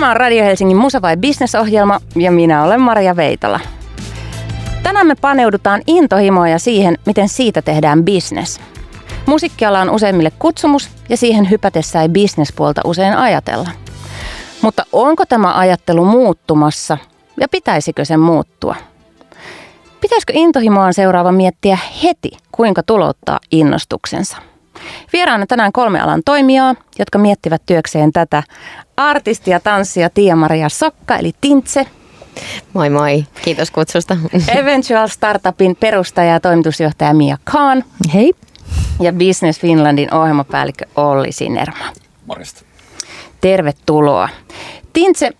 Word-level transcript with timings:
Tämä 0.00 0.10
on 0.10 0.16
Radio 0.16 0.44
Helsingin 0.44 0.76
Musa 0.76 1.02
vai 1.02 1.16
Business-ohjelma 1.16 2.00
ja 2.16 2.30
minä 2.30 2.64
olen 2.64 2.80
Maria 2.80 3.16
Veitola. 3.16 3.60
Tänään 4.82 5.06
me 5.06 5.14
paneudutaan 5.14 5.82
intohimoja 5.86 6.58
siihen, 6.58 6.98
miten 7.06 7.28
siitä 7.28 7.62
tehdään 7.62 8.04
business. 8.04 8.60
Musiikkiala 9.26 9.80
on 9.80 9.90
useimmille 9.90 10.32
kutsumus 10.38 10.90
ja 11.08 11.16
siihen 11.16 11.50
hypätessä 11.50 12.02
ei 12.02 12.08
bisnespuolta 12.08 12.80
usein 12.84 13.16
ajatella. 13.16 13.68
Mutta 14.62 14.84
onko 14.92 15.26
tämä 15.26 15.54
ajattelu 15.54 16.04
muuttumassa 16.04 16.98
ja 17.40 17.48
pitäisikö 17.48 18.04
sen 18.04 18.20
muuttua? 18.20 18.74
Pitäisikö 20.00 20.32
intohimoaan 20.36 20.94
seuraava 20.94 21.32
miettiä 21.32 21.78
heti, 22.02 22.30
kuinka 22.52 22.82
tulottaa 22.82 23.38
innostuksensa? 23.50 24.49
Vieraana 25.12 25.46
tänään 25.46 25.72
kolme 25.72 26.00
alan 26.00 26.22
toimijaa, 26.24 26.74
jotka 26.98 27.18
miettivät 27.18 27.62
työkseen 27.66 28.12
tätä. 28.12 28.42
Artisti 28.96 29.50
ja 29.50 29.60
tanssija 29.60 30.10
Tiia-Maria 30.10 30.68
Sokka 30.68 31.16
eli 31.16 31.32
Tintse. 31.40 31.86
Moi 32.72 32.90
moi, 32.90 33.24
kiitos 33.42 33.70
kutsusta. 33.70 34.16
Eventual 34.60 35.08
Startupin 35.08 35.76
perustaja 35.76 36.32
ja 36.32 36.40
toimitusjohtaja 36.40 37.14
Mia 37.14 37.38
Khan. 37.44 37.84
Hei. 38.14 38.32
Ja 39.00 39.12
Business 39.12 39.60
Finlandin 39.60 40.14
ohjelmapäällikkö 40.14 40.84
Olli 40.96 41.32
Sinerma. 41.32 41.84
Morjesta. 42.26 42.62
Tervetuloa. 43.40 44.28
Tintse, 44.92 45.30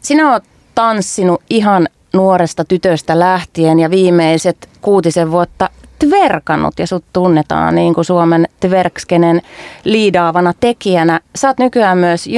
sinä 0.00 0.32
olet 0.32 0.44
tanssinut 0.74 1.42
ihan 1.50 1.88
nuoresta 2.12 2.64
tytöstä 2.64 3.18
lähtien 3.18 3.78
ja 3.78 3.90
viimeiset 3.90 4.68
kuutisen 4.80 5.30
vuotta 5.30 5.70
tverkannut 6.08 6.78
ja 6.78 6.86
sut 6.86 7.04
tunnetaan 7.12 7.74
niin 7.74 7.94
kuin 7.94 8.04
Suomen 8.04 8.48
tverkskenen 8.60 9.42
liidaavana 9.84 10.52
tekijänä. 10.60 11.20
Sä 11.36 11.48
oot 11.48 11.58
nykyään 11.58 11.98
myös 11.98 12.28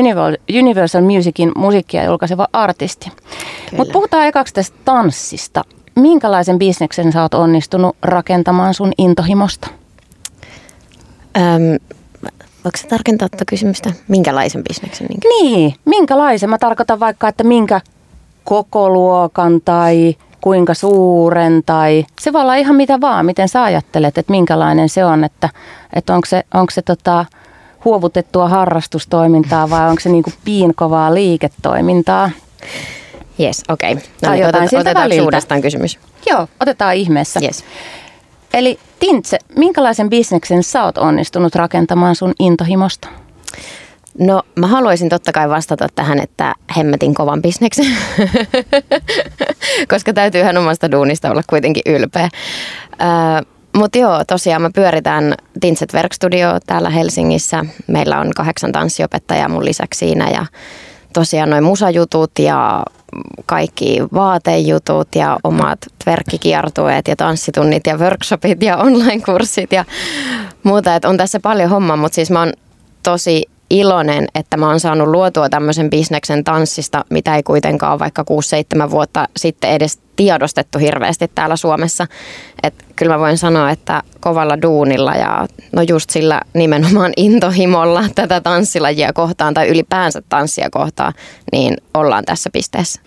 Universal 0.60 1.02
Musicin 1.02 1.52
musiikkia 1.56 2.04
julkaiseva 2.04 2.48
artisti. 2.52 3.10
Mutta 3.76 3.92
puhutaan 3.92 4.26
ekaksi 4.26 4.54
tästä 4.54 4.76
tanssista. 4.84 5.64
Minkälaisen 5.94 6.58
bisneksen 6.58 7.12
sä 7.12 7.22
oot 7.22 7.34
onnistunut 7.34 7.96
rakentamaan 8.02 8.74
sun 8.74 8.92
intohimosta? 8.98 9.68
Öm, 11.36 11.98
voiko 12.64 12.76
se 12.76 12.88
tarkentaa 12.88 13.28
tätä 13.28 13.44
kysymystä? 13.44 13.92
Minkälaisen 14.08 14.62
bisneksen? 14.68 15.06
Niin, 15.24 15.74
minkälaisen? 15.84 16.50
Mä 16.50 16.58
tarkoitan 16.58 17.00
vaikka, 17.00 17.28
että 17.28 17.44
minkä 17.44 17.80
kokoluokan 18.44 19.60
tai 19.64 20.16
kuinka 20.42 20.74
suuren 20.74 21.62
tai 21.66 22.06
se 22.20 22.32
voi 22.32 22.40
olla 22.40 22.54
ihan 22.54 22.76
mitä 22.76 23.00
vaan, 23.00 23.26
miten 23.26 23.48
sä 23.48 23.62
ajattelet, 23.62 24.18
että 24.18 24.30
minkälainen 24.30 24.88
se 24.88 25.04
on, 25.04 25.24
että, 25.24 25.48
että 25.92 26.14
onko 26.14 26.26
se, 26.26 26.44
onko 26.54 26.70
se 26.70 26.82
tota, 26.82 27.24
huovutettua 27.84 28.48
harrastustoimintaa 28.48 29.70
vai 29.70 29.88
onko 29.88 30.00
se 30.00 30.08
niin 30.08 30.22
kuin 30.22 30.34
piinkovaa 30.44 31.14
liiketoimintaa? 31.14 32.30
Yes, 33.40 33.62
okei. 33.68 33.92
Okay. 33.92 34.04
No 34.22 34.32
niin, 34.32 34.46
otet, 34.46 34.72
otetaan 34.80 35.10
uudestaan 35.22 35.62
kysymys. 35.62 35.98
Joo, 36.30 36.48
otetaan 36.60 36.94
ihmeessä. 36.94 37.40
Yes. 37.42 37.64
Eli 38.54 38.78
Tintse, 39.02 39.38
minkälaisen 39.56 40.10
bisneksen 40.10 40.62
sä 40.62 40.84
oot 40.84 40.98
onnistunut 40.98 41.54
rakentamaan 41.54 42.16
sun 42.16 42.34
intohimosta? 42.38 43.08
No 44.18 44.42
mä 44.56 44.66
haluaisin 44.66 45.08
totta 45.08 45.32
kai 45.32 45.48
vastata 45.48 45.86
tähän, 45.94 46.20
että 46.20 46.54
hemmetin 46.76 47.14
kovan 47.14 47.42
bisneksen, 47.42 47.86
koska 49.92 50.12
täytyy 50.12 50.42
omasta 50.58 50.90
duunista 50.90 51.30
olla 51.30 51.42
kuitenkin 51.46 51.82
ylpeä. 51.86 52.24
Äh, 52.24 52.30
mutta 53.76 53.98
joo, 53.98 54.24
tosiaan 54.24 54.62
mä 54.62 54.70
pyöritän 54.74 55.34
Tinset 55.60 55.94
Workstudio 55.94 56.48
täällä 56.66 56.90
Helsingissä. 56.90 57.64
Meillä 57.86 58.20
on 58.20 58.30
kahdeksan 58.36 58.72
tanssiopettajaa 58.72 59.48
mun 59.48 59.64
lisäksi 59.64 59.98
siinä 59.98 60.30
ja 60.30 60.46
tosiaan 61.12 61.50
noin 61.50 61.64
musajutut 61.64 62.30
ja 62.38 62.82
kaikki 63.46 63.98
vaatejutut 64.14 65.08
ja 65.14 65.38
omat 65.44 65.78
verkkikiertueet 66.06 67.08
ja 67.08 67.16
tanssitunnit 67.16 67.86
ja 67.86 67.96
workshopit 67.96 68.62
ja 68.62 68.76
online-kurssit 68.76 69.72
ja 69.72 69.84
muuta. 70.62 70.96
Et 70.96 71.04
on 71.04 71.16
tässä 71.16 71.40
paljon 71.40 71.70
hommaa, 71.70 71.96
mutta 71.96 72.14
siis 72.14 72.30
mä 72.30 72.38
oon 72.38 72.52
tosi 73.02 73.46
iloinen, 73.72 74.26
että 74.34 74.56
mä 74.56 74.68
oon 74.68 74.80
saanut 74.80 75.08
luotua 75.08 75.48
tämmöisen 75.48 75.90
bisneksen 75.90 76.44
tanssista, 76.44 77.04
mitä 77.10 77.36
ei 77.36 77.42
kuitenkaan 77.42 77.98
vaikka 77.98 78.24
6-7 78.86 78.90
vuotta 78.90 79.28
sitten 79.36 79.70
edes 79.70 79.98
tiedostettu 80.16 80.78
hirveästi 80.78 81.30
täällä 81.34 81.56
Suomessa. 81.56 82.06
Et 82.62 82.74
kyllä 82.96 83.12
mä 83.12 83.18
voin 83.18 83.38
sanoa, 83.38 83.70
että 83.70 84.02
kovalla 84.20 84.62
duunilla 84.62 85.14
ja 85.14 85.46
no 85.72 85.82
just 85.82 86.10
sillä 86.10 86.40
nimenomaan 86.54 87.12
intohimolla 87.26 88.04
tätä 88.14 88.40
tanssilajia 88.40 89.12
kohtaan 89.12 89.54
tai 89.54 89.68
ylipäänsä 89.68 90.22
tanssia 90.28 90.70
kohtaan, 90.70 91.12
niin 91.52 91.76
ollaan 91.94 92.24
tässä 92.24 92.50
pisteessä. 92.52 93.00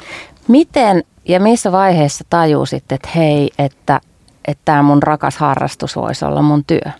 Miten 0.47 1.03
ja 1.27 1.39
missä 1.39 1.71
vaiheessa 1.71 2.23
tajusit, 2.29 2.91
että 2.91 3.09
hei, 3.15 3.49
että, 3.59 4.01
että 4.47 4.61
tämä 4.65 4.81
mun 4.81 5.03
rakas 5.03 5.37
harrastus 5.37 5.95
voisi 5.95 6.25
olla 6.25 6.41
mun 6.41 6.65
työ? 6.65 6.91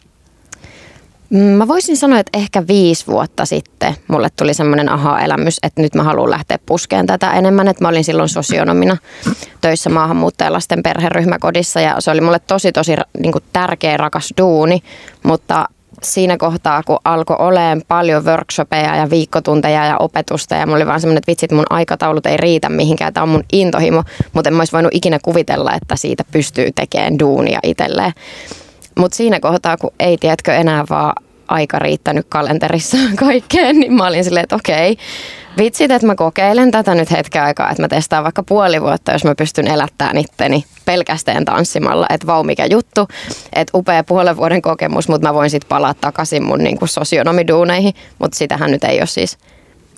Mm, 1.30 1.40
mä 1.40 1.68
voisin 1.68 1.97
sanoa, 1.97 2.19
että 2.19 2.38
ehkä 2.38 2.68
viisi 2.68 3.08
vuotta 3.08 3.46
sitten 3.46 3.96
mulle 4.08 4.30
tuli 4.36 4.53
semmoinen 4.53 4.90
aha-elämys, 4.90 5.58
että 5.63 5.81
nyt 5.81 5.96
mä 5.96 6.03
haluan 6.03 6.30
lähteä 6.30 6.59
puskeen 6.66 7.08
tätä 7.08 7.31
enemmän. 7.34 7.68
Että 7.68 7.84
mä 7.84 7.88
olin 7.90 8.03
silloin 8.03 8.30
sosionomina 8.30 8.97
töissä 9.62 9.90
maahanmuuttajalasten 9.90 10.84
perheryhmäkodissa 10.84 11.81
ja 11.81 11.96
se 12.00 12.12
oli 12.12 12.22
mulle 12.22 12.40
tosi 12.40 12.72
tosi 12.72 12.96
niin 13.19 13.31
kuin 13.31 13.44
tärkeä 13.53 13.97
rakas 13.97 14.34
duuni, 14.38 14.84
mutta 15.24 15.69
siinä 16.03 16.38
kohtaa, 16.38 16.84
kun 16.84 17.00
alkoi 17.03 17.35
olemaan 17.40 17.81
paljon 17.88 18.25
workshopeja 18.25 18.96
ja 18.96 19.09
viikkotunteja 19.09 19.85
ja 19.85 19.97
opetusta 19.97 20.56
ja 20.56 20.66
mulla 20.66 20.75
oli 20.78 20.85
vaan 20.85 21.02
semmoinen, 21.02 21.18
että 21.18 21.31
vitsit 21.31 21.52
mun 21.52 21.66
aikataulut 21.69 22.25
ei 22.25 22.38
riitä 22.38 22.69
mihinkään, 22.69 23.14
tämä 23.14 23.24
on 23.24 23.30
mun 23.30 23.44
intohimo, 23.53 24.03
mutta 24.34 24.50
en 24.50 24.53
mä 24.53 24.62
olisi 24.62 24.74
voinut 24.74 24.94
ikinä 24.96 25.19
kuvitella, 25.24 25.74
että 25.74 25.96
siitä 25.96 26.24
pystyy 26.31 26.72
tekemään 26.72 27.19
duunia 27.19 27.59
itselleen. 27.64 28.12
Mutta 29.00 29.18
siinä 29.18 29.40
kohtaa, 29.40 29.78
kun 29.78 29.92
ei 30.00 30.18
tiedätkö 30.18 30.54
enää 30.54 30.84
vaan 30.90 31.14
aika 31.48 31.80
riittänyt 31.80 32.26
kalenterissa 32.30 32.98
kaikkeen, 33.16 33.80
niin 33.80 33.94
mä 33.94 34.08
olin 34.08 34.24
silleen, 34.24 34.44
että 34.44 34.56
okei, 34.56 34.98
vitsit, 35.58 35.92
että 35.92 36.08
mä 36.08 36.16
kokeilen 36.16 36.72
tätä 36.72 36.96
nyt 36.96 37.12
hetken 37.12 37.44
aikaa, 37.44 37.70
että 37.70 37.84
mä 37.84 37.88
testaan 37.88 38.24
vaikka 38.24 38.44
puoli 38.44 38.82
vuotta, 38.82 39.12
jos 39.12 39.24
mä 39.24 39.36
pystyn 39.36 39.68
elättämään 39.68 40.18
itteni 40.18 40.66
pelkästään 40.86 41.46
tanssimalla, 41.46 42.06
että 42.10 42.28
vau 42.28 42.44
mikä 42.44 42.66
juttu, 42.66 43.08
että 43.56 43.78
upea 43.78 44.04
puolen 44.04 44.38
vuoden 44.38 44.62
kokemus, 44.62 45.08
mutta 45.10 45.28
mä 45.28 45.34
voin 45.34 45.50
sitten 45.50 45.70
palata 45.70 46.02
takaisin 46.02 46.44
mun 46.44 46.60
niin 46.60 46.78
sosionomiduuneihin, 46.86 47.94
mutta 48.20 48.38
sitähän 48.38 48.72
nyt 48.72 48.84
ei 48.84 49.00
ole 49.00 49.08
siis 49.08 49.38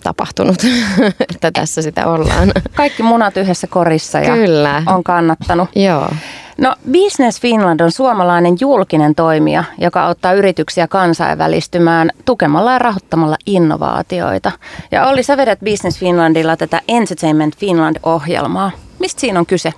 tapahtunut, 0.03 0.55
että 1.33 1.51
tässä 1.51 1.81
sitä 1.81 2.07
ollaan. 2.07 2.51
Kaikki 2.75 3.03
munat 3.03 3.37
yhdessä 3.37 3.67
korissa 3.67 4.19
ja 4.19 4.33
Kyllä. 4.33 4.83
on 4.85 5.03
kannattanut. 5.03 5.69
Joo. 5.75 6.09
No 6.57 6.75
Business 6.91 7.41
Finland 7.41 7.79
on 7.79 7.91
suomalainen 7.91 8.57
julkinen 8.61 9.15
toimija, 9.15 9.63
joka 9.77 10.05
auttaa 10.05 10.33
yrityksiä 10.33 10.87
kansainvälistymään 10.87 12.11
tukemalla 12.25 12.71
ja 12.71 12.79
rahoittamalla 12.79 13.37
innovaatioita. 13.45 14.51
Ja 14.91 15.07
Olli, 15.07 15.23
sä 15.23 15.37
vedät 15.37 15.59
Business 15.59 15.99
Finlandilla 15.99 16.57
tätä 16.57 16.81
Entertainment 16.87 17.57
Finland-ohjelmaa. 17.57 18.71
Mistä 18.99 19.21
siinä 19.21 19.39
on 19.39 19.45
kyse? 19.45 19.73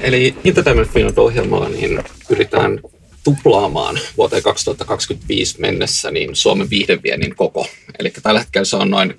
Eli 0.00 0.36
Entertainment 0.44 0.90
Finland-ohjelmalla 0.90 1.68
niin 1.68 2.04
pyritään 2.28 2.78
tuplaamaan 3.24 3.98
vuoteen 4.16 4.42
2025 4.42 5.60
mennessä 5.60 6.10
niin 6.10 6.36
Suomen 6.36 6.70
viihdeviennin 6.70 7.36
koko. 7.36 7.66
Eli 7.98 8.12
tällä 8.22 8.40
hetkellä 8.40 8.64
se 8.64 8.76
on 8.76 8.90
noin 8.90 9.10
2,2 9.10 9.16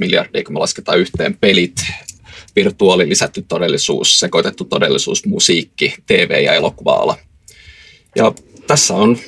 miljardia, 0.00 0.44
kun 0.44 0.52
me 0.54 0.58
lasketaan 0.58 0.98
yhteen 0.98 1.36
pelit, 1.36 1.76
virtuaali, 2.56 3.08
lisätty 3.08 3.44
todellisuus, 3.48 4.20
sekoitettu 4.20 4.64
todellisuus, 4.64 5.26
musiikki, 5.26 5.94
TV- 6.06 6.42
ja 6.44 6.54
elokuva-ala. 6.54 7.18
Ja 8.16 8.32
tässä 8.66 8.94
on 8.94 9.18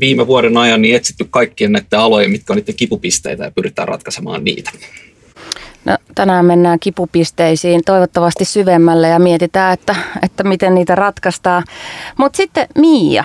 viime 0.00 0.26
vuoden 0.26 0.56
ajan 0.56 0.82
niin 0.82 0.96
etsitty 0.96 1.26
kaikkien 1.30 1.72
näiden 1.72 1.98
alojen, 1.98 2.30
mitkä 2.30 2.52
on 2.52 2.56
niiden 2.56 2.74
kipupisteitä 2.74 3.44
ja 3.44 3.50
pyritään 3.50 3.88
ratkaisemaan 3.88 4.44
niitä. 4.44 4.70
No, 5.86 5.96
tänään 6.14 6.44
mennään 6.44 6.78
kipupisteisiin 6.78 7.82
toivottavasti 7.86 8.44
syvemmälle 8.44 9.08
ja 9.08 9.18
mietitään, 9.18 9.72
että, 9.72 9.94
että 10.22 10.44
miten 10.44 10.74
niitä 10.74 10.94
ratkaistaan. 10.94 11.64
Mutta 12.16 12.36
sitten 12.36 12.66
Miia, 12.78 13.24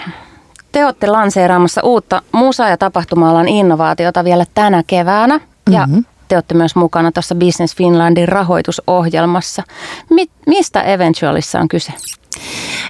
te 0.71 0.85
olette 0.85 1.07
lanseeraamassa 1.07 1.81
uutta 1.83 2.21
musa- 2.31 2.69
ja 2.69 2.77
tapahtuma-alan 2.77 3.47
innovaatiota 3.47 4.23
vielä 4.23 4.45
tänä 4.53 4.83
keväänä. 4.87 5.39
Ja 5.69 5.87
mm-hmm 5.87 6.05
te 6.31 6.35
olette 6.35 6.53
myös 6.53 6.75
mukana 6.75 7.11
tuossa 7.11 7.35
Business 7.35 7.75
Finlandin 7.75 8.27
rahoitusohjelmassa. 8.27 9.63
Mi- 10.09 10.29
mistä 10.47 10.81
Eventualissa 10.81 11.59
on 11.59 11.67
kyse? 11.67 11.93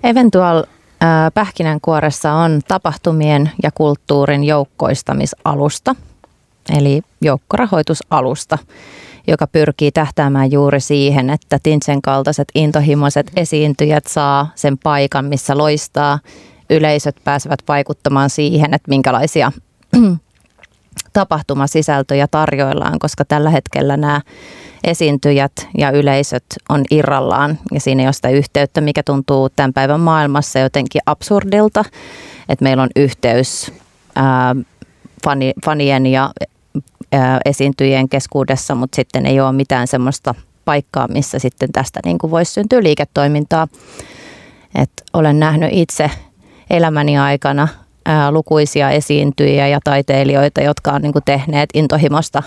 Eventual 0.04 0.64
pähkinänkuoressa 1.34 2.34
on 2.34 2.62
tapahtumien 2.68 3.52
ja 3.64 3.72
kulttuurin 3.72 4.44
joukkoistamisalusta, 4.44 5.96
eli 6.78 7.02
joukkorahoitusalusta, 7.22 8.58
joka 9.28 9.48
pyrkii 9.48 9.92
tähtäämään 9.92 10.52
juuri 10.52 10.80
siihen, 10.80 11.30
että 11.30 11.60
Tintsen 11.64 12.02
kaltaiset 12.02 12.48
intohimoiset 12.56 13.32
esiintyjät 13.36 14.08
saa 14.08 14.52
sen 14.56 14.78
paikan, 14.78 15.26
missä 15.26 15.58
loistaa. 15.58 16.20
Yleisöt 16.70 17.16
pääsevät 17.24 17.60
vaikuttamaan 17.68 18.30
siihen, 18.30 18.74
että 18.74 18.90
minkälaisia 18.90 19.52
tapahtumasisältöjä 21.14 22.28
tarjoillaan, 22.28 23.00
koska 23.00 23.26
tällä 23.26 23.50
hetkellä 23.50 23.98
nämä 23.98 24.22
esiintyjät 24.84 25.52
ja 25.78 25.92
yleisöt 25.92 26.46
on 26.70 26.84
irrallaan 26.92 27.60
ja 27.74 27.80
siinä 27.80 28.04
ei 28.04 28.08
ole 28.08 28.14
sitä 28.14 28.30
yhteyttä, 28.30 28.82
mikä 28.82 29.04
tuntuu 29.04 29.50
tämän 29.50 29.74
päivän 29.74 30.00
maailmassa 30.00 30.60
jotenkin 30.60 31.02
absurdilta, 31.06 31.86
että 32.50 32.64
meillä 32.64 32.84
on 32.84 32.90
yhteys 32.96 33.72
ää, 34.16 34.56
fani, 35.24 35.54
fanien 35.66 36.06
ja 36.06 36.32
esiintyjien 37.46 38.10
keskuudessa, 38.10 38.76
mutta 38.76 38.96
sitten 38.96 39.26
ei 39.26 39.40
ole 39.40 39.52
mitään 39.52 39.88
semmoista 39.88 40.36
paikkaa, 40.66 41.08
missä 41.08 41.40
sitten 41.40 41.72
tästä 41.72 42.00
niin 42.06 42.18
kuin 42.18 42.32
voisi 42.32 42.52
syntyä 42.54 42.84
liiketoimintaa. 42.84 43.68
Et 44.76 44.92
olen 45.14 45.40
nähnyt 45.40 45.70
itse 45.72 46.12
elämäni 46.70 47.18
aikana 47.18 47.68
lukuisia 48.32 48.90
esiintyjiä 48.90 49.68
ja 49.68 49.80
taiteilijoita, 49.84 50.62
jotka 50.62 50.92
on 50.92 51.02
niin 51.02 51.14
kuin 51.14 51.24
tehneet 51.26 51.70
intohimosta 51.74 52.44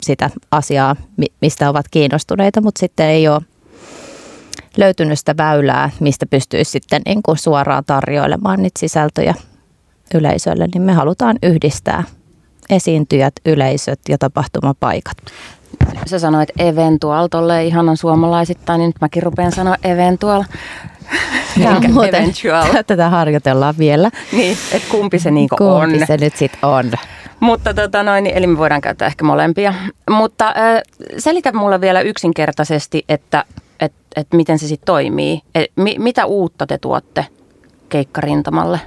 sitä 0.00 0.30
asiaa, 0.50 0.96
mistä 1.40 1.70
ovat 1.70 1.86
kiinnostuneita, 1.90 2.60
mutta 2.60 2.78
sitten 2.78 3.06
ei 3.06 3.28
ole 3.28 3.42
löytynyt 4.76 5.18
sitä 5.18 5.36
väylää, 5.36 5.90
mistä 6.00 6.26
pystyisi 6.26 6.70
sitten 6.70 7.02
niin 7.06 7.22
kuin 7.22 7.38
suoraan 7.38 7.84
tarjoilemaan 7.86 8.62
niitä 8.62 8.80
sisältöjä 8.80 9.34
yleisölle, 10.14 10.68
niin 10.74 10.82
me 10.82 10.92
halutaan 10.92 11.38
yhdistää 11.42 12.04
esiintyjät, 12.70 13.34
yleisöt 13.46 14.00
ja 14.08 14.18
tapahtumapaikat. 14.18 15.16
Sä 16.06 16.18
sanoit 16.18 16.48
eventual 16.58 17.28
tolle 17.28 17.64
ihanan 17.64 17.96
suomalaisittain, 17.96 18.78
niin 18.78 18.88
nyt 18.88 19.00
mäkin 19.00 19.22
rupean 19.22 19.52
sanoa 19.52 19.76
eventual. 19.84 20.44
Ja 21.56 21.80
muuten 21.92 22.22
eventual. 22.22 22.82
tätä 22.86 23.08
harjoitellaan 23.08 23.74
vielä. 23.78 24.10
Niin, 24.32 24.56
että 24.72 24.88
kumpi 24.90 25.18
se 25.18 25.30
niinku 25.30 25.56
kumpi 25.56 25.72
on. 25.72 25.90
Kumpi 25.90 26.06
se 26.06 26.16
nyt 26.16 26.36
sitten 26.36 26.64
on. 26.68 26.92
Mutta 27.40 27.74
tota 27.74 28.02
noin, 28.02 28.24
niin, 28.24 28.36
eli 28.36 28.46
me 28.46 28.58
voidaan 28.58 28.80
käyttää 28.80 29.06
ehkä 29.06 29.24
molempia. 29.24 29.74
Mutta 30.10 30.48
äh, 30.48 30.82
selitä 31.18 31.52
mulle 31.52 31.80
vielä 31.80 32.00
yksinkertaisesti, 32.00 33.04
että 33.08 33.44
et, 33.80 33.92
et 34.16 34.26
miten 34.32 34.58
se 34.58 34.68
sitten 34.68 34.86
toimii. 34.86 35.40
Et, 35.54 35.72
mi, 35.76 35.96
mitä 35.98 36.26
uutta 36.26 36.66
te 36.66 36.78
tuotte 36.78 37.26
keikkarintamalle? 37.88 38.80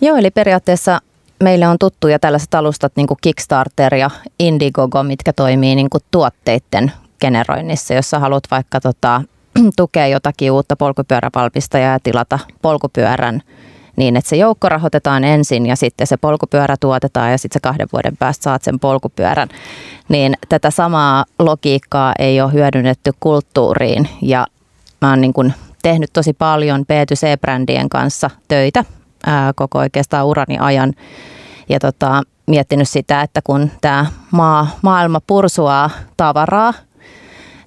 Joo, 0.00 0.16
eli 0.16 0.30
periaatteessa 0.30 1.00
meille 1.42 1.68
on 1.68 1.78
tuttuja 1.78 2.18
tällaiset 2.18 2.54
alustat 2.54 2.92
niin 2.96 3.06
kuin 3.06 3.18
Kickstarter 3.20 3.94
ja 3.94 4.10
Indiegogo, 4.38 5.02
mitkä 5.02 5.32
toimii 5.32 5.74
niin 5.74 5.90
kuin 5.90 6.02
tuotteiden 6.10 6.92
generoinnissa, 7.20 7.94
jossa 7.94 8.18
haluat 8.18 8.44
vaikka 8.50 8.80
tota, 8.80 9.22
tukea 9.76 10.06
jotakin 10.06 10.52
uutta 10.52 10.76
polkupyörävalmistajaa 10.76 11.92
ja 11.92 12.00
tilata 12.00 12.38
polkupyörän 12.62 13.42
niin, 13.96 14.16
että 14.16 14.30
se 14.30 14.36
joukko 14.36 14.68
rahoitetaan 14.68 15.24
ensin 15.24 15.66
ja 15.66 15.76
sitten 15.76 16.06
se 16.06 16.16
polkupyörä 16.16 16.76
tuotetaan 16.80 17.30
ja 17.30 17.38
sitten 17.38 17.56
se 17.56 17.60
kahden 17.60 17.88
vuoden 17.92 18.16
päästä 18.16 18.42
saat 18.42 18.62
sen 18.62 18.80
polkupyörän. 18.80 19.48
Niin 20.08 20.34
tätä 20.48 20.70
samaa 20.70 21.24
logiikkaa 21.38 22.12
ei 22.18 22.40
ole 22.40 22.52
hyödynnetty 22.52 23.12
kulttuuriin 23.20 24.08
ja 24.22 24.46
mä 25.00 25.10
oon 25.10 25.20
niin 25.20 25.32
kuin 25.32 25.54
tehnyt 25.82 26.10
tosi 26.12 26.32
paljon 26.32 26.80
B2C-brändien 26.80 27.88
kanssa 27.88 28.30
töitä 28.48 28.84
ää, 29.26 29.52
koko 29.56 29.78
oikeastaan 29.78 30.26
urani 30.26 30.58
ajan 30.60 30.92
ja 31.68 31.80
tota, 31.80 32.22
miettinyt 32.46 32.88
sitä, 32.88 33.22
että 33.22 33.40
kun 33.44 33.70
tämä 33.80 34.06
maa, 34.30 34.66
maailma 34.82 35.20
pursuaa 35.26 35.90
tavaraa 36.16 36.74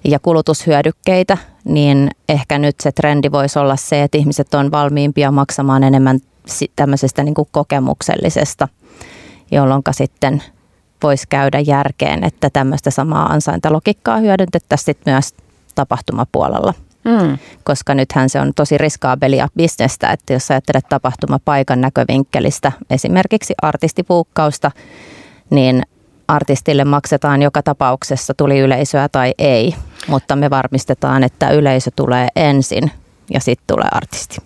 ja 0.04 0.18
kulutushyödykkeitä, 0.18 1.38
niin 1.64 2.10
ehkä 2.28 2.58
nyt 2.58 2.76
se 2.80 2.92
trendi 2.92 3.32
voisi 3.32 3.58
olla 3.58 3.76
se, 3.76 4.02
että 4.02 4.18
ihmiset 4.18 4.54
on 4.54 4.70
valmiimpia 4.70 5.30
maksamaan 5.30 5.84
enemmän 5.84 6.18
tämmöisestä 6.76 7.22
niin 7.22 7.34
kuin 7.34 7.48
kokemuksellisesta, 7.52 8.68
jolloin 9.50 9.82
sitten 9.90 10.42
voisi 11.02 11.24
käydä 11.28 11.60
järkeen, 11.60 12.24
että 12.24 12.50
tämmöistä 12.50 12.90
samaa 12.90 13.26
ansaintalogiikkaa 13.26 14.18
hyödyntettäisiin 14.18 14.96
myös 15.06 15.34
tapahtumapuolella. 15.74 16.74
Mm. 17.08 17.38
Koska 17.64 17.94
nythän 17.94 18.28
se 18.28 18.40
on 18.40 18.52
tosi 18.54 18.78
riskaabelia 18.78 19.48
bisnestä, 19.56 20.12
että 20.12 20.32
jos 20.32 20.50
ajattelet 20.50 20.88
tapahtumapaikan 20.88 21.80
näkövinkkelistä, 21.80 22.72
esimerkiksi 22.90 23.54
artistipuukkausta, 23.62 24.70
niin 25.50 25.82
artistille 26.28 26.84
maksetaan 26.84 27.42
joka 27.42 27.62
tapauksessa, 27.62 28.34
tuli 28.34 28.58
yleisöä 28.58 29.08
tai 29.08 29.34
ei, 29.38 29.74
mutta 30.08 30.36
me 30.36 30.50
varmistetaan, 30.50 31.24
että 31.24 31.50
yleisö 31.50 31.90
tulee 31.96 32.28
ensin 32.36 32.90
ja 33.30 33.40
sitten 33.40 33.66
tulee 33.66 33.88
artisti. 33.92 34.36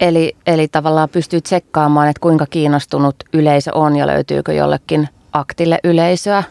Eli, 0.00 0.36
eli 0.46 0.68
tavallaan 0.68 1.08
pystyy 1.08 1.40
tsekkaamaan, 1.40 2.08
että 2.08 2.20
kuinka 2.20 2.46
kiinnostunut 2.46 3.16
yleisö 3.32 3.70
on 3.74 3.96
ja 3.96 4.06
löytyykö 4.06 4.52
jollekin 4.52 5.08
aktille 5.32 5.78
yleisöä? 5.84 6.42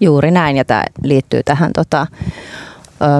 Juuri 0.00 0.30
näin 0.30 0.56
ja 0.56 0.64
tämä 0.64 0.84
liittyy 1.02 1.42
tähän 1.42 1.72
tota, 1.72 2.06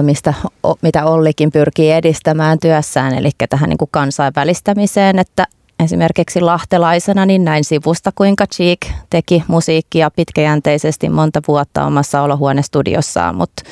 mistä, 0.01 0.33
mitä 0.81 1.05
Ollikin 1.05 1.51
pyrkii 1.51 1.91
edistämään 1.91 2.59
työssään, 2.59 3.13
eli 3.13 3.29
tähän 3.49 3.69
niin 3.69 3.77
kuin 3.77 3.89
kansainvälistämiseen, 3.91 5.19
että 5.19 5.47
esimerkiksi 5.83 6.41
lahtelaisena 6.41 7.25
niin 7.25 7.45
näin 7.45 7.63
sivusta, 7.63 8.11
kuinka 8.15 8.47
Cheek 8.47 8.79
teki 9.09 9.43
musiikkia 9.47 10.11
pitkäjänteisesti 10.11 11.09
monta 11.09 11.41
vuotta 11.47 11.85
omassa 11.85 12.21
olohuonestudiossaan, 12.21 13.35
mutta 13.35 13.63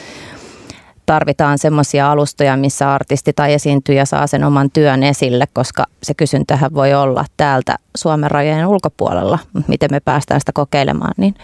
tarvitaan 1.05 1.57
semmoisia 1.57 2.11
alustoja, 2.11 2.57
missä 2.57 2.93
artisti 2.93 3.33
tai 3.33 3.53
esiintyjä 3.53 4.05
saa 4.05 4.27
sen 4.27 4.43
oman 4.43 4.69
työn 4.71 5.03
esille, 5.03 5.45
koska 5.53 5.85
se 6.03 6.13
kysyntähän 6.13 6.73
voi 6.73 6.93
olla 6.93 7.25
täältä 7.37 7.75
Suomen 7.97 8.31
rajojen 8.31 8.67
ulkopuolella, 8.67 9.39
miten 9.67 9.89
me 9.91 9.99
päästään 9.99 10.39
sitä 10.39 10.51
kokeilemaan, 10.55 11.13
niin 11.17 11.35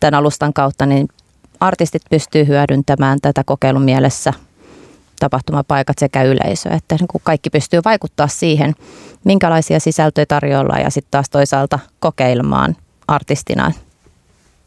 tämän 0.00 0.14
alustan 0.14 0.52
kautta 0.52 0.86
niin 0.86 1.08
artistit 1.66 2.02
pystyy 2.10 2.46
hyödyntämään 2.46 3.18
tätä 3.22 3.44
kokeilun 3.44 3.82
mielessä 3.82 4.32
tapahtumapaikat 5.20 5.98
sekä 5.98 6.22
yleisö, 6.22 6.68
että 6.70 6.94
niin 6.94 7.08
kaikki 7.22 7.50
pystyy 7.50 7.80
vaikuttaa 7.84 8.28
siihen, 8.28 8.74
minkälaisia 9.24 9.80
sisältöjä 9.80 10.26
tarjolla 10.26 10.78
ja 10.78 10.90
sitten 10.90 11.10
taas 11.10 11.30
toisaalta 11.30 11.78
kokeilemaan 12.00 12.76
artistina, 13.08 13.72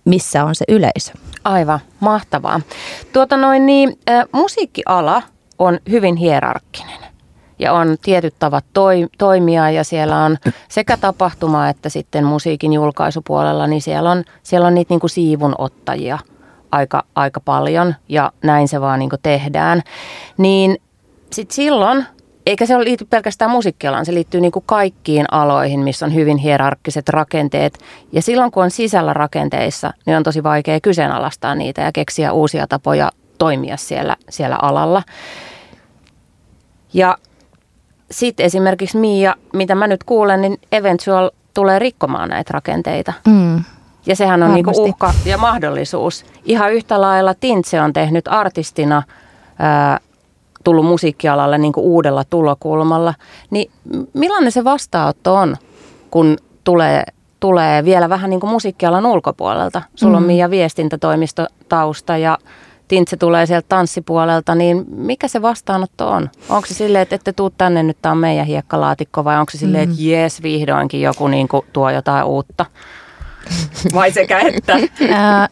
missä 0.06 0.44
on 0.44 0.56
se 0.56 0.66
yleisö. 0.68 1.12
Aivan, 1.44 1.80
mahtavaa. 2.00 2.62
Tuota 3.14 3.38
noin 3.38 3.66
niin, 3.66 4.00
äh, 4.10 4.26
musiikkiala 4.32 5.22
on 5.60 5.80
hyvin 5.90 6.16
hierarkkinen 6.16 7.00
ja 7.60 7.74
on 7.74 7.98
tietyt 8.02 8.36
tavat 8.40 8.66
toi, 8.74 9.08
toimia 9.18 9.72
ja 9.72 9.84
siellä 9.84 10.24
on 10.24 10.38
sekä 10.70 10.98
tapahtuma 10.98 11.70
että 11.70 11.90
sitten 11.90 12.24
musiikin 12.24 12.74
julkaisupuolella, 12.74 13.68
niin 13.68 13.82
siellä 13.82 14.12
on, 14.12 14.24
siellä 14.44 14.68
on 14.68 14.76
niitä 14.76 14.94
niin 14.94 15.00
kuin 15.00 15.10
siivunottajia– 15.10 16.20
aika, 16.71 17.03
aika 17.15 17.39
paljon 17.39 17.95
ja 18.09 18.31
näin 18.43 18.67
se 18.67 18.81
vaan 18.81 19.00
niin 19.00 19.09
tehdään. 19.24 19.81
Niin 20.38 20.77
sitten 21.31 21.55
silloin, 21.55 22.05
eikä 22.45 22.65
se 22.65 22.79
liity 22.79 23.05
pelkästään 23.05 23.51
musiikkialaan, 23.51 24.05
se 24.05 24.13
liittyy 24.13 24.41
niin 24.41 24.51
kaikkiin 24.65 25.25
aloihin, 25.31 25.79
missä 25.79 26.05
on 26.05 26.13
hyvin 26.13 26.38
hierarkkiset 26.38 27.09
rakenteet. 27.09 27.79
Ja 28.12 28.21
silloin 28.21 28.51
kun 28.51 28.63
on 28.63 28.71
sisällä 28.71 29.13
rakenteissa, 29.13 29.93
niin 30.05 30.17
on 30.17 30.24
tosi 30.24 30.43
vaikea 30.43 30.79
kyseenalaistaa 30.79 31.55
niitä 31.55 31.81
ja 31.81 31.91
keksiä 31.91 32.33
uusia 32.33 32.67
tapoja 32.67 33.12
toimia 33.38 33.77
siellä, 33.77 34.15
siellä 34.29 34.57
alalla. 34.62 35.03
Ja 36.93 37.17
sitten 38.12 38.45
esimerkiksi 38.45 38.97
Mia, 38.97 39.36
mitä 39.53 39.75
mä 39.75 39.88
nyt 39.88 40.03
kuulen, 40.03 40.41
niin 40.41 40.57
Eventual 40.71 41.29
tulee 41.53 41.79
rikkomaan 41.79 42.29
näitä 42.29 42.53
rakenteita. 42.53 43.13
Mm. 43.27 43.63
Ja 44.08 44.16
sehän 44.16 44.44
on 44.44 44.54
niinku 44.54 44.72
uhka 44.76 45.14
ja 45.26 45.38
mahdollisuus. 45.38 46.26
Ihan 46.46 46.74
yhtä 46.74 47.02
lailla 47.02 47.34
Tintse 47.34 47.82
on 47.82 47.94
tehnyt 47.94 48.28
artistina, 48.28 49.04
ää, 49.60 50.00
tullut 50.64 50.86
musiikkialalle 50.86 51.58
niinku 51.58 51.82
uudella 51.82 52.24
tulokulmalla. 52.24 53.14
Niin 53.50 53.72
millainen 54.14 54.52
se 54.52 54.64
vastaanotto 54.64 55.36
on, 55.36 55.58
kun 56.12 56.38
tulee, 56.64 57.04
tulee 57.40 57.86
vielä 57.86 58.10
vähän 58.10 58.30
niin 58.30 58.40
kuin 58.40 58.52
musiikkialan 58.52 59.06
ulkopuolelta? 59.06 59.82
Sulla 59.96 60.18
on 60.18 60.24
mm. 60.24 60.28
Mia 60.28 60.50
viestintätoimistotausta 60.50 62.18
ja 62.18 62.38
Tintse 62.88 63.18
tulee 63.18 63.46
sieltä 63.46 63.66
tanssipuolelta, 63.70 64.56
niin 64.56 64.86
mikä 64.88 65.28
se 65.28 65.42
vastaanotto 65.42 66.10
on? 66.10 66.30
Onko 66.50 66.68
se 66.68 66.74
silleen, 66.74 67.02
että 67.02 67.16
ette 67.16 67.34
tuu 67.34 67.50
tänne, 67.50 67.84
nyt 67.84 67.98
tämä 68.02 68.12
on 68.12 68.18
meidän 68.18 68.46
hiekkalaatikko, 68.46 69.24
vai 69.24 69.40
onko 69.40 69.52
se 69.52 69.58
silleen, 69.58 69.84
että 69.84 69.96
mm. 69.96 70.08
jes, 70.08 70.44
vihdoinkin 70.44 71.02
joku 71.02 71.28
niin 71.28 71.48
kuin 71.48 71.66
tuo 71.74 71.90
jotain 71.90 72.26
uutta? 72.26 72.66
Vai 73.94 74.12
sekä 74.12 74.39
että? 74.39 74.77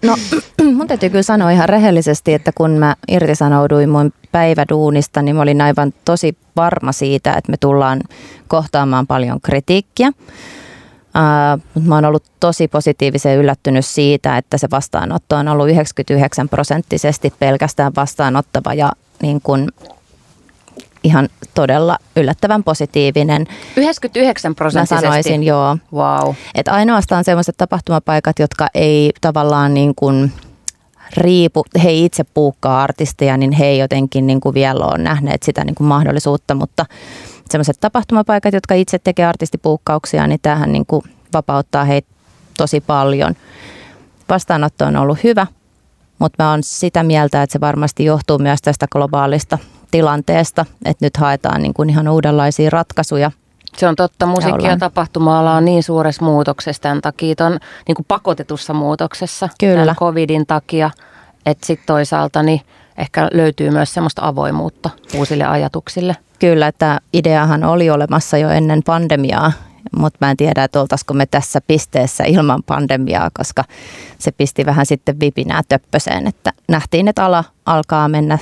no 0.04 0.16
mun 0.78 0.88
täytyy 0.88 1.10
kyllä 1.10 1.24
sanoa 1.24 1.52
ihan 1.52 1.70
rehellisesti, 1.70 2.34
että 2.34 2.52
kun 2.56 2.72
mä 2.72 2.96
irtisanouduin 3.08 3.90
mun 3.90 4.14
päiväduunista, 4.32 5.22
niin 5.22 5.36
mä 5.36 5.42
olin 5.42 5.62
aivan 5.62 5.94
tosi 6.06 6.38
varma 6.56 6.92
siitä, 6.92 7.34
että 7.34 7.52
me 7.52 7.58
tullaan 7.58 8.02
kohtaamaan 8.48 9.08
paljon 9.08 9.42
kritiikkiä. 9.42 10.12
Uh, 11.16 11.84
mä 11.84 11.96
oon 11.96 12.06
ollut 12.06 12.24
tosi 12.40 12.68
positiivisen 12.68 13.38
yllättynyt 13.38 13.86
siitä, 13.86 14.38
että 14.38 14.58
se 14.58 14.68
vastaanotto 14.72 15.36
on 15.36 15.48
ollut 15.48 15.70
99 15.70 16.50
prosenttisesti 16.50 17.34
pelkästään 17.40 17.92
vastaanottava 17.96 18.74
ja 18.74 18.92
niin 19.22 19.42
kun 19.42 19.72
ihan 21.06 21.30
todella 21.54 21.98
yllättävän 22.16 22.64
positiivinen. 22.64 23.48
99 23.78 24.56
prosenttisesti? 24.56 24.96
Mä 25.06 25.12
sanoisin, 25.12 25.44
joo. 25.44 25.78
Wow. 25.94 26.34
Et 26.56 26.68
ainoastaan 26.68 27.24
sellaiset 27.24 27.58
tapahtumapaikat, 27.58 28.40
jotka 28.40 28.68
ei 28.74 29.12
tavallaan 29.22 29.74
niin 29.74 29.96
kuin 29.96 30.32
riipu, 31.18 31.64
he 31.84 31.92
itse 31.94 32.24
puukkaa 32.24 32.84
artisteja, 32.84 33.38
niin 33.38 33.52
he 33.52 33.66
ei 33.66 33.78
jotenkin 33.78 34.28
niin 34.28 34.42
kuin 34.42 34.54
vielä 34.54 34.86
ole 34.86 34.98
nähneet 34.98 35.44
sitä 35.44 35.64
niin 35.64 35.76
kuin 35.76 35.88
mahdollisuutta, 35.88 36.56
mutta 36.56 36.86
semmoiset 37.50 37.78
tapahtumapaikat, 37.80 38.54
jotka 38.54 38.74
itse 38.74 39.00
tekee 39.00 39.26
artistipuukkauksia, 39.26 40.28
niin 40.28 40.40
tähän 40.42 40.72
niin 40.72 40.86
kuin 40.86 41.04
vapauttaa 41.34 41.86
heitä 41.86 42.08
tosi 42.58 42.82
paljon. 42.82 43.36
Vastaanotto 44.30 44.86
on 44.86 44.96
ollut 44.96 45.24
hyvä, 45.24 45.48
mutta 46.20 46.44
mä 46.44 46.52
oon 46.52 46.64
sitä 46.64 47.04
mieltä, 47.04 47.44
että 47.44 47.54
se 47.54 47.62
varmasti 47.62 48.06
johtuu 48.06 48.40
myös 48.40 48.62
tästä 48.62 48.88
globaalista 48.92 49.58
tilanteesta, 49.92 50.66
että 50.86 51.06
nyt 51.06 51.18
haetaan 51.18 51.62
niin 51.62 51.74
kuin 51.74 51.90
ihan 51.90 52.08
uudenlaisia 52.08 52.70
ratkaisuja. 52.70 53.32
Se 53.78 53.88
on 53.88 53.96
totta. 53.96 54.26
Musiikki- 54.26 54.68
ja 54.68 54.78
tapahtuma 54.78 55.56
on 55.56 55.66
niin 55.66 55.84
suuressa 55.84 56.26
muutoksessa 56.26 56.82
tämän 56.82 57.02
takia, 57.02 57.36
on 57.40 57.60
niin 57.88 57.96
kuin 57.96 58.06
pakotetussa 58.08 58.74
muutoksessa 58.74 59.50
Kyllä. 59.60 59.80
tämän 59.80 59.96
covidin 59.96 60.46
takia. 60.46 60.90
Että 61.46 61.66
sitten 61.66 61.88
toisaalta 61.88 62.44
niin 62.44 62.62
ehkä 62.98 63.30
löytyy 63.34 63.70
myös 63.70 63.94
semmoista 63.94 64.28
avoimuutta 64.28 64.90
uusille 65.18 65.44
ajatuksille. 65.44 66.16
Kyllä, 66.40 66.68
että 66.68 67.00
ideahan 67.14 67.64
oli 67.64 67.90
olemassa 67.90 68.38
jo 68.38 68.50
ennen 68.50 68.84
pandemiaa, 68.84 69.52
mutta 69.98 70.18
mä 70.22 70.32
en 70.32 70.38
tiedä, 70.38 70.64
että 70.64 70.82
oltaisiko 70.82 71.14
me 71.14 71.26
tässä 71.26 71.62
pisteessä 71.68 72.24
ilman 72.24 72.64
pandemiaa, 72.64 73.30
koska 73.34 73.64
se 74.18 74.32
pisti 74.32 74.66
vähän 74.66 74.86
sitten 74.86 75.20
vipinää 75.20 75.62
töppöseen, 75.70 76.28
että 76.28 76.54
nähtiin, 76.70 77.08
että 77.08 77.26
ala 77.26 77.44
alkaa 77.66 78.08
mennä 78.10 78.38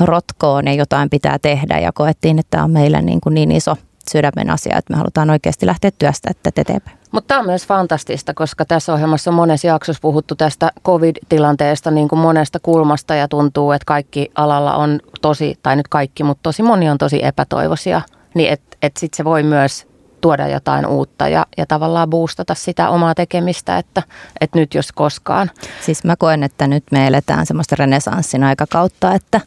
rotkoon 0.00 0.66
ja 0.66 0.74
jotain 0.74 1.10
pitää 1.10 1.38
tehdä 1.38 1.78
ja 1.78 1.92
koettiin, 1.92 2.38
että 2.38 2.50
tämä 2.50 2.64
on 2.64 2.70
meille 2.70 3.02
niin, 3.02 3.20
kuin 3.20 3.34
niin 3.34 3.52
iso 3.52 3.76
sydämen 4.10 4.50
asia, 4.50 4.78
että 4.78 4.92
me 4.92 4.96
halutaan 4.96 5.30
oikeasti 5.30 5.66
lähteä 5.66 5.90
työstä 5.98 6.30
että 6.30 6.60
eteenpäin. 6.60 6.98
Mutta 7.12 7.28
tämä 7.28 7.40
on 7.40 7.46
myös 7.46 7.66
fantastista, 7.66 8.34
koska 8.34 8.64
tässä 8.64 8.92
ohjelmassa 8.92 9.30
on 9.30 9.34
monessa 9.34 9.66
jaksossa 9.66 10.00
puhuttu 10.00 10.34
tästä 10.34 10.72
covid-tilanteesta 10.84 11.90
niin 11.90 12.08
kuin 12.08 12.18
monesta 12.18 12.58
kulmasta 12.60 13.14
ja 13.14 13.28
tuntuu, 13.28 13.72
että 13.72 13.86
kaikki 13.86 14.30
alalla 14.34 14.74
on 14.74 15.00
tosi, 15.22 15.58
tai 15.62 15.76
nyt 15.76 15.88
kaikki, 15.88 16.22
mutta 16.22 16.42
tosi 16.42 16.62
moni 16.62 16.90
on 16.90 16.98
tosi 16.98 17.24
epätoivoisia. 17.24 18.02
Niin 18.34 18.52
että 18.52 18.76
et 18.82 18.96
sitten 18.96 19.16
se 19.16 19.24
voi 19.24 19.42
myös 19.42 19.86
tuoda 20.20 20.48
jotain 20.48 20.86
uutta 20.86 21.28
ja, 21.28 21.46
ja 21.56 21.66
tavallaan 21.66 22.10
boostata 22.10 22.54
sitä 22.54 22.88
omaa 22.88 23.14
tekemistä, 23.14 23.78
että, 23.78 24.02
että 24.40 24.58
nyt 24.58 24.74
jos 24.74 24.92
koskaan. 24.92 25.50
Siis 25.80 26.04
mä 26.04 26.16
koen, 26.16 26.42
että 26.42 26.66
nyt 26.66 26.84
me 26.90 27.06
eletään 27.06 27.46
semmoista 27.46 27.76
renesanssin 27.78 28.44
aikakautta, 28.44 29.14
että 29.14 29.40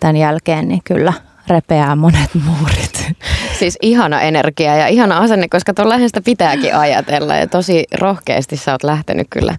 tämän 0.00 0.16
jälkeen 0.16 0.68
niin 0.68 0.80
kyllä 0.84 1.12
repeää 1.48 1.96
monet 1.96 2.30
muurit. 2.46 3.12
Siis 3.58 3.78
ihana 3.82 4.20
energia 4.20 4.76
ja 4.76 4.86
ihana 4.86 5.18
asenne, 5.18 5.48
koska 5.48 5.74
tuolla 5.74 5.98
sitä 5.98 6.20
pitääkin 6.20 6.76
ajatella 6.76 7.36
ja 7.36 7.46
tosi 7.46 7.84
rohkeasti 7.98 8.56
sä 8.56 8.72
oot 8.72 8.82
lähtenyt 8.82 9.26
kyllä 9.30 9.56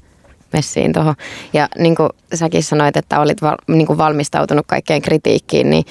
messiin 0.54 0.94
tuohon. 0.94 1.16
Ja 1.54 1.68
niin 1.78 1.96
kuin 1.96 2.10
säkin 2.34 2.64
sanoit, 2.64 2.98
että 2.98 3.20
olit 3.20 3.42
val, 3.42 3.58
niin 3.68 3.88
kuin 3.88 3.98
valmistautunut 3.98 4.66
kaikkeen 4.68 5.02
kritiikkiin, 5.02 5.70
niin 5.70 5.84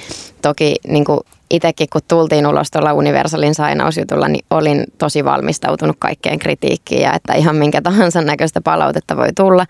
toki 0.42 0.76
niin 0.87 1.04
kuin 1.04 1.21
itsekin 1.50 1.88
kun 1.92 2.00
tultiin 2.09 2.47
ulos 2.47 2.71
tuolla 2.71 2.92
Universalin 2.92 3.54
sainausjutulla, 3.54 4.28
niin 4.28 4.45
olin 4.50 4.85
tosi 4.99 5.25
valmistautunut 5.25 5.97
kaikkeen 5.99 6.38
kritiikkiin 6.38 7.02
ja 7.02 7.14
että 7.14 7.35
ihan 7.35 7.57
minkä 7.57 7.83
tahansa 7.83 8.21
näköistä 8.21 8.61
palautetta 8.61 9.16
voi 9.16 9.33
tulla. 9.37 9.66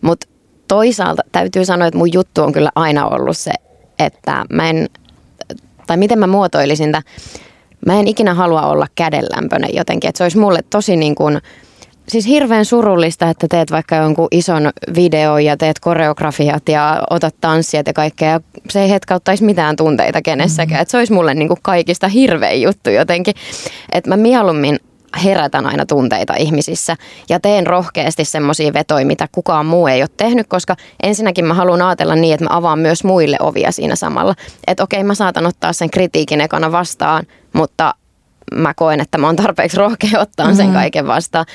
Mutta 0.00 0.26
toisaalta 0.68 1.22
täytyy 1.32 1.64
sanoa, 1.64 1.88
että 1.88 1.98
mun 1.98 2.12
juttu 2.12 2.42
on 2.42 2.52
kyllä 2.52 2.70
aina 2.74 3.06
ollut 3.06 3.36
se, 3.36 3.52
että 3.98 4.44
mä 4.52 4.70
en, 4.70 4.88
tai 5.86 5.96
miten 5.96 6.18
mä 6.18 6.26
muotoilisin 6.26 6.92
tämän, 6.92 7.02
mä 7.86 8.00
en 8.00 8.08
ikinä 8.08 8.34
halua 8.34 8.62
olla 8.62 8.86
kädenlämpöinen 8.94 9.70
jotenkin, 9.74 10.08
että 10.08 10.18
se 10.18 10.24
olisi 10.24 10.38
mulle 10.38 10.60
tosi 10.70 10.96
niin 10.96 11.14
kuin, 11.14 11.40
siis 12.08 12.26
hirveän 12.26 12.64
surullista, 12.64 13.30
että 13.30 13.46
teet 13.50 13.70
vaikka 13.70 13.96
jonkun 13.96 14.28
ison 14.30 14.70
video 14.94 15.38
ja 15.38 15.56
teet 15.56 15.80
koreografiat 15.80 16.68
ja 16.68 17.02
otat 17.10 17.34
tanssijat 17.40 17.86
ja 17.86 17.92
kaikkea. 17.92 18.30
Ja 18.30 18.40
se 18.70 18.82
ei 18.82 18.90
hetkauttaisi 18.90 19.44
mitään 19.44 19.76
tunteita 19.76 20.22
kenessäkään. 20.22 20.78
Mm. 20.78 20.82
Että 20.82 20.90
se 20.90 20.98
olisi 20.98 21.12
mulle 21.12 21.34
niin 21.34 21.48
kuin 21.48 21.60
kaikista 21.62 22.08
hirvein 22.08 22.62
juttu 22.62 22.90
jotenkin. 22.90 23.34
Että 23.92 24.10
mä 24.10 24.16
mieluummin 24.16 24.78
herätän 25.24 25.66
aina 25.66 25.86
tunteita 25.86 26.34
ihmisissä 26.34 26.96
ja 27.28 27.40
teen 27.40 27.66
rohkeasti 27.66 28.24
semmoisia 28.24 28.72
vetoja, 28.72 29.06
mitä 29.06 29.28
kukaan 29.32 29.66
muu 29.66 29.86
ei 29.86 30.02
ole 30.02 30.10
tehnyt, 30.16 30.46
koska 30.46 30.76
ensinnäkin 31.02 31.44
mä 31.44 31.54
haluan 31.54 31.82
ajatella 31.82 32.14
niin, 32.14 32.34
että 32.34 32.44
mä 32.44 32.56
avaan 32.56 32.78
myös 32.78 33.04
muille 33.04 33.36
ovia 33.40 33.72
siinä 33.72 33.96
samalla. 33.96 34.34
Että 34.66 34.82
okei, 34.82 35.04
mä 35.04 35.14
saatan 35.14 35.46
ottaa 35.46 35.72
sen 35.72 35.90
kritiikin 35.90 36.40
ekana 36.40 36.72
vastaan, 36.72 37.26
mutta 37.52 37.94
mä 38.54 38.74
koen, 38.74 39.00
että 39.00 39.18
mä 39.18 39.26
oon 39.26 39.36
tarpeeksi 39.36 39.76
rohkea 39.76 40.20
ottaa 40.20 40.46
sen 40.54 40.66
mm-hmm. 40.66 40.72
kaiken 40.72 41.06
vastaan. 41.06 41.46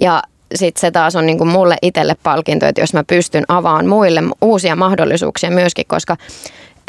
Ja 0.00 0.22
sitten 0.54 0.80
se 0.80 0.90
taas 0.90 1.16
on 1.16 1.26
niinku 1.26 1.44
mulle 1.44 1.76
itselle 1.82 2.16
palkinto, 2.22 2.66
että 2.66 2.80
jos 2.80 2.94
mä 2.94 3.04
pystyn 3.04 3.44
avaamaan 3.48 3.86
muille 3.86 4.22
uusia 4.40 4.76
mahdollisuuksia 4.76 5.50
myöskin, 5.50 5.86
koska 5.88 6.16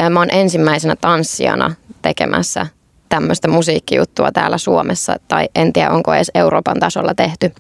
mä 0.10 0.20
oon 0.20 0.30
ensimmäisenä 0.32 0.96
tanssijana 0.96 1.76
tekemässä 2.02 2.68
tämmöistä 3.14 3.48
musiikkijuttua 3.48 4.32
täällä 4.32 4.58
Suomessa, 4.58 5.16
tai 5.28 5.50
en 5.56 5.74
tiedä 5.74 5.90
onko 5.90 6.14
edes 6.14 6.32
Euroopan 6.36 6.80
tasolla 6.80 7.14
tehty. 7.16 7.52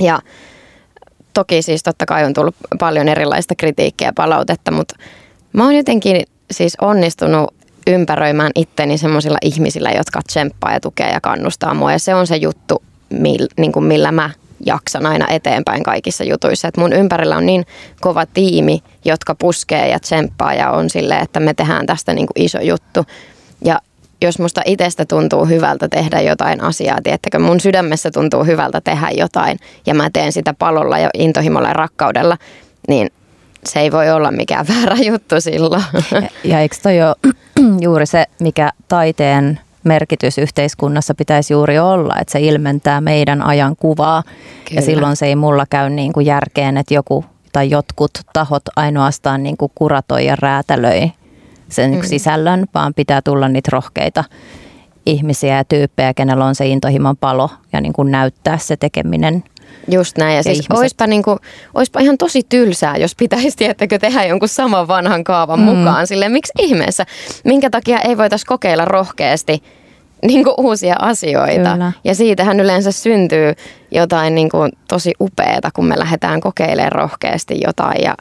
Ja 0.00 0.18
toki 1.34 1.62
siis 1.62 1.82
totta 1.82 2.06
kai 2.06 2.24
on 2.24 2.34
tullut 2.34 2.54
paljon 2.78 3.08
erilaista 3.08 3.54
kritiikkiä 3.54 4.08
ja 4.08 4.12
palautetta, 4.12 4.70
mutta 4.70 4.96
mä 5.52 5.64
oon 5.64 5.76
jotenkin 5.76 6.22
siis 6.50 6.76
onnistunut 6.80 7.54
ympäröimään 7.86 8.50
itteni 8.54 8.98
semmoisilla 8.98 9.38
ihmisillä, 9.42 9.90
jotka 9.90 10.20
tsemppaa 10.26 10.72
ja 10.72 10.80
tukee 10.80 11.10
ja 11.10 11.20
kannustaa 11.20 11.74
mua. 11.74 11.92
Ja 11.92 11.98
se 11.98 12.14
on 12.14 12.26
se 12.26 12.36
juttu, 12.36 12.82
niin 13.56 13.72
kuin 13.72 13.84
millä 13.84 14.12
mä 14.12 14.30
jaksan 14.66 15.06
aina 15.06 15.28
eteenpäin 15.28 15.82
kaikissa 15.82 16.24
jutuissa. 16.24 16.68
Et 16.68 16.76
mun 16.76 16.92
ympärillä 16.92 17.36
on 17.36 17.46
niin 17.46 17.66
kova 18.00 18.26
tiimi, 18.26 18.82
jotka 19.04 19.34
puskee 19.34 19.88
ja 19.88 20.00
tsemppaa 20.00 20.54
ja 20.54 20.70
on 20.70 20.90
silleen, 20.90 21.22
että 21.22 21.40
me 21.40 21.54
tehdään 21.54 21.86
tästä 21.86 22.14
niin 22.14 22.26
kuin 22.26 22.44
iso 22.44 22.60
juttu. 22.60 23.04
Ja 23.64 23.80
jos 24.22 24.38
musta 24.38 24.62
itsestä 24.64 25.04
tuntuu 25.04 25.46
hyvältä 25.46 25.88
tehdä 25.88 26.20
jotain 26.20 26.62
asiaa, 26.62 27.02
tiettäkö, 27.02 27.38
mun 27.38 27.60
sydämessä 27.60 28.10
tuntuu 28.10 28.44
hyvältä 28.44 28.80
tehdä 28.80 29.10
jotain 29.10 29.58
ja 29.86 29.94
mä 29.94 30.10
teen 30.12 30.32
sitä 30.32 30.54
palolla 30.58 30.98
ja 30.98 31.10
intohimolla 31.14 31.68
ja 31.68 31.74
rakkaudella, 31.74 32.36
niin 32.88 33.10
se 33.64 33.80
ei 33.80 33.92
voi 33.92 34.10
olla 34.10 34.30
mikään 34.30 34.66
väärä 34.74 34.96
juttu 34.96 35.40
silloin. 35.40 35.82
Ja, 36.12 36.22
ja 36.44 36.60
eikö 36.60 36.76
toi 36.82 37.02
ole 37.02 37.16
juuri 37.86 38.06
se, 38.06 38.24
mikä 38.40 38.70
taiteen 38.88 39.60
merkitys 39.84 40.38
yhteiskunnassa 40.38 41.14
pitäisi 41.14 41.52
juuri 41.52 41.78
olla, 41.78 42.14
että 42.20 42.32
se 42.32 42.40
ilmentää 42.40 43.00
meidän 43.00 43.42
ajan 43.42 43.76
kuvaa. 43.76 44.22
Kyllä. 44.22 44.78
Ja 44.80 44.82
silloin 44.82 45.16
se 45.16 45.26
ei 45.26 45.36
mulla 45.36 45.66
käy 45.70 45.90
niin 45.90 46.12
kuin 46.12 46.26
järkeen, 46.26 46.76
että 46.76 46.94
joku 46.94 47.24
tai 47.52 47.70
jotkut 47.70 48.10
tahot 48.32 48.62
ainoastaan 48.76 49.42
niin 49.42 49.56
kuin 49.56 49.72
kuratoi 49.74 50.26
ja 50.26 50.36
räätälöi 50.36 51.12
sen 51.68 51.94
mm. 51.94 52.02
sisällön, 52.02 52.66
vaan 52.74 52.94
pitää 52.94 53.22
tulla 53.22 53.48
niitä 53.48 53.68
rohkeita 53.72 54.24
ihmisiä 55.06 55.56
ja 55.56 55.64
tyyppejä, 55.64 56.14
kenellä 56.14 56.44
on 56.44 56.54
se 56.54 56.66
intohimon 56.66 57.16
palo 57.16 57.50
ja 57.72 57.80
niin 57.80 57.92
kuin 57.92 58.10
näyttää 58.10 58.58
se 58.58 58.76
tekeminen 58.76 59.44
Just 59.90 60.18
näin. 60.18 60.32
Ja, 60.32 60.36
ja 60.36 60.42
siis 60.42 60.66
oispa, 60.70 61.06
niinku, 61.06 61.38
oispa 61.74 62.00
ihan 62.00 62.18
tosi 62.18 62.42
tylsää, 62.48 62.96
jos 62.96 63.14
pitäisi 63.16 63.56
tiettäkö 63.56 63.98
tehdä 63.98 64.24
jonkun 64.24 64.48
saman 64.48 64.88
vanhan 64.88 65.24
kaavan 65.24 65.60
mm. 65.60 65.64
mukaan. 65.64 66.06
Silleen, 66.06 66.32
miksi 66.32 66.52
ihmeessä? 66.58 67.06
Minkä 67.44 67.70
takia 67.70 67.98
ei 68.00 68.18
voitaisi 68.18 68.46
kokeilla 68.46 68.84
rohkeasti 68.84 69.62
niin 70.22 70.44
kuin 70.44 70.54
uusia 70.58 70.96
asioita. 70.98 71.72
Kyllä. 71.72 71.92
Ja 72.04 72.14
siitähän 72.14 72.60
yleensä 72.60 72.92
syntyy 72.92 73.54
jotain 73.90 74.34
niin 74.34 74.50
kuin 74.50 74.72
tosi 74.88 75.12
upeaa, 75.20 75.70
kun 75.74 75.86
me 75.86 75.98
lähdetään 75.98 76.40
kokeilemaan 76.40 76.92
rohkeasti 76.92 77.60
jotain 77.66 78.02
ja 78.02 78.14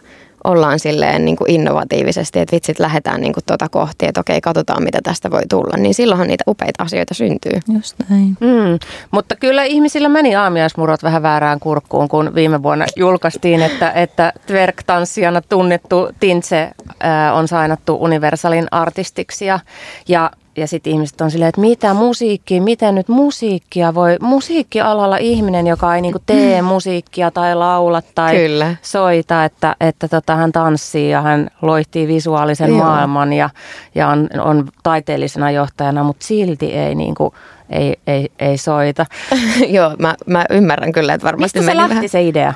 ollaan 0.47 0.79
silleen 0.79 1.25
niin 1.25 1.37
kuin 1.37 1.51
innovatiivisesti, 1.51 2.39
että 2.39 2.55
vitsit 2.55 2.79
lähdetään 2.79 3.21
niin 3.21 3.33
kuin 3.33 3.43
tuota 3.47 3.69
kohti, 3.69 4.05
että 4.05 4.19
okei, 4.19 4.41
katsotaan 4.41 4.83
mitä 4.83 4.99
tästä 5.03 5.31
voi 5.31 5.41
tulla. 5.49 5.77
Niin 5.77 5.93
silloinhan 5.93 6.27
niitä 6.27 6.43
upeita 6.47 6.83
asioita 6.83 7.13
syntyy. 7.13 7.59
Just 7.73 7.95
näin. 8.09 8.37
Mm. 8.39 8.79
Mutta 9.11 9.35
kyllä 9.35 9.63
ihmisillä 9.63 10.09
meni 10.09 10.35
aamiaismurot 10.35 11.03
vähän 11.03 11.23
väärään 11.23 11.59
kurkkuun, 11.59 12.07
kun 12.07 12.35
viime 12.35 12.63
vuonna 12.63 12.85
julkaistiin, 12.95 13.61
että, 13.61 13.91
että 13.91 14.33
twerk-tanssijana 14.45 15.41
tunnettu 15.49 16.09
Tintse 16.19 16.61
äh, 16.61 17.35
on 17.35 17.47
sainattu 17.47 17.97
Universalin 17.99 18.67
artistiksi 18.71 19.45
ja, 19.45 19.59
ja 20.07 20.31
ja 20.57 20.67
sitten 20.67 20.93
ihmiset 20.93 21.21
on 21.21 21.31
silleen, 21.31 21.49
että 21.49 21.61
mitä 21.61 21.93
musiikki, 21.93 22.59
miten 22.59 22.95
nyt 22.95 23.07
musiikkia 23.07 23.93
voi, 23.93 24.17
musiikkialalla 24.21 25.17
ihminen, 25.17 25.67
joka 25.67 25.95
ei 25.95 26.01
niinku 26.01 26.19
tee 26.25 26.61
musiikkia 26.61 27.31
tai 27.31 27.55
laula 27.55 28.01
tai 28.15 28.35
Kyllä. 28.35 28.75
soita, 28.81 29.45
että, 29.45 29.75
että 29.79 30.07
tota, 30.07 30.35
hän 30.35 30.51
tanssii 30.51 31.09
ja 31.09 31.21
hän 31.21 31.49
loihtii 31.61 32.07
visuaalisen 32.07 32.69
Joo. 32.69 32.77
maailman 32.77 33.33
ja, 33.33 33.49
ja 33.95 34.07
on, 34.07 34.29
on 34.39 34.67
taiteellisena 34.83 35.51
johtajana, 35.51 36.03
mutta 36.03 36.25
silti 36.25 36.73
ei 36.73 36.95
niinku, 36.95 37.33
ei, 37.69 37.97
ei, 38.07 38.31
ei 38.39 38.57
soita. 38.57 39.05
Joo, 39.67 39.95
mä, 39.99 40.15
mä 40.25 40.45
ymmärrän 40.49 40.91
kyllä, 40.91 41.13
että 41.13 41.27
varmasti 41.27 41.59
Mistä 41.59 41.71
se 41.71 41.77
lähti 41.77 41.95
vähän... 41.95 42.09
se 42.09 42.23
idea? 42.23 42.53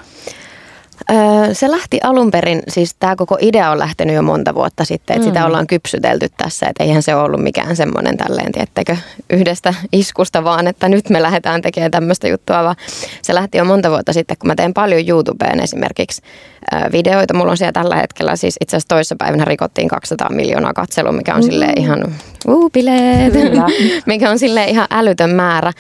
Se 1.53 1.71
lähti 1.71 1.99
alun 2.03 2.31
perin, 2.31 2.63
siis 2.67 2.95
tämä 2.99 3.15
koko 3.15 3.37
idea 3.41 3.71
on 3.71 3.79
lähtenyt 3.79 4.15
jo 4.15 4.21
monta 4.21 4.55
vuotta 4.55 4.85
sitten, 4.85 5.15
että 5.15 5.27
mm. 5.27 5.33
sitä 5.33 5.45
ollaan 5.45 5.67
kypsytelty 5.67 6.27
tässä, 6.37 6.67
että 6.69 6.83
eihän 6.83 7.03
se 7.03 7.15
ollut 7.15 7.43
mikään 7.43 7.75
semmoinen 7.75 8.17
tälleen, 8.17 8.51
tiettekö, 8.51 8.97
yhdestä 9.29 9.73
iskusta 9.91 10.43
vaan, 10.43 10.67
että 10.67 10.89
nyt 10.89 11.09
me 11.09 11.21
lähdetään 11.21 11.61
tekemään 11.61 11.91
tämmöistä 11.91 12.27
juttua, 12.27 12.63
vaan 12.63 12.75
se 13.21 13.35
lähti 13.35 13.57
jo 13.57 13.65
monta 13.65 13.89
vuotta 13.89 14.13
sitten, 14.13 14.37
kun 14.37 14.47
mä 14.47 14.55
teen 14.55 14.73
paljon 14.73 15.07
YouTubeen 15.07 15.59
esimerkiksi 15.59 16.21
videoita. 16.91 17.33
Mulla 17.33 17.51
on 17.51 17.57
siellä 17.57 17.71
tällä 17.71 17.95
hetkellä, 17.95 18.35
siis 18.35 18.57
itse 18.61 18.77
asiassa 18.77 18.95
toisessa 18.95 19.15
päivänä 19.19 19.45
rikottiin 19.45 19.87
200 19.87 20.29
miljoonaa 20.29 20.73
katselua, 20.73 21.11
mikä 21.11 21.35
on 21.35 21.41
mm. 21.41 21.45
silleen 21.45 21.79
ihan, 21.79 22.15
uu, 22.47 22.69
bileet, 22.69 23.33
mikä 24.05 24.29
on 24.29 24.39
silleen 24.39 24.69
ihan 24.69 24.87
älytön 24.91 25.29
määrä, 25.29 25.73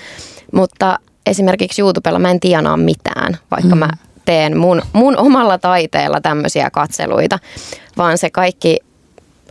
mutta 0.53 0.99
esimerkiksi 1.25 1.81
YouTubella 1.81 2.19
mä 2.19 2.31
en 2.31 2.39
tienaa 2.39 2.77
mitään, 2.77 3.37
vaikka 3.51 3.75
mm. 3.75 3.79
mä 3.79 3.89
teen 4.25 4.57
mun, 4.57 4.81
mun 4.93 5.17
omalla 5.17 5.57
taiteella 5.57 6.21
tämmöisiä 6.21 6.69
katseluita, 6.69 7.39
vaan 7.97 8.17
se 8.17 8.29
kaikki 8.29 8.77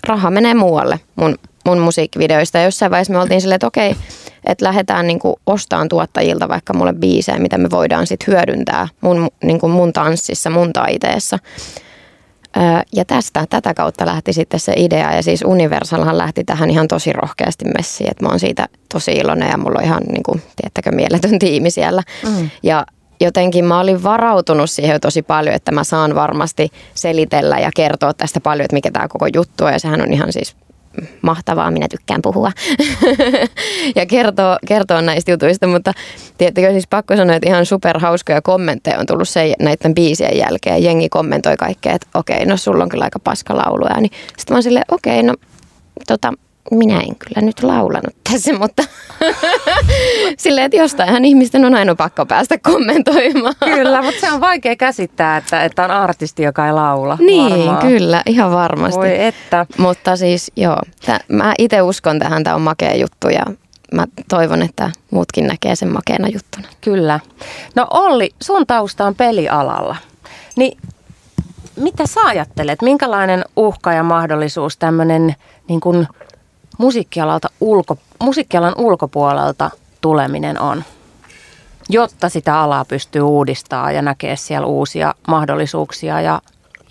raha 0.07 0.31
menee 0.31 0.55
muualle 0.55 1.01
mun, 1.17 1.39
mun 1.67 1.79
musiikkivideoista. 1.79 2.59
Ja 2.59 2.65
jossain 2.65 2.91
vaiheessa 2.91 3.13
me 3.13 3.19
oltiin 3.19 3.41
silleen, 3.41 3.57
että 3.57 3.67
okei, 3.67 3.97
että 4.47 4.65
lähdetään 4.65 5.07
niinku 5.07 5.41
ostamaan 5.47 5.89
tuottajilta 5.89 6.49
vaikka 6.49 6.75
mulle 6.75 6.93
biisejä, 6.93 7.39
mitä 7.39 7.59
me 7.59 7.71
voidaan 7.71 8.07
sitten 8.07 8.35
hyödyntää 8.35 8.89
mun, 9.01 9.29
niinku 9.43 9.69
mun 9.69 9.93
tanssissa, 9.93 10.51
mun 10.51 10.73
taiteessa. 10.73 11.39
Ja 12.93 13.05
tästä, 13.05 13.47
tätä 13.51 13.75
kautta 13.75 14.07
lähti 14.07 14.33
sitten 14.33 14.61
se 14.61 14.73
idea 14.77 15.15
ja 15.15 15.23
siis 15.23 15.43
Universalhan 15.47 16.19
lähti 16.19 16.45
tähän 16.45 16.71
ihan 16.71 16.89
tosi 16.89 17.13
rohkeasti 17.13 17.65
messiin, 17.65 18.11
että 18.11 18.25
mä 18.25 18.29
oon 18.29 18.41
siitä 18.41 18.69
tosi 18.93 19.13
iloinen 19.13 19.51
ja 19.51 19.59
mulla 19.59 19.79
on 19.79 19.85
ihan 19.85 20.03
niin 20.03 20.23
kuin, 20.23 20.43
tiettäkö, 20.57 20.93
mieletön 20.93 21.39
tiimi 21.39 21.71
siellä. 21.71 22.03
Mm. 22.27 22.51
Ja 22.63 22.87
jotenkin 23.21 23.65
mä 23.65 23.81
olin 23.81 24.03
varautunut 24.03 24.71
siihen 24.71 25.01
tosi 25.01 25.23
paljon, 25.23 25.55
että 25.55 25.73
mä 25.73 25.85
saan 25.85 26.15
varmasti 26.15 26.69
selitellä 26.95 27.59
ja 27.59 27.71
kertoa 27.77 28.15
tästä 28.15 28.41
paljon, 28.41 28.65
että 28.65 28.77
mikä 28.77 28.91
tämä 28.91 29.09
koko 29.09 29.27
juttu 29.35 29.65
on 29.65 29.73
ja 29.73 29.79
sehän 29.79 30.03
on 30.03 30.13
ihan 30.13 30.33
siis 30.33 30.57
mahtavaa, 31.23 31.71
minä 31.71 31.89
tykkään 31.89 32.23
puhua 32.23 32.53
ja 33.97 34.07
kertoa, 34.07 34.59
kertoa 34.67 35.03
näistä 35.03 35.31
jutuista, 35.31 35.67
mutta 35.67 35.93
tietenkin 36.39 36.73
siis 36.73 36.87
pakko 36.87 37.17
sanoa, 37.17 37.37
että 37.37 37.49
ihan 37.49 37.67
superhauskoja 37.67 38.43
kommentteja 38.43 38.99
on 38.99 39.07
tullut 39.07 39.29
se, 39.29 39.55
näiden 39.61 39.95
biisien 39.95 40.39
jälkeen. 40.39 40.83
Jengi 40.83 41.09
kommentoi 41.09 41.57
kaikkea, 41.57 41.93
että 41.93 42.07
okei, 42.15 42.47
no 42.47 42.57
sulla 42.57 42.83
on 42.83 42.89
kyllä 42.89 43.05
aika 43.05 43.19
paska 43.19 43.57
lauluja. 43.57 44.01
Niin 44.01 44.13
sitten 44.37 44.55
mä 44.55 44.57
oon 44.57 44.63
silleen, 44.63 44.85
okei, 44.91 45.23
no 45.23 45.35
tota, 46.07 46.33
minä 46.71 47.01
en 47.01 47.17
kyllä 47.17 47.47
nyt 47.47 47.63
laulanut 47.63 48.15
tässä, 48.31 48.53
mutta 48.59 48.83
silleen, 50.39 50.65
että 50.65 50.77
jostainhan 50.77 51.25
ihmisten 51.25 51.65
on 51.65 51.75
aina 51.75 51.95
pakko 51.95 52.27
päästä 52.27 52.59
kommentoimaan. 52.59 53.55
Kyllä, 53.65 54.03
mutta 54.03 54.21
se 54.21 54.33
on 54.33 54.41
vaikea 54.41 54.77
käsittää, 54.77 55.37
että, 55.37 55.65
että 55.65 55.85
on 55.85 55.91
artisti, 55.91 56.43
joka 56.43 56.67
ei 56.67 56.73
laula. 56.73 57.19
Niin, 57.21 57.51
varmaan. 57.51 57.87
kyllä, 57.87 58.23
ihan 58.27 58.53
varmasti. 58.53 59.01
Voi 59.01 59.23
että. 59.23 59.67
Mutta 59.79 60.17
siis 60.17 60.53
joo, 60.57 60.79
tää, 61.07 61.21
mä 61.29 61.55
itse 61.59 61.83
uskon 61.83 62.19
tähän, 62.19 62.45
tämä 62.45 62.57
on 62.57 62.63
makea 62.63 62.97
juttu 62.97 63.29
ja 63.29 63.43
mä 63.95 64.07
toivon, 64.29 64.63
että 64.63 64.91
muutkin 65.11 65.47
näkee 65.47 65.77
sen 65.77 65.93
makeena 65.93 66.29
juttuna. 66.29 66.69
Kyllä. 66.81 67.21
No 67.75 67.87
Olli, 67.91 68.31
sun 68.43 68.67
tausta 68.67 69.07
on 69.07 69.15
pelialalla. 69.15 69.97
Niin 70.57 70.79
mitä 71.77 72.07
sä 72.07 72.21
ajattelet, 72.25 72.83
minkälainen 72.83 73.45
uhka 73.57 73.93
ja 73.93 74.03
mahdollisuus 74.03 74.77
tämmöinen 74.77 75.35
niin 75.69 75.81
kuin 75.81 76.07
musiikkialalta 76.79 77.49
ulko, 77.61 77.99
musiikkialan 78.21 78.75
ulkopuolelta 78.79 79.71
tuleminen 80.01 80.61
on, 80.61 80.85
jotta 81.89 82.29
sitä 82.29 82.61
alaa 82.61 82.85
pystyy 82.85 83.23
uudistamaan 83.23 83.95
ja 83.95 84.03
näkee 84.03 84.37
siellä 84.37 84.67
uusia 84.67 85.15
mahdollisuuksia 85.29 86.21
ja, 86.21 86.43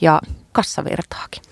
ja 0.01 0.21
kassavirtaakin. 0.51 1.43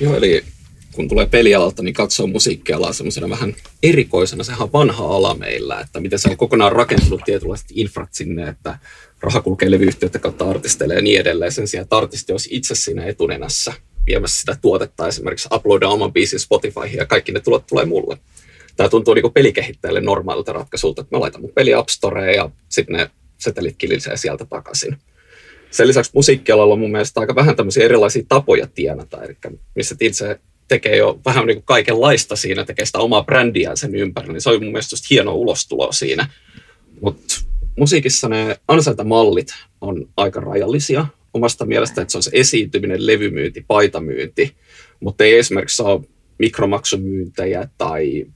Joo, 0.00 0.16
eli 0.16 0.44
kun 0.92 1.08
tulee 1.08 1.26
pelialalta, 1.26 1.82
niin 1.82 1.94
katsoo 1.94 2.26
musiikkialaa 2.26 2.92
semmoisena 2.92 3.30
vähän 3.30 3.54
erikoisena. 3.82 4.44
Sehän 4.44 4.62
on 4.62 4.72
vanha 4.72 5.06
ala 5.06 5.34
meillä, 5.34 5.80
että 5.80 6.00
miten 6.00 6.18
se 6.18 6.28
on 6.30 6.36
kokonaan 6.36 6.72
rakentunut 6.72 7.20
tietynlaiset 7.24 7.66
infrat 7.74 8.08
sinne, 8.12 8.48
että 8.48 8.78
raha 9.20 9.40
kulkee 9.40 9.70
levyyhtiöiden 9.70 10.20
kautta 10.20 10.50
artisteille 10.50 10.94
ja 10.94 11.02
niin 11.02 11.20
edelleen. 11.20 11.52
Sen 11.52 11.68
sijaan, 11.68 11.82
että 11.82 11.96
artisti 11.96 12.32
olisi 12.32 12.48
itse 12.52 12.74
siinä 12.74 13.04
etunenässä 13.04 13.72
viemässä 14.06 14.40
sitä 14.40 14.56
tuotetta 14.62 15.08
esimerkiksi 15.08 15.48
uploadaa 15.54 15.90
oman 15.90 16.12
biisin 16.12 16.40
Spotifyhin 16.40 16.96
ja 16.96 17.06
kaikki 17.06 17.32
ne 17.32 17.40
tulot 17.40 17.66
tulee 17.66 17.84
mulle. 17.84 18.18
Tämä 18.76 18.88
tuntuu 18.88 19.14
niin 19.14 19.32
pelikehittäjälle 19.32 20.00
normaalilta 20.00 20.52
ratkaisulta, 20.52 21.02
että 21.02 21.16
mä 21.16 21.20
laitan 21.20 21.40
mun 21.40 21.52
peli 21.54 21.74
App 21.74 21.88
Storeen 21.88 22.34
ja 22.34 22.50
sitten 22.68 22.96
ne 22.96 23.10
setelit 23.38 23.74
kilisee 23.78 24.16
sieltä 24.16 24.44
takaisin. 24.44 24.96
Sen 25.70 25.88
lisäksi 25.88 26.10
musiikkialalla 26.14 26.74
on 26.74 26.80
mun 26.80 26.90
mielestä 26.90 27.20
aika 27.20 27.34
vähän 27.34 27.56
tämmöisiä 27.56 27.84
erilaisia 27.84 28.22
tapoja 28.28 28.66
tienata, 28.66 29.22
eli 29.22 29.36
missä 29.74 29.96
itse 30.00 30.40
tekee 30.68 30.96
jo 30.96 31.20
vähän 31.24 31.46
niin 31.46 31.56
kuin 31.56 31.64
kaikenlaista 31.64 32.36
siinä, 32.36 32.64
tekee 32.64 32.84
sitä 32.84 32.98
omaa 32.98 33.24
brändiään 33.24 33.76
sen 33.76 33.94
ympärillä, 33.94 34.32
niin 34.32 34.40
se 34.40 34.50
on 34.50 34.64
mun 34.64 34.72
mielestä 34.72 34.96
hieno 35.10 35.34
ulostulo 35.34 35.92
siinä. 35.92 36.28
Mutta 37.00 37.34
musiikissa 37.78 38.28
ne 38.28 38.58
ansaintamallit 38.68 39.48
on 39.80 40.08
aika 40.16 40.40
rajallisia 40.40 41.06
omasta 41.34 41.66
mielestä, 41.66 42.02
että 42.02 42.12
se 42.12 42.22
se 42.22 42.30
esiintyminen, 42.32 43.06
levymyynti, 43.06 43.64
paitamyynti, 43.66 44.54
mutta 45.00 45.24
ei 45.24 45.38
esimerkiksi 45.38 45.82
ole 45.82 46.00
mikromaksumyyntejä 46.38 47.68
tai 47.78 48.26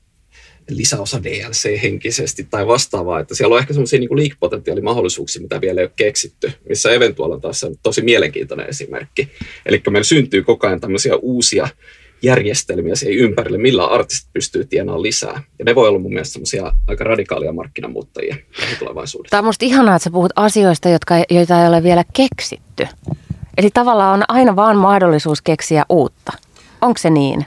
lisäosa 0.70 1.22
DLC-henkisesti 1.22 2.46
tai 2.50 2.66
vastaavaa, 2.66 3.20
että 3.20 3.34
siellä 3.34 3.54
on 3.54 3.60
ehkä 3.60 3.72
semmoisia 3.72 3.98
niin 3.98 4.16
liikepotentiaalimahdollisuuksia, 4.16 5.42
mitä 5.42 5.60
vielä 5.60 5.80
ei 5.80 5.84
ole 5.84 5.92
keksitty, 5.96 6.52
missä 6.68 6.90
Eventual 6.90 7.30
on 7.30 7.40
taas 7.40 7.66
tosi 7.82 8.02
mielenkiintoinen 8.02 8.68
esimerkki. 8.68 9.28
Eli 9.66 9.82
meillä 9.90 10.04
syntyy 10.04 10.42
koko 10.42 10.66
ajan 10.66 10.80
tämmöisiä 10.80 11.16
uusia 11.16 11.68
järjestelmiä 12.22 12.94
siihen 12.94 13.18
ympärille, 13.18 13.58
millä 13.58 13.86
artistit 13.86 14.32
pystyy 14.32 14.64
tienaamaan 14.64 15.02
lisää. 15.02 15.42
Ja 15.58 15.64
ne 15.64 15.74
voi 15.74 15.88
olla 15.88 15.98
mun 15.98 16.12
mielestä 16.12 16.32
semmoisia 16.32 16.72
aika 16.86 17.04
radikaalia 17.04 17.52
markkinamuuttajia 17.52 18.36
tulevaisuudessa. 18.78 19.30
Tämä 19.30 19.38
on 19.38 19.44
musta 19.44 19.64
ihanaa, 19.64 19.96
että 19.96 20.04
sä 20.04 20.10
puhut 20.10 20.32
asioista, 20.36 20.88
jotka, 20.88 21.14
joita 21.30 21.62
ei 21.62 21.68
ole 21.68 21.82
vielä 21.82 22.04
keksitty. 22.12 22.86
Eli 23.56 23.70
tavallaan 23.74 24.14
on 24.14 24.24
aina 24.28 24.56
vaan 24.56 24.76
mahdollisuus 24.76 25.42
keksiä 25.42 25.84
uutta. 25.88 26.32
Onko 26.80 26.98
se 26.98 27.10
niin? 27.10 27.46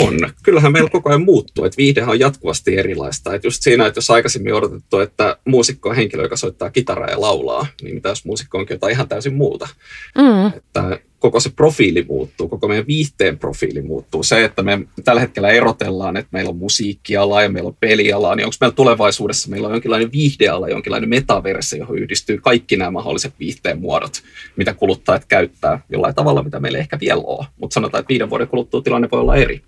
On. 0.00 0.32
Kyllähän 0.42 0.72
meillä 0.72 0.90
koko 0.90 1.08
ajan 1.08 1.22
muuttuu, 1.22 1.64
että 1.64 1.76
viihdehän 1.76 2.10
on 2.10 2.20
jatkuvasti 2.20 2.78
erilaista. 2.78 3.34
Että 3.34 3.46
just 3.46 3.62
siinä, 3.62 3.86
että 3.86 3.98
jos 3.98 4.10
aikaisemmin 4.10 4.54
odotettu, 4.54 4.98
että 4.98 5.36
muusikko 5.44 5.88
on 5.88 5.96
henkilö, 5.96 6.22
joka 6.22 6.36
soittaa 6.36 6.70
kitaraa 6.70 7.10
ja 7.10 7.20
laulaa, 7.20 7.66
niin 7.82 7.94
mitä 7.94 8.08
jos 8.08 8.24
muusikko 8.24 8.58
onkin 8.58 8.74
jotain 8.74 8.92
ihan 8.92 9.08
täysin 9.08 9.34
muuta. 9.34 9.68
Mm. 10.18 10.46
Että 10.46 10.98
koko 11.22 11.40
se 11.40 11.50
profiili 11.50 12.04
muuttuu, 12.08 12.48
koko 12.48 12.68
meidän 12.68 12.86
viihteen 12.86 13.38
profiili 13.38 13.82
muuttuu. 13.82 14.22
Se, 14.22 14.44
että 14.44 14.62
me 14.62 14.78
tällä 15.04 15.20
hetkellä 15.20 15.48
erotellaan, 15.48 16.16
että 16.16 16.28
meillä 16.32 16.50
on 16.50 16.56
musiikkiala 16.56 17.42
ja 17.42 17.48
meillä 17.48 17.68
on 17.68 17.76
peliala, 17.80 18.34
niin 18.34 18.46
onko 18.46 18.56
meillä 18.60 18.74
tulevaisuudessa 18.74 19.50
meillä 19.50 19.68
on 19.68 19.74
jonkinlainen 19.74 20.12
viihdeala, 20.12 20.68
jonkinlainen 20.68 21.08
metaverse, 21.08 21.76
johon 21.76 21.98
yhdistyy 21.98 22.38
kaikki 22.38 22.76
nämä 22.76 22.90
mahdolliset 22.90 23.34
viihteen 23.38 23.80
muodot, 23.80 24.22
mitä 24.56 24.74
kuluttajat 24.74 25.24
käyttää 25.24 25.80
jollain 25.90 26.14
tavalla, 26.14 26.42
mitä 26.42 26.60
meillä 26.60 26.78
ehkä 26.78 27.00
vielä 27.00 27.22
ole. 27.24 27.46
Mutta 27.56 27.74
sanotaan, 27.74 28.00
että 28.00 28.08
viiden 28.08 28.30
vuoden 28.30 28.48
kuluttua 28.48 28.82
tilanne 28.82 29.08
voi 29.12 29.20
olla 29.20 29.36
eri. 29.36 29.62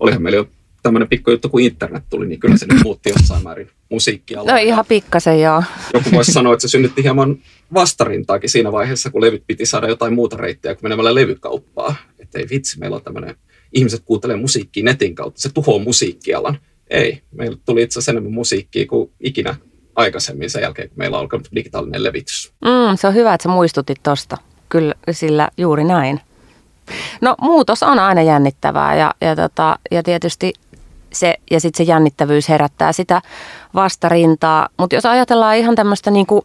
Olihan 0.00 0.22
meillä 0.22 0.36
jo 0.36 0.46
tämmöinen 0.82 1.08
pikku 1.08 1.30
juttu, 1.30 1.48
kun 1.48 1.60
internet 1.60 2.04
tuli, 2.10 2.26
niin 2.26 2.40
kyllä 2.40 2.56
se 2.56 2.66
nyt 2.66 2.82
muutti 2.84 3.10
jossain 3.10 3.42
määrin 3.42 3.70
musiikkialaa. 3.90 4.54
No 4.54 4.60
ihan 4.60 4.84
pikkasen 4.88 5.40
joo. 5.40 5.62
Joku 5.94 6.10
voisi 6.12 6.32
sanoa, 6.32 6.52
että 6.52 6.60
se 6.60 6.68
synnytti 6.68 7.02
hieman 7.02 7.38
vastarintaakin 7.74 8.50
siinä 8.50 8.72
vaiheessa, 8.72 9.10
kun 9.10 9.20
levyt 9.20 9.42
piti 9.46 9.66
saada 9.66 9.88
jotain 9.88 10.14
muuta 10.14 10.36
reittiä 10.36 10.74
kuin 10.74 10.84
menemällä 10.84 11.14
levykauppaa. 11.14 11.96
Että 12.18 12.38
ei 12.38 12.46
vitsi, 12.50 12.78
meillä 12.78 12.96
on 12.96 13.02
tämmöinen, 13.02 13.34
ihmiset 13.72 14.02
kuuntelee 14.04 14.36
musiikkia 14.36 14.84
netin 14.84 15.14
kautta, 15.14 15.40
se 15.40 15.52
tuhoaa 15.52 15.84
musiikkialan. 15.84 16.58
Ei, 16.90 17.22
meillä 17.30 17.56
tuli 17.66 17.82
itse 17.82 17.98
asiassa 17.98 18.12
enemmän 18.12 18.32
musiikkia 18.32 18.86
kuin 18.86 19.10
ikinä 19.20 19.56
aikaisemmin 19.96 20.50
sen 20.50 20.62
jälkeen, 20.62 20.88
kun 20.88 20.98
meillä 20.98 21.16
on 21.16 21.20
alkanut 21.20 21.48
digitaalinen 21.54 22.02
levitys. 22.02 22.52
Mm, 22.64 22.96
se 22.96 23.06
on 23.06 23.14
hyvä, 23.14 23.34
että 23.34 23.42
sä 23.42 23.48
muistutit 23.48 23.98
tosta. 24.02 24.36
Kyllä, 24.68 24.94
sillä 25.10 25.48
juuri 25.56 25.84
näin. 25.84 26.20
No 27.20 27.34
muutos 27.40 27.82
on 27.82 27.98
aina 27.98 28.22
jännittävää 28.22 28.96
ja, 28.96 29.14
ja, 29.20 29.36
tota, 29.36 29.78
ja 29.90 30.02
tietysti 30.02 30.52
se, 31.18 31.34
ja 31.50 31.60
sitten 31.60 31.86
se 31.86 31.90
jännittävyys 31.90 32.48
herättää 32.48 32.92
sitä 32.92 33.22
vastarintaa. 33.74 34.68
Mutta 34.76 34.94
jos 34.94 35.06
ajatellaan 35.06 35.56
ihan 35.56 35.74
tämmöistä 35.74 36.10
niinku 36.10 36.44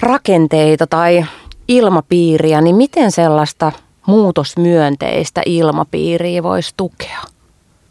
rakenteita 0.00 0.86
tai 0.86 1.24
ilmapiiriä, 1.68 2.60
niin 2.60 2.76
miten 2.76 3.12
sellaista 3.12 3.72
muutosmyönteistä 4.06 5.42
ilmapiiriä 5.46 6.42
voisi 6.42 6.74
tukea? 6.76 7.22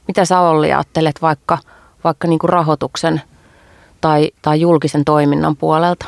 Mitä 0.07 0.25
sä 0.25 0.39
Olli 0.39 0.73
ajattelet 0.73 1.21
vaikka, 1.21 1.57
vaikka 2.03 2.27
niinku 2.27 2.47
rahoituksen 2.47 3.21
tai, 4.01 4.31
tai 4.41 4.61
julkisen 4.61 5.05
toiminnan 5.05 5.55
puolelta? 5.55 6.05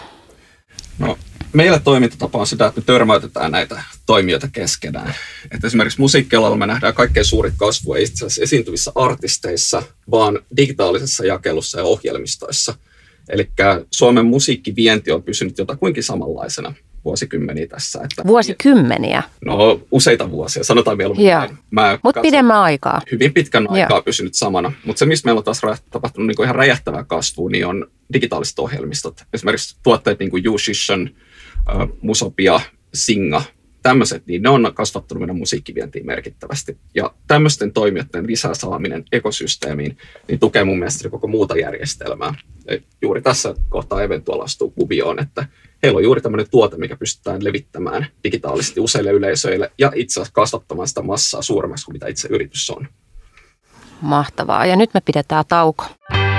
No, 1.00 1.17
meillä 1.54 1.80
toimintatapa 1.80 2.40
on 2.40 2.48
sitä, 2.48 2.68
että 2.68 2.82
me 2.82 2.86
törmäytetään 2.86 3.52
näitä 3.52 3.84
toimijoita 4.06 4.48
keskenään. 4.52 5.14
Et 5.52 5.64
esimerkiksi 5.64 6.00
musiikkialalla 6.00 6.58
me 6.58 6.68
nähdään 6.68 6.94
kaikkein 6.94 7.26
suurit 7.26 7.54
kasvu 7.58 7.94
ei 7.94 8.04
itse 8.04 8.26
asiassa 8.26 8.44
esiintyvissä 8.44 8.92
artisteissa, 8.96 9.84
vaan 10.12 10.40
digitaalisessa 10.58 11.26
jakelussa 11.26 11.80
ja 11.80 11.84
ohjelmistoissa. 11.84 12.76
Eli 13.30 13.50
Suomen 13.92 14.26
musiikkivienti 14.26 15.12
on 15.12 15.24
pysynyt 15.24 15.58
jotakuinkin 15.58 16.04
samanlaisena. 16.04 16.74
vuosikymmeniä 17.06 17.68
tässä. 17.68 18.00
Että, 18.04 18.28
Vuosikymmeniä? 18.28 19.24
No 19.46 19.82
useita 19.92 20.32
vuosia, 20.32 20.64
sanotaan 20.64 20.98
mieluummin 20.98 21.26
Mutta 22.04 22.22
pidemmän 22.22 22.58
aikaa. 22.58 23.02
Hyvin 23.12 23.34
pitkän 23.34 23.70
aikaa 23.70 23.98
Joo. 23.98 24.02
pysynyt 24.02 24.34
samana. 24.34 24.72
Mutta 24.86 25.00
se, 25.00 25.06
missä 25.06 25.26
meillä 25.26 25.40
on 25.40 25.44
taas 25.44 25.62
tapahtunut 25.92 26.28
niin 26.28 26.44
ihan 26.44 26.56
räjähtävää 26.56 27.04
kasvua, 27.04 27.50
niin 27.50 27.66
on 27.66 27.88
digitaaliset 28.14 28.60
ohjelmistot. 28.60 29.24
Esimerkiksi 29.34 29.76
tuotteet 29.84 30.20
niin 30.20 30.30
kuin 30.30 30.46
YouShishan, 30.46 31.10
uh, 31.76 31.98
Musopia, 32.02 32.62
Singa, 32.94 33.44
tämmöiset, 33.82 34.28
niin 34.28 34.42
ne 34.42 34.50
on 34.50 34.72
kasvattanut 34.74 35.20
meidän 35.20 35.38
musiikkivientiin 35.38 36.06
merkittävästi. 36.06 36.78
Ja 36.96 37.14
tämmöisten 37.28 37.74
toimijoiden 37.74 38.28
lisää 38.28 38.54
saaminen 38.54 39.06
ekosysteemiin, 39.12 39.98
niin 40.28 40.40
tukee 40.40 40.64
mun 40.64 40.80
mielestä 40.80 41.10
koko 41.10 41.28
muuta 41.28 41.58
järjestelmää. 41.58 42.34
Ja 42.68 42.78
juuri 43.02 43.22
tässä 43.22 43.56
kohtaa 43.70 44.04
Eventual 44.04 44.42
astuu 44.42 44.70
kuvioon, 44.70 45.20
että 45.20 45.48
heillä 45.84 45.98
on 45.98 46.04
juuri 46.04 46.22
tämmöinen 46.22 46.50
tuote, 46.52 46.78
mikä 46.78 46.96
pystytään 46.96 47.44
levittämään 47.44 48.08
digitaalisesti 48.24 48.80
useille 48.80 49.12
yleisöille 49.12 49.72
ja 49.78 49.92
itse 49.96 50.14
asiassa 50.14 50.34
kasvattamaan 50.34 50.88
sitä 50.88 51.02
massaa 51.02 51.42
suuremmaksi 51.42 51.86
kuin 51.86 51.94
mitä 51.94 52.08
itse 52.08 52.28
yritys 52.32 52.70
on. 52.70 52.88
Mahtavaa. 54.02 54.66
Ja 54.66 54.76
nyt 54.76 54.94
me 54.94 55.02
pidetään 55.02 55.46
tauko. 55.48 55.86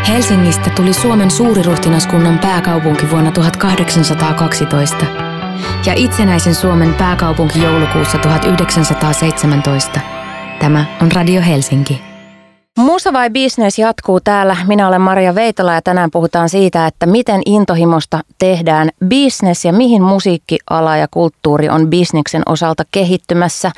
Helsingistä 0.09 0.71
tuli 0.71 0.93
Suomen 0.93 1.31
suuriruhtinaskunnan 1.31 2.39
pääkaupunki 2.39 3.11
vuonna 3.11 3.31
1812 3.31 5.07
ja 5.87 5.93
itsenäisen 5.97 6.55
Suomen 6.55 6.95
pääkaupunki 6.95 7.63
joulukuussa 7.63 8.19
1917. 8.19 10.01
Tämä 10.61 10.85
on 11.03 11.13
Radio 11.13 11.43
Helsinki. 11.43 12.18
Musa 12.79 13.13
vai 13.13 13.31
business 13.31 13.79
jatkuu 13.79 14.21
täällä. 14.21 14.57
Minä 14.67 14.89
olen 14.89 15.01
Maria 15.01 15.35
Veitola 15.35 15.75
ja 15.75 15.83
tänään 15.83 16.11
puhutaan 16.11 16.49
siitä, 16.49 16.87
että 16.87 17.07
miten 17.07 17.43
intohimosta 17.47 18.21
tehdään 18.39 18.89
business 19.09 19.65
ja 19.65 19.73
mihin 19.73 20.03
musiikkiala 20.03 20.97
ja 20.97 21.09
kulttuuri 21.11 21.69
on 21.69 21.91
bisneksen 21.91 22.43
osalta 22.47 22.83
kehittymässä. 22.91 23.71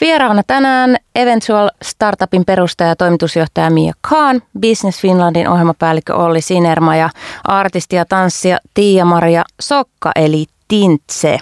Vieraana 0.00 0.42
tänään 0.46 0.96
Eventual 1.14 1.70
Startupin 1.82 2.44
perustaja 2.44 2.88
ja 2.88 2.96
toimitusjohtaja 2.96 3.70
Mia 3.70 3.92
Khan, 4.02 4.42
Business 4.60 5.00
Finlandin 5.00 5.48
ohjelmapäällikkö 5.48 6.14
Olli 6.14 6.40
Sinerma 6.40 6.96
ja 6.96 7.10
artisti 7.44 7.96
ja 7.96 8.04
tanssija 8.04 8.58
Tiia-Maria 8.74 9.42
Sokka 9.60 10.12
eli 10.16 10.46
Tintse. 10.68 11.38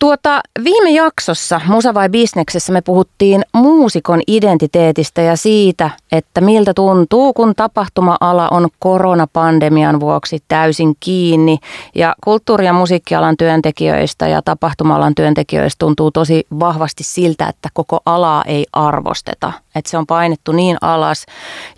Tuota, 0.00 0.40
viime 0.64 0.90
jaksossa 0.90 1.60
Musa 1.66 1.94
vai 1.94 2.08
Bisneksessä 2.08 2.72
me 2.72 2.80
puhuttiin 2.80 3.42
muusikon 3.52 4.20
identiteetistä 4.26 5.22
ja 5.22 5.36
siitä, 5.36 5.90
että 6.12 6.40
miltä 6.40 6.74
tuntuu, 6.74 7.32
kun 7.32 7.54
tapahtuma-ala 7.54 8.48
on 8.48 8.68
koronapandemian 8.78 10.00
vuoksi 10.00 10.38
täysin 10.48 10.94
kiinni. 11.00 11.58
Ja 11.94 12.14
kulttuuri- 12.24 12.66
ja 12.66 12.72
musiikkialan 12.72 13.36
työntekijöistä 13.36 14.28
ja 14.28 14.42
tapahtuma-alan 14.42 15.14
työntekijöistä 15.14 15.78
tuntuu 15.78 16.10
tosi 16.10 16.46
vahvasti 16.60 17.04
siltä, 17.04 17.48
että 17.48 17.68
koko 17.72 18.00
alaa 18.06 18.44
ei 18.46 18.66
arvosteta. 18.72 19.52
Että 19.74 19.90
se 19.90 19.98
on 19.98 20.06
painettu 20.06 20.52
niin 20.52 20.76
alas 20.80 21.26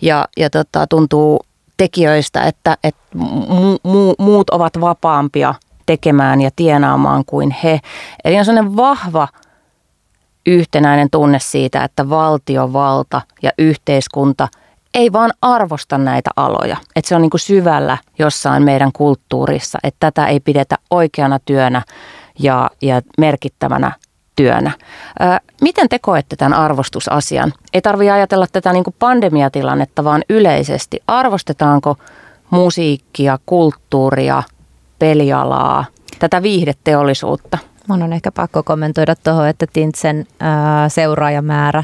ja, 0.01 0.27
ja 0.37 0.49
tota, 0.49 0.87
tuntuu 0.87 1.39
tekijöistä, 1.77 2.43
että, 2.43 2.77
että 2.83 3.01
mu, 3.15 3.77
mu, 3.83 4.13
muut 4.17 4.49
ovat 4.49 4.81
vapaampia 4.81 5.53
tekemään 5.89 6.41
ja 6.41 6.49
tienaamaan 6.55 7.23
kuin 7.25 7.55
he. 7.63 7.79
Eli 8.25 8.39
on 8.39 8.45
sellainen 8.45 8.75
vahva 8.75 9.27
yhtenäinen 10.45 11.09
tunne 11.09 11.39
siitä, 11.39 11.83
että 11.83 12.09
valtiovalta 12.09 13.21
ja 13.41 13.51
yhteiskunta 13.57 14.47
ei 14.93 15.13
vaan 15.13 15.31
arvosta 15.41 15.97
näitä 15.97 16.29
aloja. 16.35 16.77
Että 16.95 17.09
se 17.09 17.15
on 17.15 17.21
niin 17.21 17.29
kuin 17.29 17.41
syvällä 17.41 17.97
jossain 18.19 18.63
meidän 18.63 18.91
kulttuurissa, 18.91 19.79
että 19.83 20.11
tätä 20.11 20.27
ei 20.27 20.39
pidetä 20.39 20.75
oikeana 20.91 21.39
työnä 21.45 21.81
ja, 22.39 22.69
ja 22.81 23.01
merkittävänä 23.17 23.91
työnä. 24.35 24.71
Ää, 25.19 25.39
miten 25.61 25.89
te 25.89 25.99
koette 25.99 26.35
tämän 26.35 26.53
arvostusasian? 26.53 27.53
Ei 27.73 27.81
tarvitse 27.81 28.11
ajatella 28.11 28.47
tätä 28.51 28.73
niin 28.73 28.83
kuin 28.83 28.95
pandemiatilannetta, 28.99 30.03
vaan 30.03 30.23
yleisesti. 30.29 30.99
Arvostetaanko 31.07 31.97
musiikkia, 32.49 33.39
kulttuuria, 33.45 34.43
pelialaa, 34.99 35.85
tätä 36.19 36.41
viihdeteollisuutta? 36.41 37.57
Mun 37.87 38.03
on 38.03 38.13
ehkä 38.13 38.31
pakko 38.31 38.63
kommentoida 38.63 39.15
tuohon, 39.15 39.47
että 39.47 39.65
Tintsen 39.73 40.27
ää, 40.39 40.89
seuraajamäärä 40.89 41.83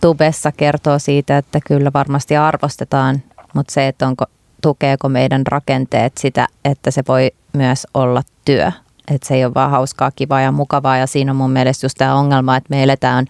tubessa 0.00 0.52
kertoo 0.52 0.98
siitä, 0.98 1.38
että 1.38 1.58
kyllä 1.66 1.90
varmasti 1.94 2.36
arvostetaan, 2.36 3.22
mutta 3.54 3.72
se, 3.72 3.88
että 3.88 4.06
onko, 4.06 4.24
tukeeko 4.62 5.08
meidän 5.08 5.46
rakenteet 5.46 6.18
sitä, 6.18 6.46
että 6.64 6.90
se 6.90 7.02
voi 7.08 7.30
myös 7.52 7.86
olla 7.94 8.22
työ. 8.44 8.72
Että 9.10 9.28
se 9.28 9.34
ei 9.34 9.44
ole 9.44 9.54
vaan 9.54 9.70
hauskaa, 9.70 10.10
kivaa 10.10 10.40
ja 10.40 10.52
mukavaa 10.52 10.96
ja 10.96 11.06
siinä 11.06 11.32
on 11.32 11.36
mun 11.36 11.50
mielestä 11.50 11.84
just 11.84 11.98
tämä 11.98 12.14
ongelma, 12.14 12.56
että 12.56 12.70
me 12.70 12.82
eletään 12.82 13.26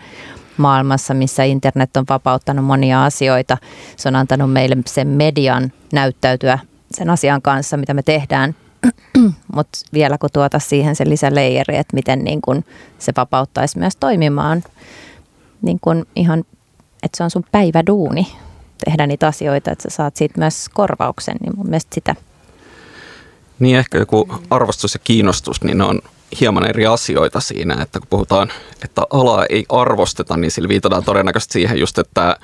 maailmassa, 0.56 1.14
missä 1.14 1.44
internet 1.44 1.96
on 1.96 2.04
vapauttanut 2.08 2.64
monia 2.64 3.04
asioita. 3.04 3.58
Se 3.96 4.08
on 4.08 4.16
antanut 4.16 4.52
meille 4.52 4.76
sen 4.86 5.08
median 5.08 5.72
näyttäytyä 5.92 6.58
sen 6.94 7.10
asian 7.10 7.42
kanssa, 7.42 7.76
mitä 7.76 7.94
me 7.94 8.02
tehdään. 8.02 8.54
Mutta 9.56 9.78
vielä 9.92 10.18
kun 10.18 10.30
tuota 10.32 10.58
siihen 10.58 10.96
se 10.96 11.08
lisäleijeri, 11.08 11.76
että 11.76 11.94
miten 11.94 12.24
niin 12.24 12.42
kun 12.42 12.64
se 12.98 13.12
vapauttaisi 13.16 13.78
myös 13.78 13.96
toimimaan 13.96 14.62
niin 15.62 15.78
kun 15.80 16.06
ihan, 16.16 16.44
että 17.02 17.16
se 17.16 17.24
on 17.24 17.30
sun 17.30 17.44
päiväduuni 17.52 18.26
tehdä 18.84 19.06
niitä 19.06 19.26
asioita, 19.26 19.70
että 19.70 19.90
sä 19.90 19.96
saat 19.96 20.16
siitä 20.16 20.38
myös 20.38 20.68
korvauksen, 20.68 21.36
niin 21.40 21.52
mun 21.56 21.66
mielestä 21.66 21.94
sitä. 21.94 22.14
Niin 23.58 23.76
ehkä 23.76 23.98
joku 23.98 24.28
arvostus 24.50 24.94
ja 24.94 25.00
kiinnostus, 25.04 25.64
niin 25.64 25.78
ne 25.78 25.84
on 25.84 26.00
hieman 26.40 26.68
eri 26.68 26.86
asioita 26.86 27.40
siinä, 27.40 27.82
että 27.82 28.00
kun 28.00 28.08
puhutaan, 28.08 28.52
että 28.84 29.02
alaa 29.10 29.46
ei 29.50 29.64
arvosteta, 29.68 30.36
niin 30.36 30.50
sillä 30.50 30.68
viitataan 30.68 31.04
todennäköisesti 31.04 31.52
siihen 31.52 31.78
just, 31.78 31.98
että 31.98 32.36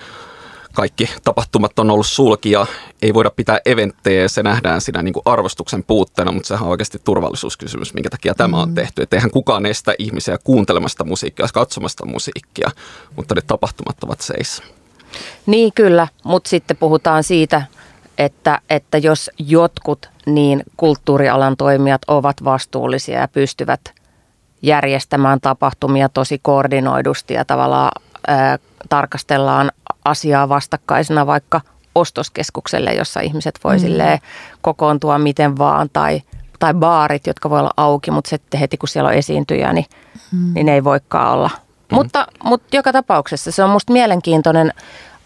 kaikki 0.79 1.11
tapahtumat 1.25 1.79
on 1.79 1.91
ollut 1.91 2.07
sulkia, 2.07 2.67
ei 3.03 3.14
voida 3.14 3.31
pitää 3.31 3.59
eventtejä 3.67 4.23
ja 4.23 4.29
se 4.29 4.43
nähdään 4.43 4.81
siinä 4.81 5.03
niin 5.03 5.12
kuin 5.12 5.23
arvostuksen 5.25 5.85
puutteena, 5.85 6.33
mutta 6.33 6.49
sehän 6.49 6.64
on 6.64 6.71
oikeasti 6.71 6.99
turvallisuuskysymys, 7.05 7.95
minkä 7.95 8.11
takia 8.11 8.35
tämä 8.35 8.57
on 8.57 8.69
mm. 8.69 8.75
tehty. 8.75 9.03
Että 9.03 9.17
eihän 9.17 9.31
kukaan 9.31 9.67
estä 9.67 9.95
ihmisiä 9.99 10.38
kuuntelemasta 10.45 11.05
musiikkia, 11.05 11.47
katsomasta 11.55 12.07
musiikkia, 12.07 12.71
mutta 13.17 13.35
ne 13.35 13.41
tapahtumat 13.47 14.05
ovat 14.05 14.21
seis. 14.21 14.62
Niin 15.47 15.73
kyllä, 15.73 16.09
mutta 16.25 16.51
sitten 16.51 16.77
puhutaan 16.77 17.25
siitä, 17.25 17.62
että, 18.19 18.61
että 18.71 18.99
jos 18.99 19.31
jotkut 19.38 20.09
niin 20.27 20.62
kulttuurialan 20.77 21.57
toimijat 21.57 22.03
ovat 22.07 22.45
vastuullisia 22.45 23.21
ja 23.21 23.29
pystyvät 23.29 23.93
järjestämään 24.62 25.41
tapahtumia 25.41 26.09
tosi 26.09 26.38
koordinoidusti 26.43 27.35
ja 27.35 27.45
tavallaan 27.45 27.93
ää, 28.27 28.59
tarkastellaan 28.88 29.73
asiaa 30.09 30.49
vastakkaisena 30.49 31.27
vaikka 31.27 31.61
ostoskeskukselle, 31.94 32.94
jossa 32.94 33.21
ihmiset 33.21 33.59
voi 33.64 33.77
mm. 33.77 34.18
kokoontua 34.61 35.18
miten 35.18 35.59
vaan 35.59 35.88
tai, 35.92 36.23
tai 36.59 36.75
baarit, 36.75 37.27
jotka 37.27 37.51
voi 37.51 37.59
olla 37.59 37.71
auki, 37.77 38.11
mutta 38.11 38.29
sitten 38.31 38.61
heti 38.61 38.77
kun 38.77 38.88
siellä 38.88 39.09
on 39.09 39.14
esiintyjä, 39.14 39.73
niin, 39.73 39.87
mm. 40.33 40.55
niin 40.55 40.66
ne 40.66 40.75
ei 40.75 40.85
voikaan 40.85 41.33
olla. 41.33 41.51
Mm. 41.57 41.94
Mutta, 41.94 42.27
mutta 42.44 42.77
joka 42.77 42.92
tapauksessa 42.92 43.53
se 43.53 43.64
on 43.64 43.71
musta 43.71 43.92
mielenkiintoinen 43.92 44.73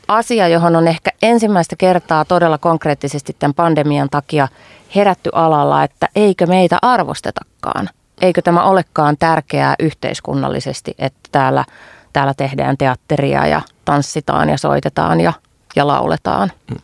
asia, 0.09 0.49
johon 0.49 0.77
on 0.77 0.89
ehkä 0.89 1.11
ensimmäistä 1.23 1.77
kertaa 1.77 2.25
todella 2.25 2.59
konkreettisesti 2.59 3.37
tämän 3.39 3.55
pandemian 3.55 4.09
takia 4.11 4.49
herätty 4.95 5.31
alalla, 5.33 5.85
että 5.85 6.09
eikö 6.17 6.47
meitä 6.47 6.79
arvostetakaan. 6.83 7.89
Eikö 8.21 8.43
tämä 8.43 8.65
olekaan 8.65 9.17
tärkeää 9.19 9.75
yhteiskunnallisesti, 9.79 10.95
että 10.99 11.29
täällä, 11.33 11.65
täällä 12.13 12.35
tehdään 12.35 12.77
teatteria 12.77 13.47
ja 13.47 13.61
tanssitaan 13.85 14.49
ja 14.49 14.59
soitetaan 14.59 15.21
ja, 15.21 15.33
ja 15.77 15.87
lauletaan. 15.87 16.53
Mm. 16.71 16.77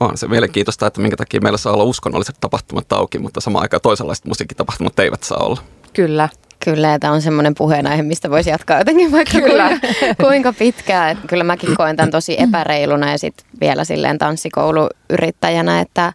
On 0.00 0.18
se 0.18 0.28
mielenkiintoista, 0.28 0.86
että 0.86 1.00
minkä 1.00 1.16
takia 1.16 1.40
meillä 1.40 1.58
saa 1.58 1.72
olla 1.72 1.84
uskonnolliset 1.84 2.36
tapahtumat 2.40 2.92
auki, 2.92 3.18
mutta 3.18 3.40
samaan 3.40 3.62
aikaan 3.62 3.80
toisenlaiset 3.80 4.24
musiikkitapahtumat 4.24 4.98
eivät 4.98 5.22
saa 5.22 5.38
olla. 5.38 5.60
Kyllä. 5.92 6.28
Kyllä, 6.64 6.88
ja 6.88 6.98
tämä 6.98 7.12
on 7.12 7.22
semmoinen 7.22 7.54
puheenaihe, 7.54 8.02
mistä 8.02 8.30
voisi 8.30 8.50
jatkaa 8.50 8.78
jotenkin 8.78 9.12
vaikka 9.12 9.40
kyllä. 9.40 9.68
Kuinka, 9.68 10.24
kuinka 10.24 10.52
pitkään. 10.52 11.18
Kyllä 11.26 11.44
mäkin 11.44 11.76
koen 11.76 11.96
tämän 11.96 12.10
tosi 12.10 12.40
epäreiluna 12.40 13.10
ja 13.10 13.18
sitten 13.18 13.46
vielä 13.60 13.84
silleen 13.84 14.18
tanssikouluyrittäjänä, 14.18 15.80
että 15.80 16.12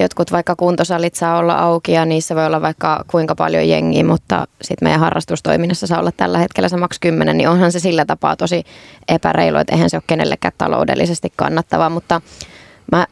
jotkut 0.00 0.32
vaikka 0.32 0.56
kuntosalit 0.56 1.14
saa 1.14 1.38
olla 1.38 1.54
auki 1.54 1.92
ja 1.92 2.04
niissä 2.04 2.34
voi 2.34 2.46
olla 2.46 2.62
vaikka 2.62 3.04
kuinka 3.06 3.34
paljon 3.34 3.68
jengiä, 3.68 4.04
mutta 4.04 4.46
sitten 4.62 4.86
meidän 4.86 5.00
harrastustoiminnassa 5.00 5.86
saa 5.86 6.00
olla 6.00 6.12
tällä 6.12 6.38
hetkellä 6.38 6.68
se 6.68 6.76
maks 6.76 6.98
10, 6.98 7.36
niin 7.36 7.48
onhan 7.48 7.72
se 7.72 7.80
sillä 7.80 8.04
tapaa 8.04 8.36
tosi 8.36 8.64
epäreilu, 9.08 9.58
että 9.58 9.74
eihän 9.74 9.90
se 9.90 9.96
ole 9.96 10.02
kenellekään 10.06 10.54
taloudellisesti 10.58 11.32
kannattavaa, 11.36 11.90
mutta 11.90 12.20
mä 12.92 13.06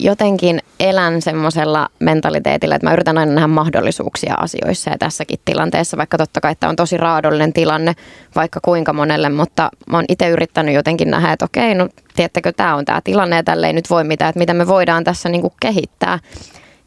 jotenkin 0.00 0.60
elän 0.80 1.22
semmoisella 1.22 1.88
mentaliteetillä, 1.98 2.74
että 2.74 2.86
mä 2.86 2.92
yritän 2.92 3.18
aina 3.18 3.32
nähdä 3.32 3.46
mahdollisuuksia 3.46 4.34
asioissa 4.34 4.90
ja 4.90 4.98
tässäkin 4.98 5.40
tilanteessa, 5.44 5.96
vaikka 5.96 6.18
totta 6.18 6.40
kai 6.40 6.56
tämä 6.60 6.70
on 6.70 6.76
tosi 6.76 6.96
raadollinen 6.96 7.52
tilanne 7.52 7.92
vaikka 8.34 8.60
kuinka 8.64 8.92
monelle, 8.92 9.28
mutta 9.28 9.70
mä 9.90 9.96
oon 9.96 10.04
itse 10.08 10.28
yrittänyt 10.28 10.74
jotenkin 10.74 11.10
nähdä, 11.10 11.32
että 11.32 11.44
okei, 11.44 11.74
no 11.74 11.88
tiedättekö, 12.16 12.52
tämä 12.52 12.74
on 12.74 12.84
tämä 12.84 13.00
tilanne 13.04 13.36
ja 13.36 13.42
tälle 13.42 13.66
ei 13.66 13.72
nyt 13.72 13.90
voi 13.90 14.04
mitään, 14.04 14.28
että 14.28 14.38
mitä 14.38 14.54
me 14.54 14.66
voidaan 14.66 15.04
tässä 15.04 15.28
niinku 15.28 15.52
kehittää. 15.60 16.18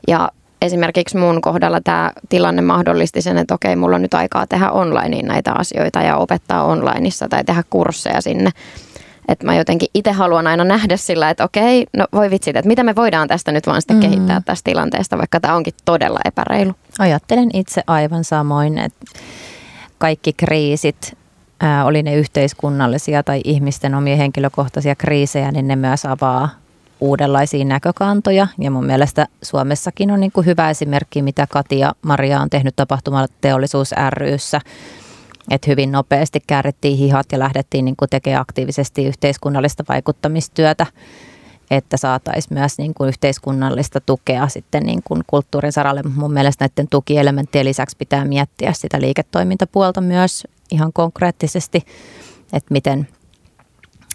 Ja 0.08 0.30
esimerkiksi 0.62 1.18
mun 1.18 1.42
kohdalla 1.42 1.82
tämä 1.82 2.12
tilanne 2.30 2.62
mahdollisti 2.62 3.22
sen, 3.22 3.38
että 3.38 3.54
okei, 3.54 3.76
mulla 3.76 3.96
on 3.96 4.02
nyt 4.02 4.14
aikaa 4.14 4.48
tehdä 4.48 4.72
online 4.72 5.22
näitä 5.22 5.54
asioita 5.54 6.02
ja 6.02 6.18
opettaa 6.18 6.64
onlineissa 6.64 7.30
tai 7.30 7.44
tehdä 7.44 7.64
kursseja 7.70 8.22
sinne. 8.22 8.50
Että 9.28 9.46
mä 9.46 9.56
jotenkin 9.56 9.88
itse 9.94 10.12
haluan 10.12 10.48
aina 10.48 10.64
nähdä 10.64 10.98
sillä, 10.98 11.30
että 11.30 11.44
okei, 11.44 11.86
no 11.98 12.08
voi 12.14 12.30
vitsit, 12.30 12.56
että 12.56 12.68
mitä 12.68 12.84
me 12.84 12.96
voidaan 12.96 13.28
tästä 13.28 13.52
nyt 13.52 13.68
vaan 13.68 13.82
sitten 13.82 13.98
mm. 13.98 14.02
kehittää 14.02 14.42
tästä 14.46 14.70
tilanteesta, 14.72 15.18
vaikka 15.18 15.40
tämä 15.40 15.56
onkin 15.56 15.74
todella 15.86 16.20
epäreilu. 16.26 16.74
Ajattelen 17.00 17.50
itse 17.54 17.84
aivan 17.88 18.24
samoin, 18.24 18.78
että 18.78 19.06
kaikki 19.98 20.34
kriisit, 20.34 21.18
ää, 21.60 21.86
oli 21.86 22.04
ne 22.04 22.16
yhteiskunnallisia 22.16 23.24
tai 23.24 23.42
ihmisten 23.44 23.96
omia 23.96 24.16
henkilökohtaisia 24.16 24.96
kriisejä, 24.96 25.52
niin 25.52 25.68
ne 25.68 25.76
myös 25.76 26.06
avaa 26.06 26.50
uudenlaisia 27.00 27.66
näkökantoja. 27.66 28.48
Ja 28.60 28.72
mun 28.72 28.86
mielestä 28.86 29.28
Suomessakin 29.42 30.12
on 30.12 30.20
niin 30.20 30.32
kuin 30.32 30.46
hyvä 30.46 30.70
esimerkki, 30.70 31.22
mitä 31.22 31.48
Katia 31.50 31.94
Maria 32.02 32.42
on 32.42 32.50
tehnyt 32.50 32.76
tapahtumateollisuus 32.76 33.92
ryssä. 34.10 34.62
Että 35.50 35.72
hyvin 35.72 35.92
nopeasti 35.92 36.40
käärittiin 36.48 36.98
hihat 36.98 37.26
ja 37.32 37.40
lähdettiin 37.40 37.86
niin 37.86 37.96
kuin 37.96 38.10
tekemään 38.10 38.42
aktiivisesti 38.42 39.06
yhteiskunnallista 39.06 39.84
vaikuttamistyötä 39.90 40.86
että 41.72 41.98
saataisiin 41.98 42.54
myös 42.54 42.78
niin 42.78 42.94
kuin 42.94 43.08
yhteiskunnallista 43.08 44.02
tukea 44.02 44.48
sitten 44.48 44.84
niin 44.84 45.02
kuin 45.04 45.24
kulttuurin 45.28 45.72
saralle. 45.72 46.02
Mun 46.16 46.34
mielestä 46.34 46.66
näiden 46.66 46.88
tukielementtien 46.90 47.66
lisäksi 47.66 47.98
pitää 47.98 48.26
miettiä 48.26 48.74
sitä 48.74 49.02
liiketoimintapuolta 49.02 50.02
myös 50.02 50.48
ihan 50.72 50.94
konkreettisesti, 50.94 51.82
että 52.54 52.74
miten, 52.74 53.08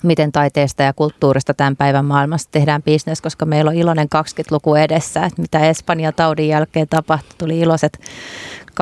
miten 0.03 0.33
taiteesta 0.33 0.83
ja 0.83 0.93
kulttuurista 0.93 1.55
tämän 1.55 1.77
päivän 1.77 2.05
maailmassa 2.05 2.49
tehdään 2.53 2.83
bisnes, 2.83 3.21
koska 3.21 3.47
meillä 3.47 3.69
on 3.69 3.77
iloinen 3.77 4.09
20-luku 4.17 4.75
edessä, 4.75 5.25
että 5.25 5.43
mitä 5.43 5.61
Espanja 5.61 6.13
taudin 6.13 6.49
jälkeen 6.49 6.89
tapahtui, 6.89 7.35
tuli 7.39 7.59
iloiset 7.59 8.01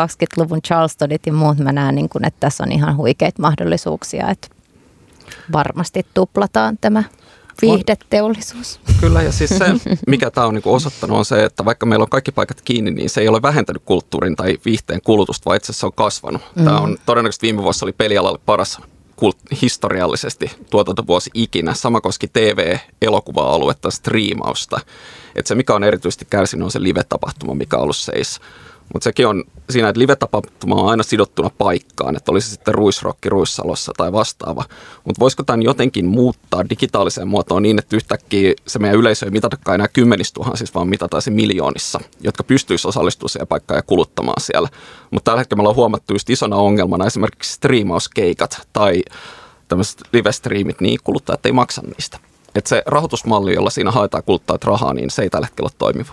20-luvun 0.00 0.62
Charlestonit 0.62 1.26
ja 1.26 1.32
muut. 1.32 1.58
Mä 1.58 1.72
näen, 1.72 1.94
niin 1.94 2.08
kuin, 2.08 2.26
että 2.26 2.40
tässä 2.40 2.64
on 2.64 2.72
ihan 2.72 2.96
huikeita 2.96 3.42
mahdollisuuksia, 3.42 4.28
että 4.30 4.48
varmasti 5.52 6.06
tuplataan 6.14 6.78
tämä 6.80 7.04
viihdeteollisuus. 7.62 8.80
Kyllä, 9.00 9.22
ja 9.22 9.32
siis 9.32 9.50
se, 9.50 9.64
mikä 10.06 10.30
tämä 10.30 10.46
on 10.46 10.54
niin 10.54 10.62
osoittanut, 10.64 11.18
on 11.18 11.24
se, 11.24 11.44
että 11.44 11.64
vaikka 11.64 11.86
meillä 11.86 12.02
on 12.02 12.08
kaikki 12.08 12.32
paikat 12.32 12.60
kiinni, 12.60 12.90
niin 12.90 13.10
se 13.10 13.20
ei 13.20 13.28
ole 13.28 13.42
vähentänyt 13.42 13.82
kulttuurin 13.84 14.36
tai 14.36 14.58
viihteen 14.64 15.00
kulutusta, 15.04 15.44
vaan 15.44 15.56
itse 15.56 15.72
asiassa 15.72 15.86
on 15.86 15.92
kasvanut. 15.92 16.42
Mm. 16.54 16.64
Tämä 16.64 16.78
on 16.78 16.98
todennäköisesti 17.06 17.46
viime 17.46 17.62
vuosi 17.62 17.84
oli 17.84 17.92
pelialalle 17.92 18.38
paras 18.46 18.80
kult- 19.24 19.58
historiallisesti 19.62 20.50
tuotantovuosi 20.70 21.30
ikinä. 21.34 21.74
Sama 21.74 22.00
koski 22.00 22.28
TV-elokuva-aluetta, 22.28 23.90
striimausta. 23.90 24.80
Et 25.34 25.46
se, 25.46 25.54
mikä 25.54 25.74
on 25.74 25.84
erityisesti 25.84 26.26
kärsinyt, 26.30 26.64
on 26.64 26.70
se 26.70 26.82
live-tapahtuma, 26.82 27.54
mikä 27.54 27.76
on 27.76 27.82
ollut 27.82 27.96
seis. 27.96 28.40
Mutta 28.92 29.04
sekin 29.04 29.26
on 29.26 29.44
siinä, 29.70 29.88
että 29.88 30.00
live-tapahtuma 30.00 30.74
on 30.74 30.88
aina 30.88 31.02
sidottuna 31.02 31.50
paikkaan, 31.58 32.16
että 32.16 32.32
olisi 32.32 32.50
sitten 32.50 32.74
ruisrokki 32.74 33.28
Ruissalossa 33.28 33.92
tai 33.96 34.12
vastaava. 34.12 34.64
Mutta 35.04 35.20
voisiko 35.20 35.42
tämän 35.42 35.62
jotenkin 35.62 36.06
muuttaa 36.06 36.68
digitaaliseen 36.70 37.28
muotoon 37.28 37.62
niin, 37.62 37.78
että 37.78 37.96
yhtäkkiä 37.96 38.54
se 38.66 38.78
meidän 38.78 38.98
yleisö 38.98 39.26
ei 39.26 39.30
mitatakaan 39.30 39.74
enää 39.74 39.88
kymmenistuhansissa, 39.88 40.74
vaan 40.74 40.88
mitataan 40.88 41.22
se 41.22 41.30
miljoonissa, 41.30 42.00
jotka 42.20 42.44
pystyisi 42.44 42.88
osallistumaan 42.88 43.30
siihen 43.30 43.46
paikkaan 43.46 43.78
ja 43.78 43.82
kuluttamaan 43.82 44.40
siellä. 44.40 44.68
Mutta 45.10 45.30
tällä 45.30 45.40
hetkellä 45.40 45.58
me 45.58 45.60
ollaan 45.62 45.76
huomattu 45.76 46.14
just 46.14 46.30
isona 46.30 46.56
ongelmana 46.56 47.06
esimerkiksi 47.06 47.52
striimauskeikat 47.52 48.68
tai 48.72 49.02
tämmöiset 49.68 50.00
live-striimit, 50.12 50.80
niin 50.80 50.98
kuluttajat 51.04 51.46
ei 51.46 51.52
maksa 51.52 51.82
niistä. 51.82 52.18
Että 52.54 52.68
se 52.68 52.82
rahoitusmalli, 52.86 53.54
jolla 53.54 53.70
siinä 53.70 53.90
haetaan 53.90 54.22
kuluttajat 54.22 54.64
rahaa, 54.64 54.94
niin 54.94 55.10
se 55.10 55.22
ei 55.22 55.30
tällä 55.30 55.46
hetkellä 55.46 55.66
ole 55.66 55.76
toimiva. 55.78 56.12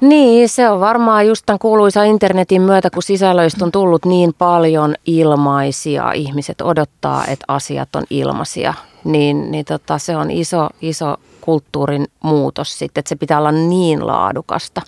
Niin, 0.00 0.48
se 0.48 0.68
on 0.68 0.80
varmaan 0.80 1.26
just 1.26 1.42
tämän 1.46 1.58
kuuluisa 1.58 2.04
internetin 2.04 2.62
myötä, 2.62 2.90
kun 2.90 3.02
sisällöistä 3.02 3.64
on 3.64 3.72
tullut 3.72 4.04
niin 4.04 4.34
paljon 4.38 4.94
ilmaisia, 5.06 6.12
ihmiset 6.12 6.60
odottaa, 6.60 7.24
että 7.26 7.44
asiat 7.48 7.96
on 7.96 8.04
ilmaisia, 8.10 8.74
niin, 9.04 9.50
niin 9.50 9.64
tota, 9.64 9.98
se 9.98 10.16
on 10.16 10.30
iso, 10.30 10.68
iso 10.82 11.16
kulttuurin 11.40 12.06
muutos 12.22 12.78
sitten, 12.78 13.00
että 13.00 13.08
se 13.08 13.16
pitää 13.16 13.38
olla 13.38 13.52
niin 13.52 14.06
laadukasta, 14.06 14.82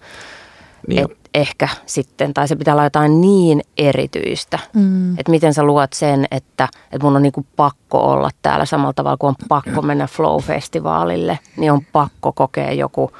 niin. 0.86 1.04
että 1.04 1.16
ehkä 1.34 1.68
sitten, 1.86 2.34
tai 2.34 2.48
se 2.48 2.56
pitää 2.56 2.74
olla 2.74 2.84
jotain 2.84 3.20
niin 3.20 3.62
erityistä, 3.78 4.58
mm. 4.74 5.18
että 5.18 5.30
miten 5.30 5.54
sä 5.54 5.62
luot 5.62 5.92
sen, 5.92 6.26
että, 6.30 6.68
että 6.92 7.02
mun 7.02 7.16
on 7.16 7.22
niinku 7.22 7.46
pakko 7.56 7.98
olla 7.98 8.30
täällä 8.42 8.64
samalla 8.64 8.92
tavalla 8.92 9.16
kuin 9.16 9.28
on 9.28 9.46
pakko 9.48 9.82
mennä 9.82 10.06
Flow-festivaalille, 10.06 11.38
niin 11.56 11.72
on 11.72 11.82
pakko 11.92 12.32
kokea 12.32 12.72
joku– 12.72 13.10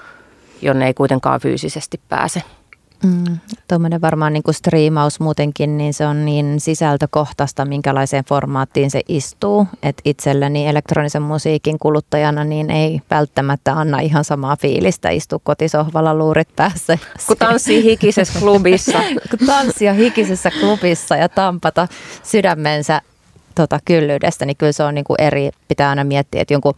jonne 0.63 0.87
ei 0.87 0.95
kuitenkaan 0.95 1.41
fyysisesti 1.41 2.01
pääse. 2.09 2.43
Mm, 3.05 3.39
Tuommoinen 3.69 4.01
varmaan 4.01 4.33
niin 4.33 4.43
kuin 4.43 4.55
striimaus 4.55 5.21
muutenkin, 5.21 5.79
niin 5.79 5.95
se 5.95 6.07
on 6.07 6.25
niin 6.25 6.61
sisältökohtaista, 6.61 7.65
minkälaiseen 7.65 8.25
formaattiin 8.25 8.91
se 8.91 9.01
istuu. 9.09 9.67
Että 9.83 10.03
itselleni 10.05 10.69
elektronisen 10.69 11.23
musiikin 11.23 11.79
kuluttajana 11.79 12.45
niin 12.45 12.71
ei 12.71 13.01
välttämättä 13.11 13.73
anna 13.73 14.01
ihan 14.01 14.25
samaa 14.25 14.57
fiilistä 14.57 15.11
istua 15.11 15.41
kotisohvalla 15.43 16.15
luurit 16.15 16.49
päässä. 16.57 16.99
Kun 17.27 17.37
tanssii 17.37 17.85
hikisessä 17.85 18.41
klubissa. 18.41 18.99
Kun 19.31 19.47
tanssia 19.47 19.93
hikisessä 19.93 20.51
klubissa 20.61 21.17
ja 21.17 21.29
tampata 21.29 21.89
sydämensä 22.23 23.03
tota, 23.55 23.79
kyllyydestä, 23.85 24.47
niin 24.47 24.57
kyllä 24.57 24.73
se 24.73 24.83
on 24.83 24.95
niin 24.95 25.05
kuin 25.05 25.21
eri. 25.21 25.51
Pitää 25.69 25.91
aina 25.91 26.05
miettiä, 26.05 26.43
että 26.43 26.55
jonkun 26.55 26.75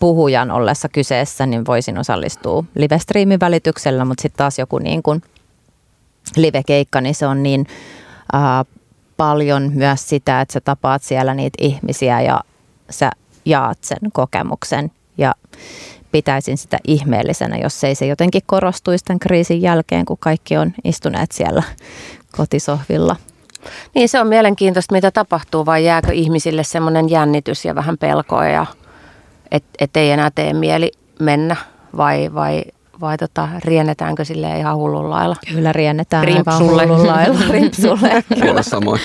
puhujan 0.00 0.50
ollessa 0.50 0.88
kyseessä, 0.88 1.46
niin 1.46 1.66
voisin 1.66 1.98
osallistua 1.98 2.64
live-striimin 2.74 3.40
välityksellä, 3.40 4.04
mutta 4.04 4.22
sitten 4.22 4.38
taas 4.38 4.58
joku 4.58 4.78
niin 4.78 5.02
kuin 5.02 5.22
live-keikka, 6.36 7.00
niin 7.00 7.14
se 7.14 7.26
on 7.26 7.42
niin 7.42 7.66
ää, 8.32 8.64
paljon 9.16 9.72
myös 9.74 10.08
sitä, 10.08 10.40
että 10.40 10.52
sä 10.52 10.60
tapaat 10.60 11.02
siellä 11.02 11.34
niitä 11.34 11.58
ihmisiä 11.60 12.20
ja 12.20 12.40
sä 12.90 13.10
jaat 13.44 13.78
sen 13.80 14.12
kokemuksen 14.12 14.90
ja 15.18 15.34
pitäisin 16.12 16.58
sitä 16.58 16.78
ihmeellisenä, 16.88 17.56
jos 17.56 17.84
ei 17.84 17.94
se 17.94 18.06
jotenkin 18.06 18.42
korostuisi 18.46 19.04
tämän 19.04 19.18
kriisin 19.18 19.62
jälkeen, 19.62 20.04
kun 20.04 20.18
kaikki 20.20 20.56
on 20.56 20.72
istuneet 20.84 21.32
siellä 21.32 21.62
kotisohvilla. 22.36 23.16
Niin 23.94 24.08
se 24.08 24.20
on 24.20 24.26
mielenkiintoista, 24.26 24.94
mitä 24.94 25.10
tapahtuu, 25.10 25.66
vai 25.66 25.84
jääkö 25.84 26.12
ihmisille 26.12 26.64
semmoinen 26.64 27.10
jännitys 27.10 27.64
ja 27.64 27.74
vähän 27.74 27.98
pelkoa 27.98 28.46
ja 28.46 28.66
että 29.50 29.68
et 29.78 29.96
ei 29.96 30.10
enää 30.10 30.30
tee 30.34 30.52
mieli 30.54 30.92
mennä 31.20 31.56
vai, 31.96 32.34
vai, 32.34 32.62
vai 33.00 33.16
tota, 33.16 33.48
riennetäänkö 33.64 34.24
sille 34.24 34.58
ihan 34.58 34.76
hullun 34.76 35.10
lailla? 35.10 35.36
Kyllä 35.48 35.72
riennetään 35.72 36.24
Rimpsulle. 36.24 36.82
aivan 36.82 36.88
hullun 36.88 37.06
lailla. 37.06 37.38
Rimpsulle. 37.50 38.24
Kyllä 38.40 38.62
samoin. 38.62 39.00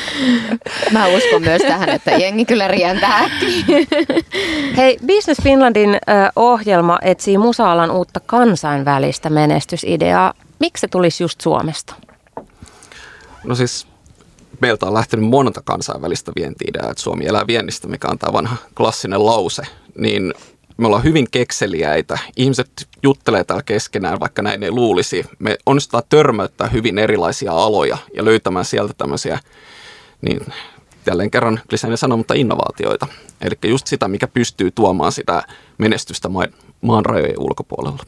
Mä 0.92 1.08
uskon 1.08 1.42
myös 1.42 1.62
tähän, 1.62 1.90
että 1.90 2.12
jengi 2.12 2.46
kyllä 2.46 2.68
rientää. 2.68 3.30
Hei, 4.78 4.98
Business 5.08 5.42
Finlandin 5.44 5.98
ohjelma 6.36 7.00
etsii 7.02 7.38
musaalan 7.38 7.92
uutta 7.92 8.20
kansainvälistä 8.20 9.30
menestysideaa. 9.30 10.34
Miksi 10.60 10.82
se 10.82 10.88
tulisi 10.88 11.24
just 11.24 11.42
Suomesta? 11.42 11.96
No 13.44 13.56
siis 13.56 13.88
meiltä 14.62 14.86
on 14.86 14.94
lähtenyt 14.94 15.30
monta 15.30 15.62
kansainvälistä 15.64 16.32
vientiideaa, 16.36 16.92
että 16.92 17.04
Suomi 17.04 17.26
elää 17.26 17.48
viennistä, 17.48 17.88
mikä 17.88 18.08
on 18.08 18.20
tämä 18.20 18.34
vanha 18.34 18.56
klassinen 18.78 19.26
lause, 19.26 19.64
niin 19.98 20.34
me 20.78 20.88
ollaan 20.88 21.04
hyvin 21.04 21.28
kekseliäitä. 21.32 22.18
Ihmiset 22.38 22.88
juttelee 23.04 23.44
täällä 23.44 23.64
keskenään, 23.64 24.20
vaikka 24.20 24.42
näin 24.42 24.64
ei 24.64 24.72
luulisi. 24.72 25.26
Me 25.40 25.58
onnistutaan 25.66 26.04
törmäyttää 26.10 26.68
hyvin 26.68 26.98
erilaisia 26.98 27.52
aloja 27.52 27.98
ja 28.16 28.26
löytämään 28.26 28.66
sieltä 28.66 28.94
tämmöisiä, 28.98 29.40
niin 30.22 30.40
jälleen 31.06 31.32
kerran 31.32 31.60
kliseinen 31.70 31.98
sana, 31.98 32.18
mutta 32.18 32.34
innovaatioita. 32.34 33.08
Eli 33.42 33.56
just 33.70 33.88
sitä, 33.88 34.08
mikä 34.08 34.28
pystyy 34.28 34.72
tuomaan 34.72 35.12
sitä 35.12 35.44
menestystä 35.78 36.30
maan 36.82 37.06
rajojen 37.06 37.40
ulkopuolella. 37.40 38.04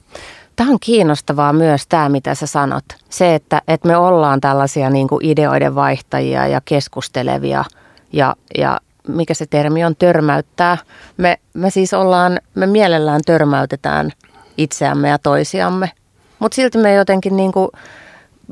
Tämä 0.55 0.71
on 0.71 0.77
kiinnostavaa 0.81 1.53
myös 1.53 1.87
tämä, 1.87 2.09
mitä 2.09 2.35
sä 2.35 2.47
sanot. 2.47 2.85
Se, 3.09 3.35
että, 3.35 3.61
että 3.67 3.87
me 3.87 3.97
ollaan 3.97 4.41
tällaisia 4.41 4.89
niin 4.89 5.07
kuin 5.07 5.25
ideoiden 5.25 5.75
vaihtajia 5.75 6.47
ja 6.47 6.61
keskustelevia 6.65 7.65
ja, 8.13 8.35
ja 8.57 8.79
mikä 9.07 9.33
se 9.33 9.45
termi 9.45 9.85
on, 9.85 9.95
törmäyttää. 9.95 10.77
Me, 11.17 11.37
me 11.53 11.69
siis 11.69 11.93
ollaan, 11.93 12.39
me 12.55 12.67
mielellään 12.67 13.21
törmäytetään 13.25 14.11
itseämme 14.57 15.09
ja 15.09 15.19
toisiamme, 15.19 15.91
mutta 16.39 16.55
silti 16.55 16.77
me 16.77 16.93
jotenkin 16.93 17.37
niin 17.37 17.51
kuin 17.51 17.69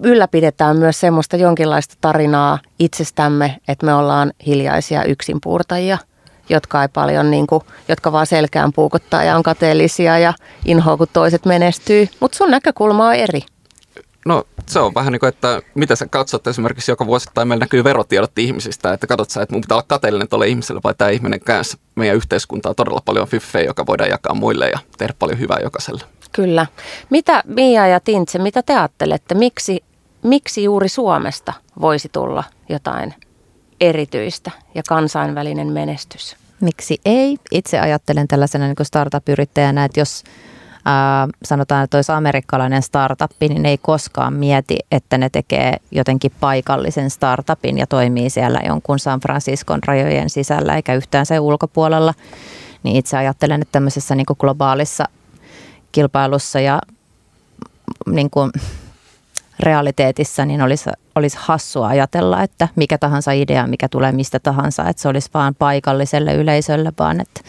ylläpidetään 0.03 0.77
myös 0.77 0.99
semmoista 0.99 1.37
jonkinlaista 1.37 1.95
tarinaa 2.01 2.59
itsestämme, 2.79 3.57
että 3.67 3.85
me 3.85 3.93
ollaan 3.93 4.31
hiljaisia 4.45 5.03
yksinpuurtajia– 5.03 5.97
jotka 6.49 6.81
ei 6.81 6.87
paljon, 6.87 7.31
niin 7.31 7.47
kuin, 7.47 7.63
jotka 7.87 8.11
vaan 8.11 8.27
selkään 8.27 8.73
puukottaa 8.73 9.23
ja 9.23 9.35
on 9.35 9.43
kateellisia 9.43 10.19
ja 10.19 10.33
inhoa, 10.65 10.97
kun 10.97 11.07
toiset 11.13 11.45
menestyy. 11.45 12.07
Mutta 12.19 12.37
sun 12.37 12.51
näkökulma 12.51 13.07
on 13.07 13.15
eri. 13.15 13.41
No 14.29 14.43
se 14.67 14.79
on 14.79 14.93
vähän 14.93 15.11
niin 15.11 15.19
kuin, 15.19 15.27
että 15.27 15.61
mitä 15.75 15.95
sä 15.95 16.07
katsot 16.07 16.47
esimerkiksi 16.47 16.91
joka 16.91 17.05
vuosittain 17.05 17.47
meillä 17.47 17.63
näkyy 17.63 17.83
verotiedot 17.83 18.37
ihmisistä, 18.37 18.93
että 18.93 19.07
katsot 19.07 19.29
sä, 19.29 19.41
että 19.41 19.55
mun 19.55 19.61
pitää 19.61 19.75
olla 19.75 19.85
kateellinen 19.87 20.27
tuolle 20.27 20.47
ihmiselle 20.47 20.81
vai 20.83 20.93
tämä 20.97 21.09
ihminen 21.09 21.39
käänsi 21.39 21.77
meidän 21.95 22.15
yhteiskuntaa 22.15 22.73
todella 22.73 23.01
paljon 23.05 23.27
fyffejä, 23.27 23.65
joka 23.65 23.85
voidaan 23.85 24.09
jakaa 24.09 24.33
muille 24.33 24.69
ja 24.69 24.79
tehdä 24.97 25.13
paljon 25.19 25.39
hyvää 25.39 25.59
jokaiselle. 25.63 26.03
Kyllä. 26.31 26.65
Mitä 27.09 27.43
Mia 27.45 27.87
ja 27.87 27.99
Tintse, 27.99 28.39
mitä 28.39 28.63
te 28.63 28.75
ajattelette, 28.75 29.35
miksi, 29.35 29.83
miksi 30.23 30.63
juuri 30.63 30.89
Suomesta 30.89 31.53
voisi 31.81 32.09
tulla 32.11 32.43
jotain 32.69 33.13
erityistä 33.81 34.51
ja 34.75 34.83
kansainvälinen 34.89 35.67
menestys? 35.67 36.35
Miksi 36.61 36.97
ei? 37.05 37.37
Itse 37.51 37.79
ajattelen 37.79 38.27
tällaisena 38.27 38.65
niin 38.67 38.75
startup-yrittäjänä, 38.85 39.85
että 39.85 39.99
jos 39.99 40.23
ää, 40.85 41.27
sanotaan, 41.43 41.83
että 41.83 41.97
olisi 41.97 42.11
amerikkalainen 42.11 42.81
startup, 42.81 43.31
niin 43.39 43.61
ne 43.61 43.69
ei 43.69 43.77
koskaan 43.77 44.33
mieti, 44.33 44.77
että 44.91 45.17
ne 45.17 45.29
tekee 45.29 45.77
jotenkin 45.91 46.31
paikallisen 46.39 47.09
startupin 47.09 47.77
ja 47.77 47.87
toimii 47.87 48.29
siellä 48.29 48.59
jonkun 48.65 48.99
San 48.99 49.19
Franciscon 49.19 49.79
rajojen 49.85 50.29
sisällä 50.29 50.75
eikä 50.75 50.93
yhtään 50.93 51.25
sen 51.25 51.41
ulkopuolella. 51.41 52.13
Niin 52.83 52.95
itse 52.95 53.17
ajattelen, 53.17 53.61
että 53.61 53.71
tämmöisessä 53.71 54.15
niin 54.15 54.25
globaalissa 54.39 55.05
kilpailussa 55.91 56.59
ja 56.59 56.81
niin 58.05 58.29
kuin 58.29 58.51
realiteetissa, 59.59 60.45
niin 60.45 60.61
olisi, 60.61 60.89
olisi 61.15 61.37
hassua 61.41 61.87
ajatella, 61.87 62.43
että 62.43 62.67
mikä 62.75 62.97
tahansa 62.97 63.31
idea, 63.31 63.67
mikä 63.67 63.89
tulee 63.89 64.11
mistä 64.11 64.39
tahansa, 64.39 64.89
että 64.89 65.01
se 65.01 65.07
olisi 65.07 65.29
vaan 65.33 65.55
paikalliselle 65.55 66.33
yleisölle, 66.33 66.93
vaan 66.99 67.21
että 67.21 67.41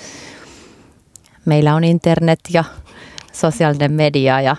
meillä 1.45 1.75
on 1.75 1.85
internet 1.85 2.41
ja 2.53 2.65
sosiaalinen 3.33 3.93
media 3.93 4.41
ja 4.41 4.57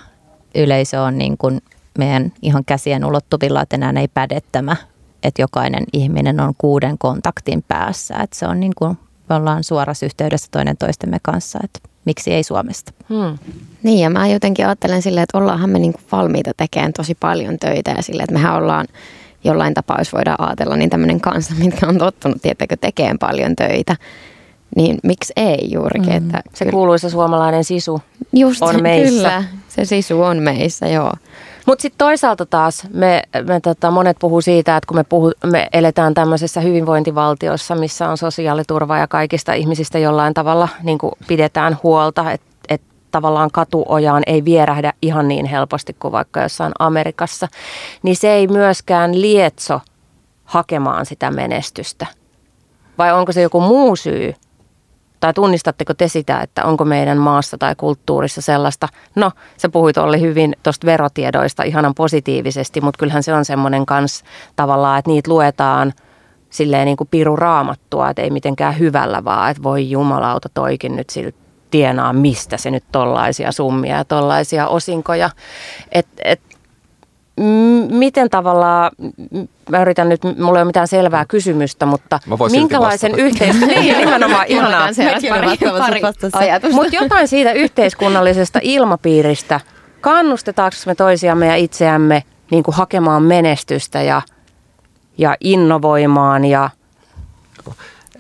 yleisö 0.56 1.02
on 1.02 1.18
niin 1.18 1.38
kuin 1.38 1.62
meidän 1.98 2.34
ihan 2.42 2.66
käsien 2.66 3.06
ulottuvilla, 3.06 3.62
että 3.62 3.76
enää 3.76 3.94
ei 3.98 4.08
päde 4.08 4.40
tämä, 4.52 4.76
että 5.24 5.42
jokainen 5.42 5.84
ihminen 5.94 6.40
on 6.40 6.54
kuuden 6.58 6.98
kontaktin 6.98 7.64
päässä. 7.68 8.16
Että 8.16 8.38
se 8.38 8.48
on 8.48 8.60
niin 8.60 8.74
kuin, 8.78 8.98
me 9.30 9.36
ollaan 9.36 9.64
suorassa 9.64 10.06
yhteydessä 10.06 10.48
toinen 10.52 10.78
toistemme 10.78 11.18
kanssa, 11.22 11.60
että 11.64 11.80
miksi 12.06 12.34
ei 12.34 12.44
Suomesta. 12.44 12.94
Hmm. 13.10 13.38
Niin 13.84 14.00
ja 14.00 14.10
mä 14.10 14.28
jotenkin 14.28 14.66
ajattelen 14.66 15.02
silleen, 15.02 15.24
että 15.24 15.38
ollaanhan 15.38 15.70
me 15.70 15.80
niin 15.80 15.94
kuin 15.94 16.04
valmiita 16.12 16.52
tekemään 16.58 16.94
tosi 16.94 17.16
paljon 17.16 17.58
töitä 17.60 17.92
ja 17.92 18.04
silleen, 18.04 18.24
että 18.24 18.34
mehän 18.34 18.56
ollaan 18.56 18.88
jollain 19.44 19.74
tapaa, 19.74 20.00
jos 20.00 20.14
voidaan 20.14 20.42
ajatella, 20.48 20.76
niin 20.76 20.90
tämmöinen 20.90 21.22
kansa, 21.22 21.54
mitkä 21.64 21.88
on 21.88 21.98
tottunut, 21.98 22.42
tiettäkö, 22.42 22.78
tekemään 22.78 23.20
paljon 23.20 23.56
töitä 23.56 23.96
niin 24.76 24.98
miksi 25.04 25.34
ei 25.36 25.68
juurikin. 25.72 26.10
Mm. 26.10 26.18
Että 26.18 26.42
se 26.54 26.66
kyllä, 26.66 26.72
kuuluisa 26.72 27.10
suomalainen 27.10 27.64
sisu 27.64 28.02
just, 28.34 28.62
on 28.62 28.82
meissä. 28.84 29.30
Kyllä, 29.30 29.44
se 29.68 29.86
sisu 29.86 30.22
on 30.22 30.38
meissä, 30.38 30.88
joo. 30.88 31.14
Mutta 31.66 31.82
sitten 31.82 31.98
toisaalta 31.98 32.46
taas 32.46 32.88
me, 32.94 33.24
me 33.48 33.60
tota, 33.60 33.92
monet 33.92 34.18
puhuu 34.20 34.42
siitä, 34.42 34.78
että 34.78 34.88
kun 34.88 34.98
me, 34.98 35.04
puhu, 35.04 35.32
me 35.46 35.68
eletään 35.74 36.14
tämmöisessä 36.14 36.62
hyvinvointivaltiossa, 36.62 37.76
missä 37.76 38.10
on 38.10 38.18
sosiaaliturva 38.18 38.98
ja 38.98 39.08
kaikista 39.08 39.54
ihmisistä 39.54 40.00
jollain 40.00 40.34
tavalla 40.34 40.70
niin 40.84 40.98
pidetään 41.28 41.78
huolta, 41.84 42.32
että 42.32 42.48
et 42.70 42.82
tavallaan 43.12 43.50
katuojaan 43.54 44.24
ei 44.28 44.46
vierähdä 44.46 44.94
ihan 45.02 45.28
niin 45.28 45.46
helposti 45.46 45.96
kuin 46.00 46.12
vaikka 46.12 46.42
jossain 46.42 46.72
Amerikassa, 46.80 47.48
niin 48.04 48.16
se 48.16 48.34
ei 48.34 48.48
myöskään 48.48 49.22
lietso 49.22 49.80
hakemaan 50.44 51.06
sitä 51.06 51.32
menestystä. 51.32 52.08
Vai 52.98 53.14
onko 53.14 53.32
se 53.32 53.42
joku 53.42 53.62
muu 53.62 53.96
syy, 53.96 54.34
tai 55.22 55.34
tunnistatteko 55.34 55.94
te 55.94 56.08
sitä, 56.08 56.42
että 56.42 56.66
onko 56.66 56.86
meidän 56.86 57.18
maassa 57.18 57.58
tai 57.58 57.76
kulttuurissa 57.76 58.42
sellaista, 58.42 58.88
no 59.16 59.32
sä 59.58 59.70
puhuit 59.70 59.98
Olli 59.98 60.22
hyvin 60.22 60.56
tuosta 60.64 60.86
verotiedoista 60.86 61.64
ihanan 61.64 61.96
positiivisesti, 61.96 62.82
mutta 62.82 63.00
kyllähän 63.00 63.24
se 63.24 63.34
on 63.34 63.46
semmoinen 63.46 63.86
kans 63.86 64.24
tavallaan, 64.56 65.00
että 65.00 65.12
niitä 65.12 65.32
luetaan 65.32 65.94
silleen 66.50 66.86
niin 66.86 66.98
kuin 66.98 67.08
piru 67.12 67.36
raamattua, 67.36 68.10
että 68.10 68.22
ei 68.22 68.30
mitenkään 68.30 68.80
hyvällä 68.80 69.24
vaan, 69.24 69.52
että 69.52 69.64
voi 69.64 69.90
jumalauta 69.90 70.50
toikin 70.54 70.96
nyt 70.96 71.10
siltä 71.10 71.38
tienaa, 71.72 72.14
mistä 72.14 72.58
se 72.58 72.72
nyt 72.72 72.84
tollaisia 72.92 73.52
summia 73.52 73.98
ja 73.98 74.06
tollaisia 74.06 74.68
osinkoja. 74.68 75.30
Et, 75.92 76.08
et 76.24 76.42
miten 77.90 78.30
tavallaan, 78.30 78.92
mä 79.70 79.82
yritän 79.82 80.10
nyt, 80.10 80.24
mulla 80.24 80.60
ei 80.60 80.62
ole 80.62 80.66
mitään 80.66 80.88
selvää 80.88 81.26
kysymystä, 81.26 81.86
mutta 81.86 82.20
minkälaisen 82.52 83.16
yhteiskunnan, 83.16 83.80
niin 83.82 83.98
nimenomaan 83.98 84.48
ihanaa, 84.48 84.88
mutta 86.72 86.96
jotain 86.96 87.28
siitä 87.28 87.52
yhteiskunnallisesta 87.52 88.60
ilmapiiristä, 88.62 89.60
kannustetaanko 90.02 90.78
me 90.86 90.96
toisiamme 90.96 91.48
ja 91.48 91.56
itseämme 91.56 92.24
niin 92.52 92.64
kuin 92.64 92.76
hakemaan 92.76 93.24
menestystä 93.24 94.02
ja, 94.02 94.22
ja 95.18 95.36
innovoimaan 95.40 96.46
ja 96.46 96.70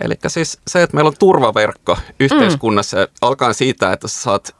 Eli 0.01 0.15
siis 0.27 0.59
se, 0.67 0.83
että 0.83 0.95
meillä 0.95 1.07
on 1.07 1.15
turvaverkko 1.19 1.97
yhteiskunnassa, 2.19 2.97
mm. 2.97 3.07
alkaa 3.21 3.53
siitä, 3.53 3.93
että 3.93 4.07
sä 4.07 4.21
saat 4.21 4.55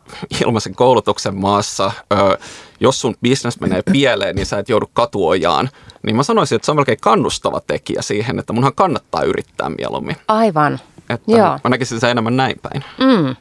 ilmaisen 0.46 0.76
koulutuksen 0.76 1.36
maassa, 1.36 1.92
ö, 2.14 2.38
jos 2.82 3.02
sun 3.02 3.16
business 3.30 3.60
menee 3.60 3.82
pieleen, 3.92 4.36
niin 4.36 4.46
sä 4.46 4.60
et 4.60 4.70
joudu 4.70 4.90
katuojaan. 4.94 5.70
Niin 6.04 6.16
mä 6.16 6.24
sanoisin, 6.24 6.56
että 6.56 6.66
se 6.66 6.72
on 6.72 6.78
melkein 6.78 6.98
kannustava 7.02 7.62
tekijä 7.68 8.02
siihen, 8.02 8.40
että 8.40 8.54
munhan 8.54 8.76
kannattaa 8.76 9.24
yrittää 9.24 9.70
mieluummin. 9.70 10.16
Aivan. 10.28 10.80
Että 11.10 11.32
Joo. 11.32 11.60
Mä 11.64 11.70
näkisin 11.70 12.00
se 12.00 12.12
enemmän 12.12 12.38
näin 12.38 12.56
päin. 12.62 12.84
Mm. 12.98 13.36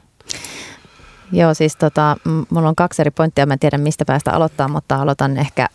Joo, 1.32 1.54
siis 1.54 1.76
tota, 1.76 2.16
mulla 2.50 2.68
on 2.68 2.76
kaksi 2.76 3.02
eri 3.02 3.10
pointtia. 3.10 3.46
Mä 3.46 3.52
en 3.52 3.58
tiedä, 3.58 3.78
mistä 3.78 4.04
päästä 4.04 4.32
aloittaa, 4.32 4.68
mutta 4.68 4.96
aloitan 4.96 5.36
ehkä, 5.36 5.68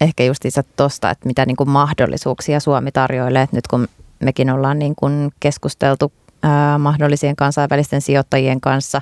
ehkä 0.00 0.24
justiinsa 0.24 0.62
tosta, 0.76 1.10
että 1.10 1.26
mitä 1.26 1.46
niin 1.46 1.56
kuin 1.56 1.70
mahdollisuuksia 1.70 2.60
Suomi 2.60 2.92
tarjoilee. 2.92 3.48
Nyt 3.52 3.66
kun 3.66 3.88
mekin 4.20 4.50
ollaan 4.50 4.78
niin 4.78 4.94
kuin 4.96 5.32
keskusteltu 5.40 6.12
ää, 6.42 6.78
mahdollisien 6.78 7.36
kansainvälisten 7.36 8.00
sijoittajien 8.00 8.60
kanssa 8.60 9.00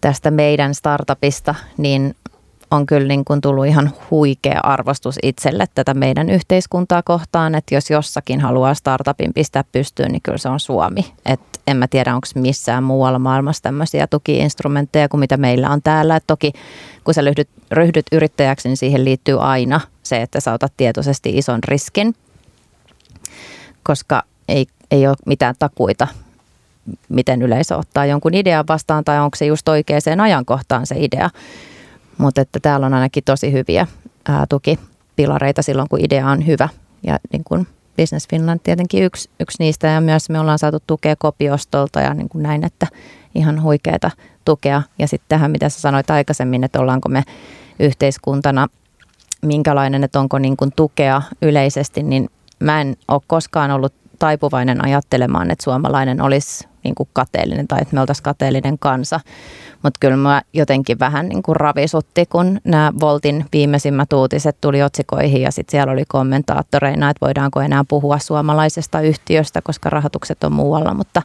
tästä 0.00 0.30
meidän 0.30 0.74
startupista, 0.74 1.54
niin 1.76 2.14
on 2.72 2.86
kyllä 2.86 3.08
niin 3.08 3.24
kuin 3.24 3.40
tullut 3.40 3.66
ihan 3.66 3.90
huikea 4.10 4.60
arvostus 4.62 5.18
itselle 5.22 5.66
tätä 5.74 5.94
meidän 5.94 6.30
yhteiskuntaa 6.30 7.02
kohtaan, 7.02 7.54
että 7.54 7.74
jos 7.74 7.90
jossakin 7.90 8.40
haluaa 8.40 8.74
startupin 8.74 9.32
pistää 9.34 9.64
pystyyn, 9.72 10.12
niin 10.12 10.22
kyllä 10.22 10.38
se 10.38 10.48
on 10.48 10.60
Suomi. 10.60 11.12
Et 11.26 11.40
en 11.66 11.76
mä 11.76 11.88
tiedä, 11.88 12.14
onko 12.14 12.26
missään 12.34 12.84
muualla 12.84 13.18
maailmassa 13.18 13.62
tämmöisiä 13.62 14.06
tukiinstrumentteja 14.06 15.08
kuin 15.08 15.20
mitä 15.20 15.36
meillä 15.36 15.70
on 15.70 15.82
täällä. 15.82 16.16
Et 16.16 16.24
toki 16.26 16.52
kun 17.04 17.14
sä 17.14 17.20
ryhdyt, 17.20 17.48
ryhdyt 17.70 18.06
yrittäjäksi, 18.12 18.68
niin 18.68 18.76
siihen 18.76 19.04
liittyy 19.04 19.40
aina 19.40 19.80
se, 20.02 20.22
että 20.22 20.40
sä 20.40 20.52
otat 20.52 20.72
tietoisesti 20.76 21.38
ison 21.38 21.64
riskin, 21.64 22.14
koska 23.82 24.22
ei, 24.48 24.66
ei 24.90 25.06
ole 25.06 25.16
mitään 25.26 25.54
takuita 25.58 26.08
miten 27.08 27.42
yleisö 27.42 27.76
ottaa 27.76 28.06
jonkun 28.06 28.34
idean 28.34 28.64
vastaan 28.68 29.04
tai 29.04 29.20
onko 29.20 29.36
se 29.36 29.46
just 29.46 29.68
oikeaan 29.68 30.20
ajankohtaan 30.20 30.86
se 30.86 30.94
idea. 30.98 31.30
Mutta 32.22 32.40
että 32.40 32.60
täällä 32.60 32.86
on 32.86 32.94
ainakin 32.94 33.24
tosi 33.24 33.52
hyviä 33.52 33.86
ää, 34.28 34.46
tukipilareita 34.48 35.62
silloin, 35.62 35.88
kun 35.88 36.04
idea 36.04 36.26
on 36.26 36.46
hyvä. 36.46 36.68
Ja 37.02 37.18
niin 37.32 37.44
kuin 37.44 37.66
Business 37.96 38.28
Finland 38.28 38.60
tietenkin 38.62 39.04
yksi, 39.04 39.30
yksi 39.40 39.56
niistä 39.58 39.86
ja 39.86 40.00
myös 40.00 40.30
me 40.30 40.40
ollaan 40.40 40.58
saatu 40.58 40.78
tukea 40.86 41.16
kopiostolta 41.16 42.00
ja 42.00 42.14
niin 42.14 42.28
kuin 42.28 42.42
näin, 42.42 42.64
että 42.64 42.86
ihan 43.34 43.62
huikeata 43.62 44.10
tukea. 44.44 44.82
Ja 44.98 45.08
sitten 45.08 45.28
tähän, 45.28 45.50
mitä 45.50 45.68
sä 45.68 45.80
sanoit 45.80 46.10
aikaisemmin, 46.10 46.64
että 46.64 46.80
ollaanko 46.80 47.08
me 47.08 47.22
yhteiskuntana 47.80 48.68
minkälainen, 49.42 50.04
että 50.04 50.20
onko 50.20 50.38
niin 50.38 50.56
kuin 50.56 50.72
tukea 50.76 51.22
yleisesti, 51.42 52.02
niin 52.02 52.30
mä 52.60 52.80
en 52.80 52.96
ole 53.08 53.20
koskaan 53.26 53.70
ollut 53.70 53.94
taipuvainen 54.18 54.84
ajattelemaan, 54.84 55.50
että 55.50 55.64
suomalainen 55.64 56.20
olisi 56.20 56.68
niin 56.84 56.94
kuin 56.94 57.08
kateellinen 57.12 57.68
tai 57.68 57.78
että 57.82 57.94
me 57.94 58.00
oltaisiin 58.00 58.24
kateellinen 58.24 58.78
kansa. 58.78 59.20
Mutta 59.82 59.98
kyllä 60.00 60.16
mä 60.16 60.42
jotenkin 60.52 60.98
vähän 60.98 61.28
niin 61.28 61.42
kuin 61.42 61.56
ravisutti, 61.56 62.26
kun 62.26 62.60
nämä 62.64 62.92
Voltin 63.00 63.44
viimeisimmät 63.52 64.12
uutiset 64.12 64.56
tuli 64.60 64.82
otsikoihin 64.82 65.42
ja 65.42 65.50
sitten 65.50 65.70
siellä 65.70 65.92
oli 65.92 66.04
kommentaattoreina, 66.08 67.10
että 67.10 67.26
voidaanko 67.26 67.60
enää 67.60 67.84
puhua 67.88 68.18
suomalaisesta 68.18 69.00
yhtiöstä, 69.00 69.62
koska 69.62 69.90
rahoitukset 69.90 70.44
on 70.44 70.52
muualla. 70.52 70.94
Mutta 70.94 71.22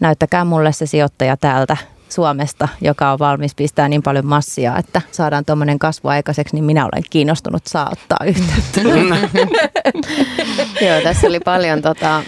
näyttäkää 0.00 0.44
mulle 0.44 0.72
se 0.72 0.86
sijoittaja 0.86 1.36
täältä 1.36 1.76
Suomesta, 2.08 2.68
joka 2.80 3.12
on 3.12 3.18
valmis 3.18 3.54
pistää 3.54 3.88
niin 3.88 4.02
paljon 4.02 4.26
massia, 4.26 4.76
että 4.76 5.02
saadaan 5.12 5.44
tuommoinen 5.44 5.78
kasvu 5.78 6.08
aikaiseksi, 6.08 6.54
niin 6.54 6.64
minä 6.64 6.84
olen 6.84 7.04
kiinnostunut 7.10 7.66
saa 7.66 7.88
ottaa 7.92 8.18
yhteyttä. 8.26 8.80
Joo, 10.86 11.00
tässä 11.02 11.26
oli 11.26 11.40
paljon 11.40 11.82
tota, 11.82 12.22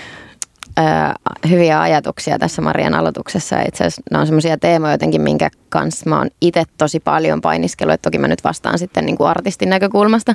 hyviä 1.51 1.81
ajatuksia 1.81 2.39
tässä 2.39 2.63
Marian 2.63 2.95
aloituksessa. 2.95 3.61
Itse 3.61 3.85
asiassa 3.85 4.03
nämä 4.11 4.21
on 4.21 4.27
semmoisia 4.27 4.59
teemoja 4.59 4.93
jotenkin, 4.93 5.21
minkä 5.21 5.51
kanssa 5.69 6.11
mä 6.11 6.19
oon 6.19 6.31
itse 6.41 6.63
tosi 6.79 7.01
paljon 7.01 7.41
painiskellut. 7.41 8.03
Toki 8.03 8.19
mä 8.19 8.29
nyt 8.29 8.45
vastaan 8.45 8.79
sitten 8.79 9.07
niin 9.07 9.17
kuin 9.17 9.29
artistin 9.29 9.71
näkökulmasta 9.71 10.35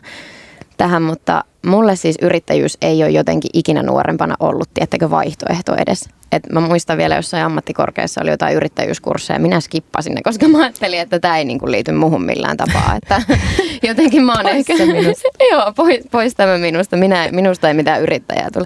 tähän, 0.78 1.02
mutta 1.02 1.44
mulle 1.66 1.96
siis 1.96 2.16
yrittäjyys 2.22 2.78
ei 2.82 3.04
ole 3.04 3.12
jotenkin 3.12 3.50
ikinä 3.54 3.84
nuorempana 3.84 4.36
ollut, 4.40 4.70
tiettäkö 4.74 5.10
vaihtoehto 5.10 5.76
edes. 5.76 6.10
Et 6.32 6.44
mä 6.52 6.60
muistan 6.60 6.98
vielä 6.98 7.16
jossain 7.16 7.44
ammattikorkeassa 7.44 8.22
oli 8.22 8.30
jotain 8.30 8.56
yrittäjyyskursseja, 8.56 9.40
minä 9.40 9.60
skippasin 9.60 10.16
ne, 10.16 10.22
koska 10.22 10.48
mä 10.48 10.58
ajattelin, 10.58 11.00
että 11.00 11.20
tämä 11.20 11.38
ei 11.38 11.46
niinku 11.46 11.72
liity 11.72 11.92
muuhun 11.92 12.24
millään 12.24 12.58
tapaa. 12.58 12.96
Että 12.96 13.22
jotenkin 13.88 14.24
mä 14.24 14.34
oon 14.34 14.44
pois 14.44 14.70
ehkä... 14.70 14.86
Minusta. 14.86 15.28
joo, 15.52 15.74
pois, 15.76 16.04
pois 16.12 16.36
tämä 16.36 16.58
minusta. 16.58 16.98
Minä, 16.98 17.30
minusta 17.32 17.68
ei 17.68 17.74
mitään 17.74 18.02
yrittäjää 18.02 18.50
tule. 18.54 18.66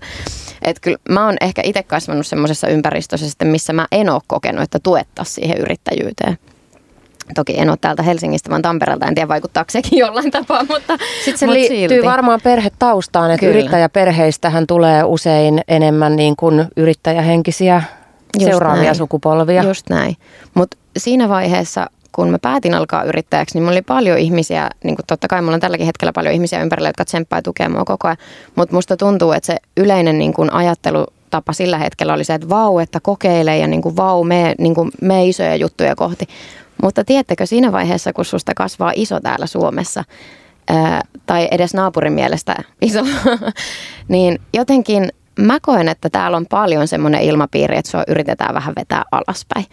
Et 0.62 0.80
kyllä 0.80 0.98
mä 1.10 1.26
oon 1.26 1.38
ehkä 1.42 1.62
itse 1.66 1.84
kasvanut 1.84 2.28
semmoisessa 2.28 2.68
ympäristössä, 2.68 3.46
missä 3.46 3.74
mä 3.74 3.88
en 3.92 4.10
ole 4.10 4.22
kokenut, 4.28 4.64
että 4.64 4.80
tuettaisiin 4.80 5.36
siihen 5.36 5.58
yrittäjyyteen. 5.58 6.38
Toki 7.36 7.60
en 7.60 7.70
ole 7.70 7.78
täältä 7.82 8.04
Helsingistä, 8.04 8.50
vaan 8.50 8.62
Tampereelta. 8.62 9.06
En 9.06 9.16
tiedä, 9.16 9.28
vaikuttaako 9.28 9.70
sekin 9.72 10.00
jollain 10.06 10.32
tapaa, 10.32 10.64
mutta 10.70 10.98
Sitten 11.18 11.38
se 11.38 11.46
mut 11.46 11.54
liittyy 11.54 11.78
silti. 11.90 12.04
varmaan 12.08 12.40
perhetaustaan, 12.44 13.32
että 13.32 13.40
Kyllä. 13.46 13.60
yrittäjäperheistähän 13.60 14.68
tulee 14.68 15.04
usein 15.04 15.62
enemmän 15.68 16.16
niin 16.16 16.36
kuin 16.36 16.66
yrittäjähenkisiä 16.78 17.84
Just 18.40 18.52
seuraavia 18.52 18.84
näin. 18.84 18.96
sukupolvia. 18.96 19.64
Just 19.64 19.90
näin. 19.90 20.16
Mutta 20.54 20.78
siinä 20.98 21.30
vaiheessa, 21.30 21.88
kun 22.12 22.30
mä 22.30 22.40
päätin 22.40 22.74
alkaa 22.74 23.04
yrittäjäksi, 23.04 23.56
niin 23.56 23.64
mulla 23.64 23.72
oli 23.72 23.82
paljon 23.82 24.18
ihmisiä, 24.18 24.70
niin 24.84 24.96
kuin 24.96 25.06
totta 25.08 25.28
kai 25.28 25.42
mulla 25.42 25.54
on 25.54 25.60
tälläkin 25.60 25.86
hetkellä 25.86 26.14
paljon 26.14 26.34
ihmisiä 26.34 26.62
ympärillä, 26.62 26.90
jotka 26.90 27.06
tsemppaa 27.06 27.38
ja 27.40 27.44
tukee 27.44 27.70
mua 27.70 27.86
koko 27.86 28.08
ajan. 28.08 28.18
Mutta 28.56 28.76
musta 28.76 28.98
tuntuu, 28.98 29.32
että 29.32 29.48
se 29.48 29.58
yleinen 29.78 30.20
niin 30.20 30.34
kuin 30.34 30.54
ajattelutapa 30.54 31.54
sillä 31.54 31.78
hetkellä 31.78 32.14
oli 32.14 32.24
se, 32.24 32.34
että 32.34 32.50
vau, 32.50 32.80
että 32.80 33.00
kokeile 33.00 33.58
ja 33.58 33.68
niin 33.68 33.82
kuin 33.82 33.96
vau, 33.96 34.24
me, 34.24 34.56
niin 34.58 34.76
kuin, 34.76 34.92
me 35.02 35.28
isoja 35.28 35.56
juttuja 35.56 35.96
kohti. 35.96 36.28
Mutta 36.84 37.04
tiedättekö, 37.04 37.46
siinä 37.46 37.72
vaiheessa, 37.72 38.14
kun 38.14 38.26
susta 38.26 38.54
kasvaa 38.56 38.92
iso 38.96 39.20
täällä 39.20 39.46
Suomessa, 39.46 40.04
ää, 40.70 41.02
tai 41.26 41.48
edes 41.52 41.74
naapurin 41.74 42.14
mielestä 42.14 42.56
iso, 42.82 43.00
niin 44.08 44.40
jotenkin 44.54 45.10
mä 45.40 45.58
koen, 45.62 45.88
että 45.88 46.10
täällä 46.10 46.38
on 46.38 46.46
paljon 46.50 46.88
semmoinen 46.88 47.22
ilmapiiri, 47.22 47.78
että 47.78 47.92
sua 47.92 48.04
yritetään 48.08 48.56
vähän 48.56 48.74
vetää 48.76 49.04
alaspäin. 49.12 49.66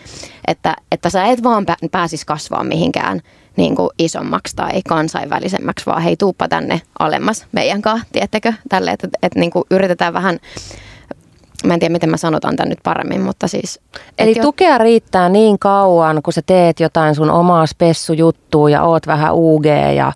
Että, 0.47 0.77
että 0.93 1.11
sä 1.11 1.25
et 1.25 1.43
vaan 1.43 1.67
pä- 1.71 1.89
pääsis 1.91 2.25
kasvaa 2.25 2.65
mihinkään 2.65 3.21
niin 3.57 3.77
kuin 3.77 3.91
isommaksi 3.99 4.57
tai 4.57 4.83
kansainvälisemmäksi, 4.89 5.87
vaan 5.87 6.03
hei 6.03 6.17
tuuppa 6.17 6.49
tänne 6.49 6.81
alemmas 6.99 7.47
meidän 7.53 7.83
kanssa, 7.83 8.07
tiedättekö? 8.13 8.53
Tälle, 8.69 8.91
että, 8.91 9.09
että 9.23 9.41
niin 9.41 9.51
kuin 9.51 9.65
yritetään 9.71 10.13
vähän, 10.13 10.39
mä 11.65 11.75
en 11.75 11.81
tiedä 11.81 11.93
miten 11.93 12.11
mä 12.11 12.17
sanotaan 12.17 12.57
tämän 12.57 12.69
nyt 12.69 12.79
paremmin, 12.83 13.21
mutta 13.21 13.49
siis... 13.49 13.81
Eli 14.19 14.35
jo- 14.37 14.43
tukea 14.43 14.79
riittää 14.79 15.29
niin 15.29 15.59
kauan, 15.59 16.23
kun 16.23 16.33
sä 16.33 16.43
teet 16.47 16.81
jotain 16.81 17.15
sun 17.15 17.31
omaa 17.31 17.67
spessujuttua 17.67 18.71
ja 18.71 18.83
oot 18.83 19.07
vähän 19.07 19.35
UG 19.35 19.67
ja 19.97 20.13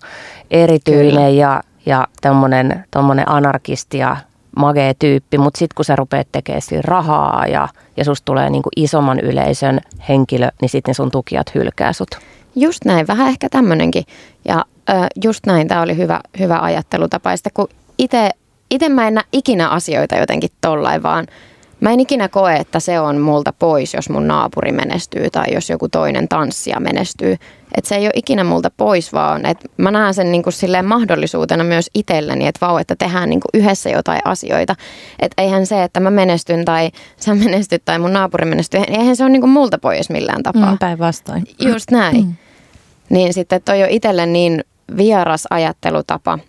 erityinen 0.51 1.13
Kyllä. 1.13 1.29
ja, 1.29 1.63
ja 1.85 2.07
tommonen, 2.21 2.85
tommonen 2.91 3.29
anarkisti 3.29 3.97
ja 3.97 4.17
magee 4.57 4.93
tyyppi, 4.99 5.37
mutta 5.37 5.57
sitten 5.57 5.75
kun 5.75 5.85
sä 5.85 5.95
rupeat 5.95 6.27
tekemään 6.31 6.61
rahaa 6.83 7.47
ja, 7.47 7.67
ja 7.97 8.05
susta 8.05 8.25
tulee 8.25 8.49
niinku 8.49 8.69
isomman 8.75 9.19
yleisön 9.19 9.79
henkilö, 10.09 10.49
niin 10.61 10.69
sitten 10.69 10.95
sun 10.95 11.11
tukijat 11.11 11.55
hylkää 11.55 11.93
sut. 11.93 12.17
Just 12.55 12.85
näin, 12.85 13.07
vähän 13.07 13.27
ehkä 13.27 13.49
tämmöinenkin. 13.49 14.03
Ja 14.47 14.65
ö, 14.89 14.93
just 15.23 15.45
näin, 15.45 15.67
tämä 15.67 15.81
oli 15.81 15.97
hyvä, 15.97 16.19
hyvä 16.39 16.59
ajattelutapa. 16.59 17.31
Ja 17.31 17.37
sitten 17.37 17.51
kun 17.53 17.67
itse, 17.97 18.29
itse 18.71 18.89
mä 18.89 19.07
en 19.07 19.13
näe 19.13 19.23
ikinä 19.31 19.69
asioita 19.69 20.15
jotenkin 20.15 20.49
tollain, 20.61 21.03
vaan 21.03 21.27
mä 21.79 21.91
en 21.91 21.99
ikinä 21.99 22.27
koe, 22.27 22.55
että 22.55 22.79
se 22.79 22.99
on 22.99 23.17
multa 23.17 23.53
pois, 23.59 23.93
jos 23.93 24.09
mun 24.09 24.27
naapuri 24.27 24.71
menestyy 24.71 25.29
tai 25.29 25.53
jos 25.53 25.69
joku 25.69 25.89
toinen 25.89 26.27
tanssija 26.27 26.79
menestyy. 26.79 27.37
Että 27.77 27.87
se 27.87 27.95
ei 27.95 28.05
ole 28.05 28.11
ikinä 28.15 28.43
multa 28.43 28.71
pois, 28.77 29.13
vaan 29.13 29.45
että 29.45 29.69
mä 29.77 29.91
näen 29.91 30.13
sen 30.13 30.31
niin 30.31 30.43
kuin 30.43 30.53
silleen 30.53 30.85
mahdollisuutena 30.85 31.63
myös 31.63 31.89
itselleni, 31.93 32.47
että 32.47 32.65
vau, 32.65 32.77
että 32.77 32.95
tehdään 32.95 33.29
niin 33.29 33.39
kuin 33.39 33.61
yhdessä 33.61 33.89
jotain 33.89 34.21
asioita. 34.25 34.75
Että 35.19 35.41
eihän 35.41 35.65
se, 35.65 35.83
että 35.83 35.99
mä 35.99 36.09
menestyn 36.09 36.65
tai 36.65 36.91
sä 37.17 37.35
menestyt 37.35 37.85
tai 37.85 37.99
mun 37.99 38.13
naapuri 38.13 38.45
menestyy, 38.45 38.81
eihän 38.87 39.15
se 39.15 39.23
ole 39.23 39.31
niin 39.31 39.41
kuin 39.41 39.51
multa 39.51 39.77
pois 39.77 40.09
millään 40.09 40.43
tapaa. 40.43 40.71
Mm, 40.71 40.77
päinvastoin. 40.77 41.43
Just 41.59 41.91
näin. 41.91 42.25
Mm. 42.25 42.35
Niin 43.09 43.33
sitten 43.33 43.61
toi 43.61 43.83
on 43.83 43.89
itselle 43.89 44.25
niin 44.25 44.63
vieras 44.97 45.47
ajattelutapa 45.49 46.39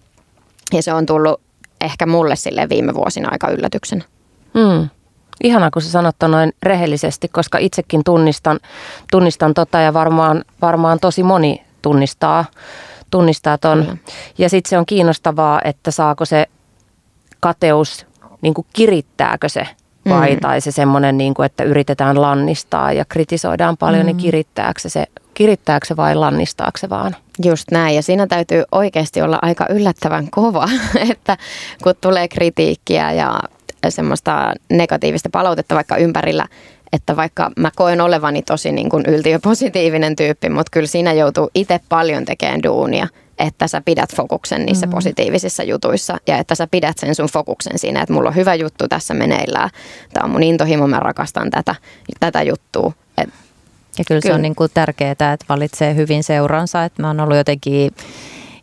ja 0.72 0.82
se 0.82 0.92
on 0.92 1.06
tullut 1.06 1.40
ehkä 1.80 2.06
mulle 2.06 2.36
sille 2.36 2.68
viime 2.68 2.94
vuosina 2.94 3.28
aika 3.32 3.48
yllätyksenä. 3.48 4.04
Mm. 4.54 4.88
Ihanaa, 5.42 5.70
kun 5.70 5.82
sä 5.82 5.90
sanot 5.90 6.16
noin 6.28 6.52
rehellisesti, 6.62 7.28
koska 7.28 7.58
itsekin 7.58 8.04
tunnistan, 8.04 8.60
tunnistan 9.10 9.54
tota 9.54 9.80
ja 9.80 9.94
varmaan, 9.94 10.44
varmaan 10.62 10.98
tosi 11.00 11.22
moni 11.22 11.62
tunnistaa, 11.82 12.44
tunnistaa 13.10 13.58
ton. 13.58 13.78
Kyllä. 13.82 13.96
Ja 14.38 14.48
sitten 14.48 14.70
se 14.70 14.78
on 14.78 14.86
kiinnostavaa, 14.86 15.60
että 15.64 15.90
saako 15.90 16.24
se 16.24 16.46
kateus, 17.40 18.06
niin 18.40 18.54
kuin 18.54 18.66
kirittääkö 18.72 19.48
se 19.48 19.68
vai 20.08 20.34
Mm. 20.34 20.40
tai 20.40 20.60
se 20.60 20.70
semmoinen, 20.70 21.18
niin 21.18 21.34
kuin, 21.34 21.46
että 21.46 21.64
yritetään 21.64 22.20
lannistaa 22.20 22.92
ja 22.92 23.04
kritisoidaan 23.04 23.76
paljon, 23.76 24.02
mm. 24.02 24.06
niin 24.06 24.16
kirittääkö 24.16 24.80
se, 24.80 24.88
se, 24.88 25.06
kirittääkö 25.34 25.86
se 25.86 25.96
vai 25.96 26.14
lannistaako 26.14 26.78
se 26.78 26.90
vaan? 26.90 27.16
Just 27.44 27.70
näin 27.70 27.96
ja 27.96 28.02
siinä 28.02 28.26
täytyy 28.26 28.64
oikeasti 28.72 29.22
olla 29.22 29.38
aika 29.42 29.66
yllättävän 29.70 30.30
kova, 30.30 30.68
että 31.10 31.36
kun 31.82 31.94
tulee 32.00 32.28
kritiikkiä 32.28 33.12
ja 33.12 33.40
semmoista 33.90 34.52
negatiivista 34.70 35.28
palautetta 35.32 35.74
vaikka 35.74 35.96
ympärillä, 35.96 36.46
että 36.92 37.16
vaikka 37.16 37.50
mä 37.56 37.70
koen 37.76 38.00
olevani 38.00 38.42
tosi 38.42 38.72
niin 38.72 38.90
kuin 38.90 39.04
yltiöpositiivinen 39.06 40.16
tyyppi, 40.16 40.48
mutta 40.48 40.70
kyllä 40.70 40.86
siinä 40.86 41.12
joutuu 41.12 41.50
itse 41.54 41.80
paljon 41.88 42.24
tekemään 42.24 42.62
duunia, 42.62 43.08
että 43.38 43.68
sä 43.68 43.82
pidät 43.84 44.16
fokuksen 44.16 44.66
niissä 44.66 44.86
mm. 44.86 44.90
positiivisissa 44.90 45.62
jutuissa 45.62 46.18
ja 46.26 46.38
että 46.38 46.54
sä 46.54 46.66
pidät 46.70 46.98
sen 46.98 47.14
sun 47.14 47.28
fokuksen 47.28 47.78
siinä, 47.78 48.02
että 48.02 48.12
mulla 48.12 48.28
on 48.28 48.36
hyvä 48.36 48.54
juttu 48.54 48.88
tässä 48.88 49.14
meneillään. 49.14 49.70
Tämä 50.12 50.24
on 50.24 50.30
mun 50.30 50.42
intohimo, 50.42 50.86
mä 50.86 51.00
rakastan 51.00 51.50
tätä, 51.50 51.74
tätä 52.20 52.42
juttua. 52.42 52.92
Et 53.18 53.28
Ja 53.98 54.04
kyllä, 54.04 54.20
se 54.20 54.28
Kyllä. 54.28 54.36
on 54.36 54.42
niin 54.42 54.54
kuin 54.54 54.70
tärkeää, 54.74 55.10
että 55.10 55.44
valitsee 55.48 55.94
hyvin 55.94 56.24
seuransa. 56.24 56.84
Että 56.84 57.02
mä 57.02 57.08
oon 57.08 57.20
ollut 57.20 57.36
jotenkin 57.36 57.94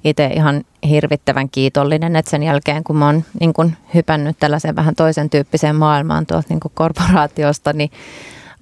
itse 0.04 0.26
ihan 0.26 0.64
hirvittävän 0.90 1.50
kiitollinen, 1.50 2.16
että 2.16 2.32
sen 2.32 2.44
jälkeen 2.44 2.84
kun 2.84 2.98
mä 2.98 3.06
oon 3.06 3.24
niin 3.40 3.54
kuin 3.54 3.78
hypännyt 3.94 4.36
tällaiseen 4.40 4.76
vähän 4.76 4.96
toisen 4.96 5.30
tyyppiseen 5.30 5.76
maailmaan 5.76 6.26
tuolta 6.26 6.48
niin 6.50 6.60
korporaatiosta, 6.74 7.74
niin 7.74 7.92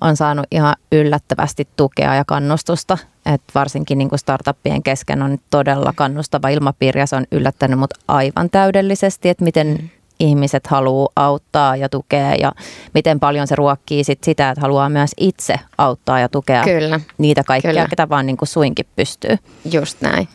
on 0.01 0.17
saanut 0.17 0.45
ihan 0.51 0.75
yllättävästi 0.91 1.67
tukea 1.75 2.15
ja 2.15 2.25
kannustusta. 2.25 2.97
Et 3.25 3.41
varsinkin 3.55 3.97
niin 3.97 4.09
kuin 4.09 4.19
startuppien 4.19 4.83
kesken 4.83 5.21
on 5.21 5.37
todella 5.49 5.93
kannustava 5.95 6.49
ilmapiiri 6.49 6.99
ja 6.99 7.07
se 7.07 7.15
on 7.15 7.25
yllättänyt 7.31 7.79
mut 7.79 7.93
aivan 8.07 8.49
täydellisesti, 8.49 9.29
että 9.29 9.43
miten 9.43 9.91
ihmiset 10.19 10.67
haluaa 10.67 11.09
auttaa 11.15 11.75
ja 11.75 11.89
tukea 11.89 12.35
ja 12.35 12.51
miten 12.93 13.19
paljon 13.19 13.47
se 13.47 13.55
ruokkii 13.55 14.03
sit 14.03 14.23
sitä, 14.23 14.49
että 14.49 14.61
haluaa 14.61 14.89
myös 14.89 15.11
itse 15.17 15.59
auttaa 15.77 16.19
ja 16.19 16.29
tukea 16.29 16.63
Kyllä. 16.63 16.99
niitä 17.17 17.43
kaikkia, 17.43 17.71
Kyllä. 17.71 17.87
ketä 17.87 18.09
vaan 18.09 18.25
niin 18.25 18.37
kuin 18.37 18.49
suinkin 18.49 18.85
pystyy. 18.95 19.37
just 19.71 20.01
näin. 20.01 20.27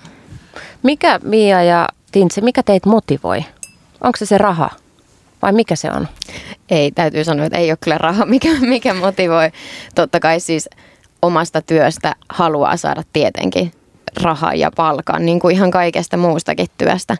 Mikä 0.84 1.20
Mia 1.22 1.62
ja 1.62 1.88
Tintse, 2.12 2.40
mikä 2.40 2.62
teitä 2.62 2.88
motivoi? 2.88 3.44
Onko 4.00 4.16
se 4.16 4.26
se 4.26 4.38
raha 4.38 4.70
vai 5.42 5.52
mikä 5.52 5.76
se 5.76 5.90
on? 5.90 6.08
Ei, 6.70 6.90
täytyy 6.90 7.24
sanoa, 7.24 7.46
että 7.46 7.58
ei 7.58 7.70
ole 7.70 7.78
kyllä 7.80 7.98
raha, 7.98 8.26
mikä, 8.34 8.48
mikä 8.60 8.94
motivoi. 8.94 9.50
Totta 9.94 10.20
kai 10.20 10.40
siis 10.40 10.68
omasta 11.22 11.62
työstä 11.62 12.14
haluaa 12.28 12.76
saada 12.76 13.02
tietenkin 13.12 13.72
rahaa 14.22 14.54
ja 14.54 14.70
palkan, 14.76 15.26
niin 15.26 15.40
kuin 15.40 15.54
ihan 15.54 15.70
kaikesta 15.70 16.16
muustakin 16.16 16.66
työstä. 16.78 17.16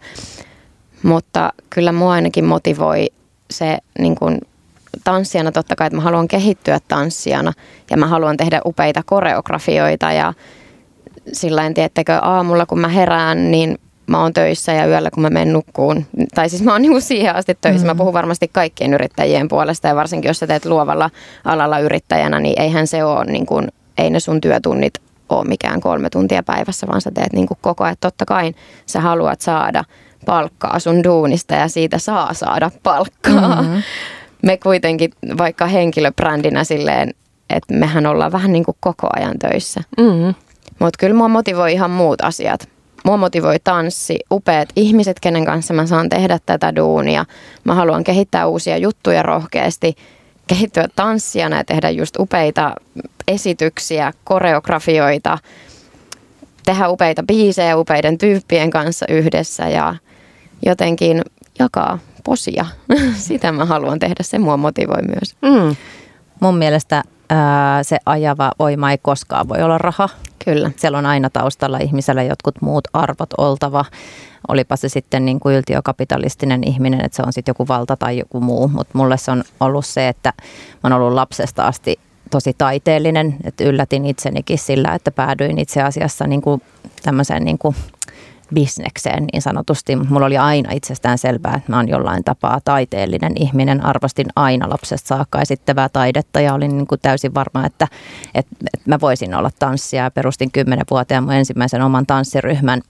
Mutta 1.02 1.52
kyllä 1.70 1.92
mua 1.92 2.12
ainakin 2.12 2.44
motivoi 2.44 3.06
se 3.50 3.78
niin 3.98 4.14
kuin 4.14 4.40
tanssijana 5.04 5.52
totta 5.52 5.76
kai, 5.76 5.86
että 5.86 5.96
mä 5.96 6.02
haluan 6.02 6.28
kehittyä 6.28 6.80
tanssijana 6.88 7.52
ja 7.90 7.96
mä 7.96 8.06
haluan 8.06 8.36
tehdä 8.36 8.60
upeita 8.64 9.02
koreografioita 9.06 10.12
ja 10.12 10.34
sillä 11.32 11.66
en 11.66 11.74
tiedättekö, 11.74 12.18
aamulla 12.22 12.66
kun 12.66 12.80
mä 12.80 12.88
herään, 12.88 13.50
niin 13.50 13.78
mä 14.06 14.22
oon 14.22 14.32
töissä 14.32 14.72
ja 14.72 14.86
yöllä 14.86 15.10
kun 15.10 15.22
mä 15.22 15.30
menen 15.30 15.52
nukkuun. 15.52 16.06
Tai 16.34 16.48
siis 16.48 16.62
mä 16.62 16.72
oon 16.72 16.82
niinku 16.82 17.00
siihen 17.00 17.36
asti 17.36 17.58
töissä. 17.60 17.86
Mä 17.86 17.94
puhun 17.94 18.12
varmasti 18.12 18.48
kaikkien 18.48 18.94
yrittäjien 18.94 19.48
puolesta 19.48 19.88
ja 19.88 19.96
varsinkin 19.96 20.28
jos 20.28 20.38
sä 20.38 20.46
teet 20.46 20.64
luovalla 20.64 21.10
alalla 21.44 21.78
yrittäjänä, 21.78 22.40
niin 22.40 22.62
eihän 22.62 22.86
se 22.86 23.04
ole 23.04 23.24
niin 23.24 23.46
kuin, 23.46 23.68
ei 23.98 24.10
ne 24.10 24.20
sun 24.20 24.40
työtunnit 24.40 24.94
ole 25.28 25.44
mikään 25.44 25.80
kolme 25.80 26.10
tuntia 26.10 26.42
päivässä, 26.42 26.86
vaan 26.86 27.00
sä 27.00 27.10
teet 27.10 27.32
niin 27.32 27.46
kuin 27.46 27.58
koko 27.60 27.84
ajan. 27.84 27.96
Totta 28.00 28.24
kai 28.24 28.54
sä 28.86 29.00
haluat 29.00 29.40
saada 29.40 29.84
palkkaa 30.26 30.78
sun 30.78 31.04
duunista 31.04 31.54
ja 31.54 31.68
siitä 31.68 31.98
saa 31.98 32.34
saada 32.34 32.70
palkkaa. 32.82 33.62
Mm-hmm. 33.62 33.82
Me 34.46 34.56
kuitenkin 34.56 35.10
vaikka 35.38 35.66
henkilöbrändinä 35.66 36.64
silleen, 36.64 37.14
että 37.50 37.74
mehän 37.74 38.06
ollaan 38.06 38.32
vähän 38.32 38.52
niin 38.52 38.64
kuin 38.64 38.76
koko 38.80 39.06
ajan 39.16 39.38
töissä. 39.38 39.80
Mm. 39.98 40.34
Mutta 40.78 40.98
kyllä 40.98 41.14
mua 41.14 41.28
motivoi 41.28 41.72
ihan 41.72 41.90
muut 41.90 42.20
asiat. 42.24 42.68
Mua 43.04 43.16
motivoi 43.16 43.56
tanssi, 43.64 44.18
upeat 44.30 44.68
ihmiset, 44.76 45.20
kenen 45.20 45.44
kanssa 45.44 45.74
mä 45.74 45.86
saan 45.86 46.08
tehdä 46.08 46.38
tätä 46.46 46.76
duunia. 46.76 47.24
Mä 47.64 47.74
haluan 47.74 48.04
kehittää 48.04 48.46
uusia 48.46 48.76
juttuja 48.76 49.22
rohkeasti, 49.22 49.94
kehittyä 50.46 50.88
tanssijana 50.96 51.56
ja 51.56 51.64
tehdä 51.64 51.90
just 51.90 52.16
upeita 52.18 52.74
esityksiä, 53.28 54.12
koreografioita, 54.24 55.38
tehdä 56.64 56.88
upeita 56.88 57.22
biisejä 57.22 57.76
upeiden 57.76 58.18
tyyppien 58.18 58.70
kanssa 58.70 59.06
yhdessä 59.08 59.68
ja 59.68 59.94
jotenkin 60.66 61.22
jakaa 61.58 61.98
posia. 62.24 62.66
Sitä 63.16 63.52
mä 63.52 63.64
haluan 63.64 63.98
tehdä, 63.98 64.22
se 64.22 64.38
mua 64.38 64.56
motivoi 64.56 65.02
myös. 65.02 65.36
Mm. 65.42 65.76
Mun 66.40 66.58
mielestä 66.58 67.02
ää, 67.28 67.82
se 67.82 67.98
ajava 68.06 68.52
voima 68.58 68.90
ei 68.90 68.98
koskaan 68.98 69.48
voi 69.48 69.62
olla 69.62 69.78
raha. 69.78 70.08
Kyllä. 70.44 70.70
Siellä 70.76 70.98
on 70.98 71.06
aina 71.06 71.30
taustalla 71.30 71.78
ihmisellä 71.78 72.22
jotkut 72.22 72.54
muut 72.62 72.88
arvot 72.92 73.30
oltava. 73.38 73.84
Olipa 74.48 74.76
se 74.76 74.88
sitten 74.88 75.24
niin 75.24 75.40
kuin 75.40 75.56
yltiökapitalistinen 75.56 76.64
ihminen, 76.64 77.04
että 77.04 77.16
se 77.16 77.22
on 77.26 77.32
sitten 77.32 77.50
joku 77.50 77.68
valta 77.68 77.96
tai 77.96 78.18
joku 78.18 78.40
muu. 78.40 78.68
Mutta 78.68 78.98
mulle 78.98 79.16
se 79.16 79.30
on 79.30 79.44
ollut 79.60 79.86
se, 79.86 80.08
että 80.08 80.32
mä 80.72 80.78
oon 80.82 80.92
ollut 80.92 81.14
lapsesta 81.14 81.66
asti 81.66 81.98
tosi 82.30 82.54
taiteellinen, 82.58 83.36
että 83.44 83.64
yllätin 83.64 84.06
itsenikin 84.06 84.58
sillä, 84.58 84.94
että 84.94 85.10
päädyin 85.10 85.58
itse 85.58 85.82
asiassa 85.82 86.26
niin 86.26 86.42
kuin 86.42 86.62
tämmöiseen 87.02 87.44
niin 87.44 87.58
kuin 87.58 87.76
bisnekseen 88.54 89.24
niin 89.32 89.42
sanotusti. 89.42 89.96
Mulla 89.96 90.26
oli 90.26 90.38
aina 90.38 90.72
itsestään 90.72 91.18
selvää, 91.18 91.54
että 91.54 91.72
mä 91.72 91.76
oon 91.76 91.88
jollain 91.88 92.24
tapaa 92.24 92.60
taiteellinen 92.64 93.32
ihminen. 93.36 93.84
Arvostin 93.84 94.26
aina 94.36 94.70
lapsesta 94.70 95.08
saakka 95.08 95.40
esittävää 95.40 95.88
taidetta 95.88 96.40
ja 96.40 96.54
olin 96.54 96.76
niin 96.76 96.86
kuin 96.86 97.00
täysin 97.02 97.34
varma, 97.34 97.66
että, 97.66 97.88
että, 98.34 98.56
että 98.74 98.90
mä 98.90 99.00
voisin 99.00 99.34
olla 99.34 99.50
tanssia. 99.58 100.10
Perustin 100.10 100.50
kymmenen 100.50 100.86
vuoteen 100.90 101.22
mun 101.22 101.32
ensimmäisen 101.32 101.82
oman 101.82 102.06
tanssiryhmän 102.06 102.82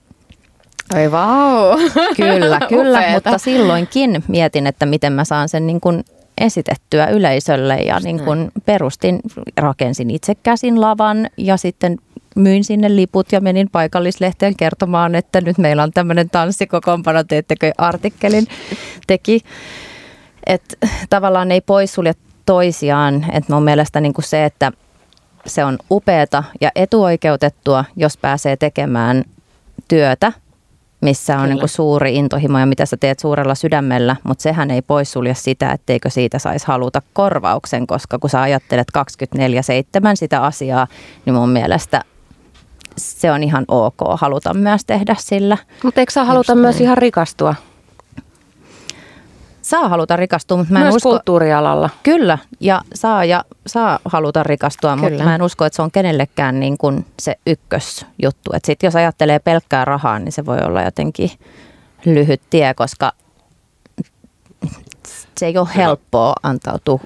Oi 0.95 1.13
vau. 1.13 1.79
Kyllä, 2.17 2.61
kyllä, 2.69 3.13
mutta 3.13 3.39
silloinkin 3.39 4.25
mietin, 4.29 4.67
että 4.67 4.87
miten 4.87 5.13
mä 5.13 5.25
saan 5.25 5.49
sen 5.49 5.67
niin 5.67 5.81
kuin 5.81 6.05
esitettyä 6.39 7.07
yleisölle 7.07 7.77
ja 7.77 8.01
niin 8.01 8.21
kuin 8.21 8.51
perustin, 8.67 9.21
rakensin 9.57 10.11
itse 10.11 10.35
käsin 10.35 10.81
lavan 10.81 11.29
ja 11.37 11.57
sitten 11.57 11.99
myin 12.35 12.65
sinne 12.65 12.97
liput 12.97 13.33
ja 13.33 13.41
menin 13.41 13.71
paikallislehteen 13.71 14.57
kertomaan, 14.57 15.15
että 15.15 15.41
nyt 15.41 15.59
meillä 15.59 15.83
on 15.83 15.93
tämmöinen 15.93 16.31
tanssikokoonpano, 16.31 17.25
teettekö 17.25 17.73
artikkelin? 17.79 18.47
Teki. 19.07 19.41
Että 20.47 20.77
tavallaan 21.11 21.53
ei 21.53 21.61
poissulje 21.61 22.13
toisiaan, 22.47 23.27
että 23.33 23.53
mun 23.53 23.65
mielestä 23.65 24.01
niin 24.01 24.15
kuin 24.15 24.25
se, 24.25 24.45
että 24.45 24.73
se 25.47 25.65
on 25.65 25.79
upeata 25.91 26.45
ja 26.61 26.71
etuoikeutettua, 26.75 27.85
jos 27.97 28.17
pääsee 28.17 28.57
tekemään 28.57 29.25
työtä, 29.89 30.33
missä 31.01 31.39
on 31.39 31.49
niin 31.49 31.59
kuin 31.59 31.69
suuri 31.69 32.17
intohimo 32.17 32.59
ja 32.59 32.67
mitä 32.67 32.87
sä 32.87 32.97
teet 32.97 33.19
suurella 33.19 33.55
sydämellä, 33.55 34.17
mutta 34.23 34.43
sehän 34.43 34.71
ei 34.71 34.83
poissulje 34.83 35.35
sitä, 35.35 35.73
etteikö 35.73 36.11
siitä 36.11 36.39
saisi 36.39 36.67
haluta 36.67 37.03
korvauksen, 37.13 37.87
koska 37.87 38.19
kun 38.19 38.31
sä 38.31 38.43
ajattelet 38.43 38.89
24-7 38.99 39.01
sitä 40.15 40.43
asiaa, 40.43 40.87
niin 41.27 41.35
mun 41.35 41.49
mielestä 41.49 42.03
se 42.97 43.33
on 43.33 43.43
ihan 43.43 43.65
ok 43.69 43.97
haluta 44.15 44.55
myös 44.55 44.85
tehdä 44.85 45.17
sillä. 45.19 45.59
Mutta 45.85 46.01
eikö 46.01 46.13
saa 46.13 46.25
haluta 46.25 46.55
myös 46.55 46.81
ihan 46.81 46.99
rikastua? 46.99 47.55
Saa 49.63 49.89
haluta 49.89 50.17
rikastua, 50.17 50.57
mutta 50.57 50.73
mä 50.73 50.79
en 50.79 50.85
myös 50.85 50.95
usko... 50.95 51.11
kulttuurialalla. 51.11 51.91
Kyllä, 52.03 52.39
ja 52.61 52.83
saa, 52.95 53.25
ja 53.25 53.45
saa 53.67 53.99
haluta 54.05 54.43
rikastua, 54.43 54.97
Kyllä. 54.97 55.11
mutta 55.11 55.25
mä 55.25 55.35
en 55.35 55.43
usko, 55.43 55.65
että 55.65 55.77
se 55.77 55.83
on 55.83 55.91
kenellekään 55.91 56.61
niin 56.61 56.79
kuin 56.79 57.07
se 57.19 57.37
ykkösjuttu. 57.47 58.51
Että 58.55 58.67
sit 58.67 58.83
jos 58.83 58.97
ajattelee 58.97 59.39
pelkkää 59.39 59.85
rahaa, 59.85 60.19
niin 60.19 60.33
se 60.33 60.47
voi 60.47 60.59
olla 60.65 60.83
jotenkin 60.83 61.31
lyhyt 62.05 62.41
tie, 62.51 62.75
koska 62.75 63.13
se 65.39 65.47
ei 65.47 65.59
ole 65.59 65.69
helppoa 65.77 66.33
antautua 66.43 67.01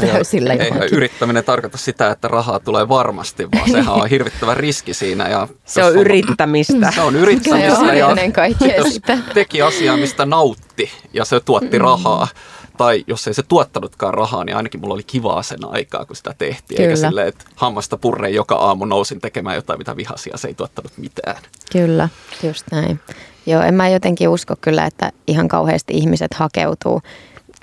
täysillä 0.00 0.52
ei, 0.52 0.60
ei 0.60 0.88
yrittäminen 0.92 1.44
tarkoita 1.44 1.78
sitä, 1.78 2.10
että 2.10 2.28
rahaa 2.28 2.60
tulee 2.60 2.88
varmasti, 2.88 3.48
vaan 3.54 3.70
sehän 3.70 3.94
on 3.94 4.10
hirvittävä 4.10 4.54
riski 4.54 4.94
siinä. 4.94 5.28
Ja 5.28 5.48
se 5.64 5.84
on 5.84 5.96
yrittämistä. 5.96 6.92
Se 6.94 7.00
on 7.00 7.16
yrittämistä. 7.16 7.74
Se 7.74 7.80
on 7.80 7.96
ja 7.98 8.08
ennen 8.10 8.32
kaikkea 8.32 8.76
jos 8.76 8.94
sitä. 8.94 9.18
teki 9.34 9.62
asiaa, 9.62 9.96
mistä 9.96 10.26
nautti 10.26 10.90
ja 11.12 11.24
se 11.24 11.40
tuotti 11.40 11.78
mm. 11.78 11.84
rahaa, 11.84 12.28
tai 12.76 13.04
jos 13.06 13.28
ei 13.28 13.34
se 13.34 13.42
tuottanutkaan 13.42 14.14
rahaa, 14.14 14.44
niin 14.44 14.56
ainakin 14.56 14.80
mulla 14.80 14.94
oli 14.94 15.02
kivaa 15.02 15.42
sen 15.42 15.58
aikaa, 15.64 16.04
kun 16.06 16.16
sitä 16.16 16.34
tehtiin. 16.38 16.76
Kyllä. 16.76 16.90
Eikä 16.90 17.08
silleen, 17.08 17.28
että 17.28 17.44
hammasta 17.56 17.96
purreen 17.96 18.34
joka 18.34 18.54
aamu 18.54 18.84
nousin 18.84 19.20
tekemään 19.20 19.56
jotain, 19.56 19.78
mitä 19.78 19.96
vihasia, 19.96 20.36
se 20.36 20.48
ei 20.48 20.54
tuottanut 20.54 20.92
mitään. 20.96 21.36
Kyllä, 21.72 22.08
just 22.42 22.66
näin. 22.72 23.00
Joo, 23.46 23.62
en 23.62 23.74
mä 23.74 23.88
jotenkin 23.88 24.28
usko 24.28 24.54
kyllä, 24.60 24.86
että 24.86 25.12
ihan 25.26 25.48
kauheasti 25.48 25.94
ihmiset 25.94 26.34
hakeutuu 26.34 27.02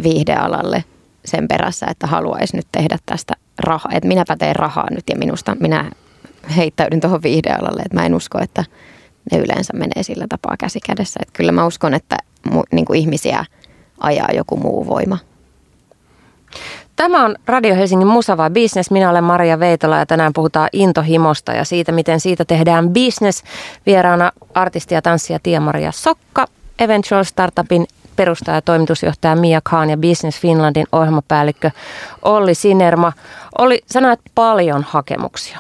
viihdealalle 0.03 0.83
sen 1.25 1.47
perässä, 1.47 1.85
että 1.89 2.07
haluaisi 2.07 2.55
nyt 2.55 2.67
tehdä 2.71 2.97
tästä 3.05 3.33
rahaa. 3.59 3.91
Että 3.93 4.07
minäpä 4.07 4.35
teen 4.35 4.55
rahaa 4.55 4.87
nyt 4.91 5.03
ja 5.09 5.15
minusta 5.17 5.55
minä 5.59 5.91
heittäydyn 6.55 7.01
tuohon 7.01 7.23
viihdealalle. 7.23 7.81
Että 7.81 7.97
mä 7.97 8.05
en 8.05 8.15
usko, 8.15 8.39
että 8.39 8.63
ne 9.31 9.37
yleensä 9.37 9.73
menee 9.73 10.03
sillä 10.03 10.25
tapaa 10.29 10.55
käsi 10.57 10.79
kädessä. 10.79 11.19
Että 11.21 11.33
kyllä 11.37 11.51
mä 11.51 11.65
uskon, 11.65 11.93
että 11.93 12.17
mu, 12.51 12.63
niin 12.71 12.85
kuin 12.85 12.99
ihmisiä 12.99 13.45
ajaa 13.99 14.29
joku 14.33 14.57
muu 14.57 14.87
voima. 14.87 15.17
Tämä 16.95 17.25
on 17.25 17.35
Radio 17.45 17.75
Helsingin 17.75 18.07
Musava 18.07 18.49
Business. 18.49 18.91
Minä 18.91 19.09
olen 19.09 19.23
Maria 19.23 19.59
Veitola 19.59 19.97
ja 19.97 20.05
tänään 20.05 20.33
puhutaan 20.33 20.69
intohimosta 20.73 21.51
ja 21.51 21.63
siitä, 21.63 21.91
miten 21.91 22.19
siitä 22.19 22.45
tehdään 22.45 22.89
business. 22.89 23.43
Vieraana 23.85 24.31
artisti 24.53 24.95
ja 24.95 25.01
tanssija 25.01 25.39
Tia-Maria 25.43 25.91
Sokka, 25.91 26.47
Eventual 26.79 27.23
Startupin 27.23 27.87
perustaja 28.15 28.57
ja 28.57 28.61
toimitusjohtaja 28.61 29.35
Mia 29.35 29.61
Khan 29.63 29.89
ja 29.89 29.97
Business 29.97 30.39
Finlandin 30.39 30.85
ohjelmapäällikkö 30.91 31.71
Olli 32.21 32.55
Sinerma. 32.55 33.13
Oli, 33.57 33.81
sanoit 33.85 34.19
paljon 34.35 34.85
hakemuksia. 34.89 35.59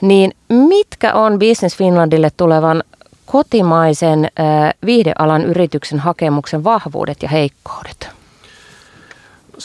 Niin 0.00 0.32
mitkä 0.48 1.14
on 1.14 1.38
Business 1.38 1.76
Finlandille 1.76 2.30
tulevan 2.36 2.82
kotimaisen 3.26 4.28
viihdealan 4.86 5.44
yrityksen 5.44 5.98
hakemuksen 5.98 6.64
vahvuudet 6.64 7.22
ja 7.22 7.28
heikkoudet? 7.28 8.21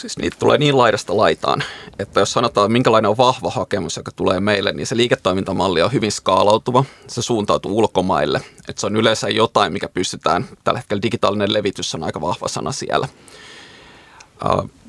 Siis 0.00 0.18
niitä 0.18 0.36
tulee 0.40 0.58
niin 0.58 0.78
laidasta 0.78 1.16
laitaan, 1.16 1.64
että 1.98 2.20
jos 2.20 2.32
sanotaan, 2.32 2.72
minkälainen 2.72 3.10
on 3.10 3.16
vahva 3.16 3.50
hakemus, 3.50 3.96
joka 3.96 4.10
tulee 4.16 4.40
meille, 4.40 4.72
niin 4.72 4.86
se 4.86 4.96
liiketoimintamalli 4.96 5.82
on 5.82 5.92
hyvin 5.92 6.12
skaalautuva. 6.12 6.84
Se 7.06 7.22
suuntautuu 7.22 7.78
ulkomaille. 7.78 8.40
Että 8.68 8.80
se 8.80 8.86
on 8.86 8.96
yleensä 8.96 9.28
jotain, 9.28 9.72
mikä 9.72 9.88
pystytään, 9.88 10.48
tällä 10.64 10.78
hetkellä 10.78 11.02
digitaalinen 11.02 11.52
levitys 11.52 11.94
on 11.94 12.04
aika 12.04 12.20
vahva 12.20 12.48
sana 12.48 12.72
siellä. 12.72 13.08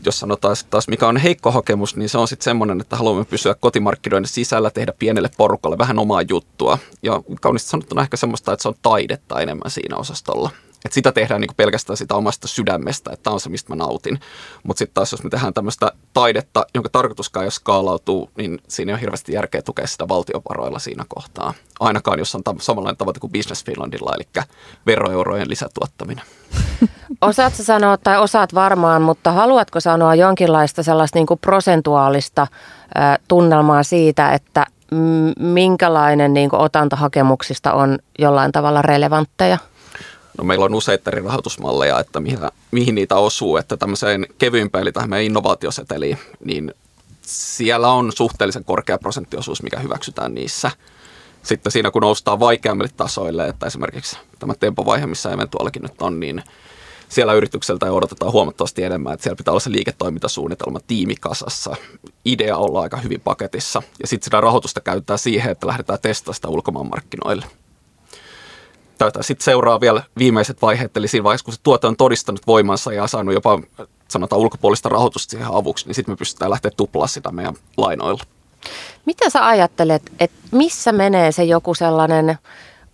Jos 0.06 0.20
sanotaan 0.20 0.56
taas, 0.70 0.88
mikä 0.88 1.08
on 1.08 1.18
heikko 1.18 1.52
hakemus, 1.52 1.96
niin 1.96 2.10
se 2.10 2.18
on 2.18 2.28
sitten 2.28 2.44
semmoinen, 2.44 2.82
että 2.82 2.96
haluamme 2.96 3.26
pysyä 3.26 3.56
kotimarkkinoiden 3.56 4.28
sisällä, 4.28 4.70
tehdä 4.70 4.94
pienelle 5.00 5.30
porukalle 5.38 5.78
vähän 5.78 6.00
omaa 6.00 6.22
juttua. 6.22 6.78
Ja 7.04 7.22
kauniisti 7.42 7.70
sanottuna 7.70 8.02
ehkä 8.02 8.18
semmoista, 8.18 8.54
että 8.54 8.62
se 8.62 8.68
on 8.68 8.76
taidetta 8.82 9.40
enemmän 9.40 9.72
siinä 9.72 9.98
osastolla. 9.98 10.50
Et 10.86 10.92
sitä 10.92 11.12
tehdään 11.12 11.42
niin 11.42 11.56
pelkästään 11.58 11.98
sitä 11.98 12.16
omasta 12.16 12.48
sydämestä, 12.48 13.12
että 13.14 13.24
tämä 13.24 13.34
on 13.34 13.40
se, 13.40 13.50
mistä 13.50 13.70
mä 13.70 13.76
nautin. 13.76 14.20
Mutta 14.64 14.80
sitten 14.80 14.94
taas, 14.94 15.12
jos 15.12 15.24
me 15.24 15.30
tehdään 15.30 15.54
tämmöistä 15.54 15.92
taidetta, 16.14 16.66
jonka 16.76 16.90
tarkoituskaan 16.90 17.46
jos 17.46 17.56
skaalautuu, 17.56 18.30
niin 18.38 18.60
siinä 18.68 18.94
on 18.94 19.00
hirveästi 19.00 19.34
järkeä 19.34 19.62
tukea 19.62 19.88
sitä 19.88 20.08
valtiovaroilla 20.08 20.80
siinä 20.80 21.06
kohtaa. 21.08 21.54
Ainakaan, 21.80 22.20
jos 22.20 22.36
on 22.36 22.42
tam- 22.50 22.62
samanlainen 22.62 22.98
tavoite 22.98 23.20
kuin 23.20 23.32
Business 23.32 23.66
Finlandilla, 23.66 24.16
eli 24.16 24.46
veroeurojen 24.86 25.50
lisätuottaminen. 25.50 26.26
Osaatko 27.22 27.64
sanoa, 27.64 27.98
tai 27.98 28.20
osaat 28.20 28.54
varmaan, 28.54 29.02
mutta 29.02 29.32
haluatko 29.32 29.80
sanoa 29.80 30.16
jonkinlaista 30.16 30.84
sellaista 30.84 31.18
niin 31.18 31.28
kuin 31.28 31.40
prosentuaalista 31.40 32.42
äh, 32.42 33.18
tunnelmaa 33.28 33.84
siitä, 33.84 34.32
että 34.32 34.66
minkälainen 35.40 36.34
niin 36.34 36.50
kuin 36.50 36.62
otantahakemuksista 36.62 37.74
on 37.74 38.00
jollain 38.20 38.52
tavalla 38.52 38.82
relevantteja? 38.82 39.58
No 40.40 40.46
meillä 40.46 40.66
on 40.66 40.76
useita 40.76 41.10
eri 41.10 41.22
rahoitusmalleja, 41.22 42.00
että 42.00 42.20
mihin, 42.20 42.40
mihin 42.72 42.96
niitä 42.96 43.16
osuu, 43.16 43.58
että 43.58 43.78
tämmöiseen 43.78 44.28
kevyimpään 44.38 44.82
eli 44.82 44.92
tähän 44.92 45.10
meidän 45.10 45.26
innovaatioseteliin, 45.26 46.18
niin 46.46 46.74
siellä 47.22 47.92
on 47.92 48.12
suhteellisen 48.12 48.64
korkea 48.64 48.98
prosenttiosuus, 48.98 49.64
mikä 49.64 49.80
hyväksytään 49.80 50.34
niissä. 50.34 50.72
Sitten 51.44 51.72
siinä 51.72 51.92
kun 51.92 52.02
noustaan 52.02 52.40
vaikeammille 52.40 52.92
tasoille, 52.98 53.48
että 53.48 53.68
esimerkiksi 53.68 54.18
tämä 54.40 54.54
tempovaihe, 54.54 55.08
missä 55.08 55.32
eventuaalikin 55.32 55.82
nyt 55.82 56.02
on, 56.02 56.20
niin 56.20 56.44
siellä 57.10 57.34
yritykseltä 57.34 57.86
ei 57.86 57.92
odotetaan 57.92 58.32
huomattavasti 58.32 58.84
enemmän, 58.84 59.14
että 59.14 59.24
siellä 59.24 59.38
pitää 59.38 59.52
olla 59.52 59.60
se 59.60 59.72
liiketoimintasuunnitelma 59.72 60.80
tiimikasassa, 60.88 61.76
idea 62.26 62.58
olla 62.58 62.82
aika 62.82 62.98
hyvin 62.98 63.22
paketissa. 63.22 63.84
Ja 64.02 64.08
sitten 64.08 64.26
sitä 64.26 64.42
rahoitusta 64.42 64.82
käytetään 64.82 65.20
siihen, 65.20 65.52
että 65.52 65.68
lähdetään 65.68 66.00
testaamaan 66.02 66.36
sitä 66.36 66.48
ulkomaanmarkkinoille 66.48 67.46
tätä 69.00 69.24
sitten 69.24 69.46
seuraa 69.46 69.82
vielä 69.82 70.04
viimeiset 70.18 70.62
vaiheet, 70.62 70.98
eli 70.98 71.08
siinä 71.08 71.24
vaiheessa, 71.24 71.46
kun 71.46 71.54
se 71.54 71.60
tuote 71.64 71.88
on 71.88 71.96
todistanut 71.96 72.48
voimansa 72.48 72.94
ja 72.94 73.08
saanut 73.08 73.34
jopa 73.34 73.60
sanotaan 74.08 74.42
ulkopuolista 74.42 74.90
rahoitusta 74.90 75.32
siihen 75.32 75.48
avuksi, 75.52 75.86
niin 75.86 75.96
sitten 75.96 76.12
me 76.12 76.18
pystytään 76.18 76.52
lähteä 76.52 76.72
tuplaa 76.78 77.08
sitä 77.08 77.32
meidän 77.32 77.56
lainoilla. 77.78 78.24
Mitä 79.06 79.30
sä 79.30 79.48
ajattelet, 79.48 80.02
että 80.20 80.40
missä 80.52 80.92
menee 80.92 81.32
se 81.32 81.44
joku 81.44 81.74
sellainen 81.76 82.38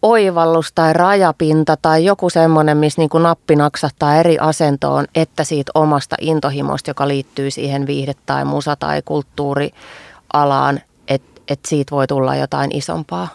oivallus 0.01 0.71
tai 0.75 0.93
rajapinta 0.93 1.77
tai 1.81 2.05
joku 2.05 2.29
semmoinen, 2.29 2.77
missä 2.77 3.01
niin 3.01 3.09
kuin 3.09 3.23
nappi 3.23 3.55
naksahtaa 3.55 4.15
eri 4.15 4.37
asentoon, 4.39 5.05
että 5.15 5.43
siitä 5.43 5.71
omasta 5.75 6.15
intohimosta, 6.21 6.89
joka 6.89 7.07
liittyy 7.07 7.51
siihen 7.51 7.87
viihde- 7.87 8.15
tai 8.25 8.45
musa- 8.45 8.75
tai 8.75 9.01
kulttuurialaan, 9.05 10.81
että, 11.07 11.41
että 11.47 11.69
siitä 11.69 11.91
voi 11.91 12.07
tulla 12.07 12.35
jotain 12.35 12.75
isompaa? 12.75 13.27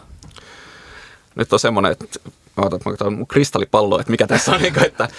Nyt 1.35 1.53
on 1.53 1.59
semmoinen, 1.59 1.91
että 1.91 2.05
mä 2.57 2.65
otan, 2.65 2.79
mä 2.85 2.91
otan 2.91 3.13
mun 3.13 3.27
kristallipallo, 3.27 3.99
että 3.99 4.11
mikä 4.11 4.27
tässä 4.27 4.51
on, 4.51 4.61
niin 4.61 4.83
että 4.83 5.09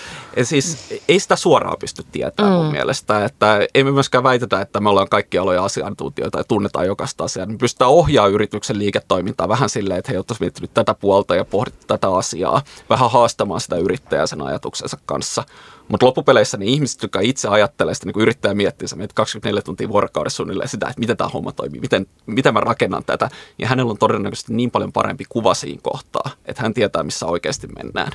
siis 0.43 0.95
ei 1.09 1.21
sitä 1.21 1.37
suoraan 1.37 1.77
pysty 1.81 2.05
tietämään 2.13 2.55
mm. 2.55 2.59
mun 2.63 2.73
mielestä, 2.73 3.25
että 3.25 3.61
ei 3.75 3.85
me 3.85 3.93
myöskään 3.93 4.25
väitetä, 4.25 4.61
että 4.61 4.81
me 4.81 4.89
ollaan 4.89 5.09
kaikki 5.09 5.39
aloja 5.39 5.65
asiantuntijoita 5.65 6.39
ja 6.39 6.45
tunnetaan 6.45 6.87
jokaista 6.87 7.25
asiaa. 7.25 7.47
Me 7.47 7.57
pystytään 7.57 7.91
ohjaamaan 7.91 8.33
yrityksen 8.33 8.79
liiketoimintaa 8.79 9.49
vähän 9.49 9.69
silleen, 9.69 9.99
että 9.99 10.13
he 10.13 10.19
oltaisiin 10.19 10.45
miettinyt 10.45 10.75
tätä 10.75 10.95
puolta 10.95 11.35
ja 11.35 11.45
pohdittu 11.45 11.87
tätä 11.87 12.15
asiaa, 12.15 12.63
vähän 12.91 13.11
haastamaan 13.11 13.61
sitä 13.61 13.77
yrittäjää 13.77 14.27
sen 14.27 14.43
ajatuksensa 14.43 14.99
kanssa. 15.07 15.45
Mutta 15.89 16.07
loppupeleissä 16.07 16.57
niin 16.57 16.75
ihmiset, 16.75 17.03
jotka 17.03 17.21
itse 17.21 17.49
ajattelee 17.49 17.95
sitä, 17.95 18.07
niin 18.07 18.13
kuin 18.13 18.23
yrittää 18.23 18.55
miettiä, 18.55 18.89
sä 18.89 18.97
24 19.15 19.63
tuntia 19.63 19.89
vuorokaudessa 19.89 20.37
suunnilleen 20.37 20.69
sitä, 20.69 20.87
että 20.87 21.01
miten 21.01 21.17
tämä 21.17 21.31
homma 21.31 21.53
toimii, 21.53 21.81
miten, 21.81 22.07
miten 22.27 22.55
mä 22.55 22.61
rakennan 22.61 23.05
tätä. 23.05 23.31
Ja 23.59 23.69
hänellä 23.69 23.91
on 23.91 23.99
todennäköisesti 23.99 24.55
niin 24.55 24.71
paljon 24.71 24.93
parempi 24.93 25.25
kuva 25.29 25.55
siinä 25.55 25.81
kohtaa, 25.83 26.31
että 26.47 26.63
hän 26.63 26.75
tietää, 26.75 27.03
missä 27.03 27.27
oikeasti 27.27 27.67
mennään 27.67 28.13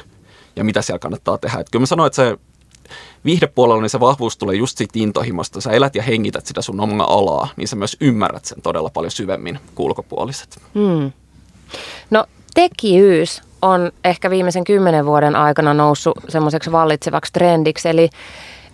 ja 0.55 0.63
mitä 0.63 0.81
siellä 0.81 0.99
kannattaa 0.99 1.37
tehdä. 1.37 1.59
Et 1.59 1.69
kyllä 1.69 1.83
mä 1.83 1.85
sanoin, 1.85 2.07
että 2.07 2.15
se 2.15 2.37
viihdepuolella 3.25 3.81
niin 3.81 3.89
se 3.89 3.99
vahvuus 3.99 4.37
tulee 4.37 4.55
just 4.55 4.77
siitä 4.77 4.99
intohimosta. 4.99 5.61
Sä 5.61 5.71
elät 5.71 5.95
ja 5.95 6.03
hengität 6.03 6.45
sitä 6.45 6.61
sun 6.61 6.79
omaa 6.79 7.13
alaa, 7.13 7.47
niin 7.55 7.67
sä 7.67 7.75
myös 7.75 7.97
ymmärrät 8.01 8.45
sen 8.45 8.61
todella 8.61 8.89
paljon 8.89 9.11
syvemmin 9.11 9.59
kuin 9.75 9.85
ulkopuoliset. 9.85 10.61
Hmm. 10.73 11.11
No 12.09 12.25
tekijyys 12.53 13.41
on 13.61 13.91
ehkä 14.03 14.29
viimeisen 14.29 14.63
kymmenen 14.63 15.05
vuoden 15.05 15.35
aikana 15.35 15.73
noussut 15.73 16.17
semmoiseksi 16.29 16.71
vallitsevaksi 16.71 17.33
trendiksi. 17.33 17.89
Eli 17.89 18.09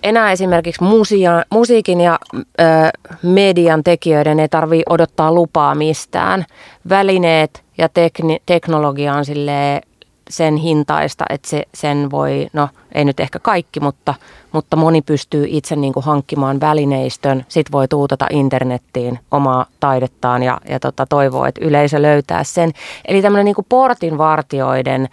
enää 0.04 0.32
esimerkiksi 0.32 0.84
musia, 0.84 1.44
musiikin 1.50 2.02
ja 2.02 2.20
ö, 2.34 2.64
median 3.24 3.84
tekijöiden 3.84 4.40
ei 4.40 4.50
tarvitse 4.50 4.84
odottaa 4.90 5.34
lupaa 5.34 5.76
mistään. 5.76 6.46
Välineet 6.90 7.64
ja 7.78 7.90
tekni, 7.90 8.42
teknologia 8.46 9.14
on 9.14 9.26
silleen 9.26 9.82
sen 10.36 10.56
hintaista, 10.56 11.26
että 11.30 11.50
se, 11.50 11.64
sen 11.74 12.12
voi, 12.12 12.48
no 12.54 12.70
ei 12.92 13.06
nyt 13.06 13.20
ehkä 13.20 13.40
kaikki, 13.40 13.80
mutta, 13.80 14.14
mutta 14.52 14.76
moni 14.76 15.02
pystyy 15.02 15.46
itse 15.48 15.76
niin 15.76 15.94
kuin 15.94 16.06
hankkimaan 16.06 16.60
välineistön. 16.60 17.46
Sitten 17.48 17.72
voi 17.72 17.88
tuutata 17.88 18.28
internettiin 18.30 19.20
omaa 19.32 19.66
taidettaan 19.80 20.44
ja, 20.44 20.62
ja 20.70 20.80
tota, 20.80 21.06
toivoo, 21.06 21.46
että 21.46 21.66
yleisö 21.66 22.02
löytää 22.02 22.44
sen. 22.44 22.72
Eli 23.06 23.22
tämmöinen 23.22 23.46
niin 23.46 23.66
portinvartioiden 23.70 25.10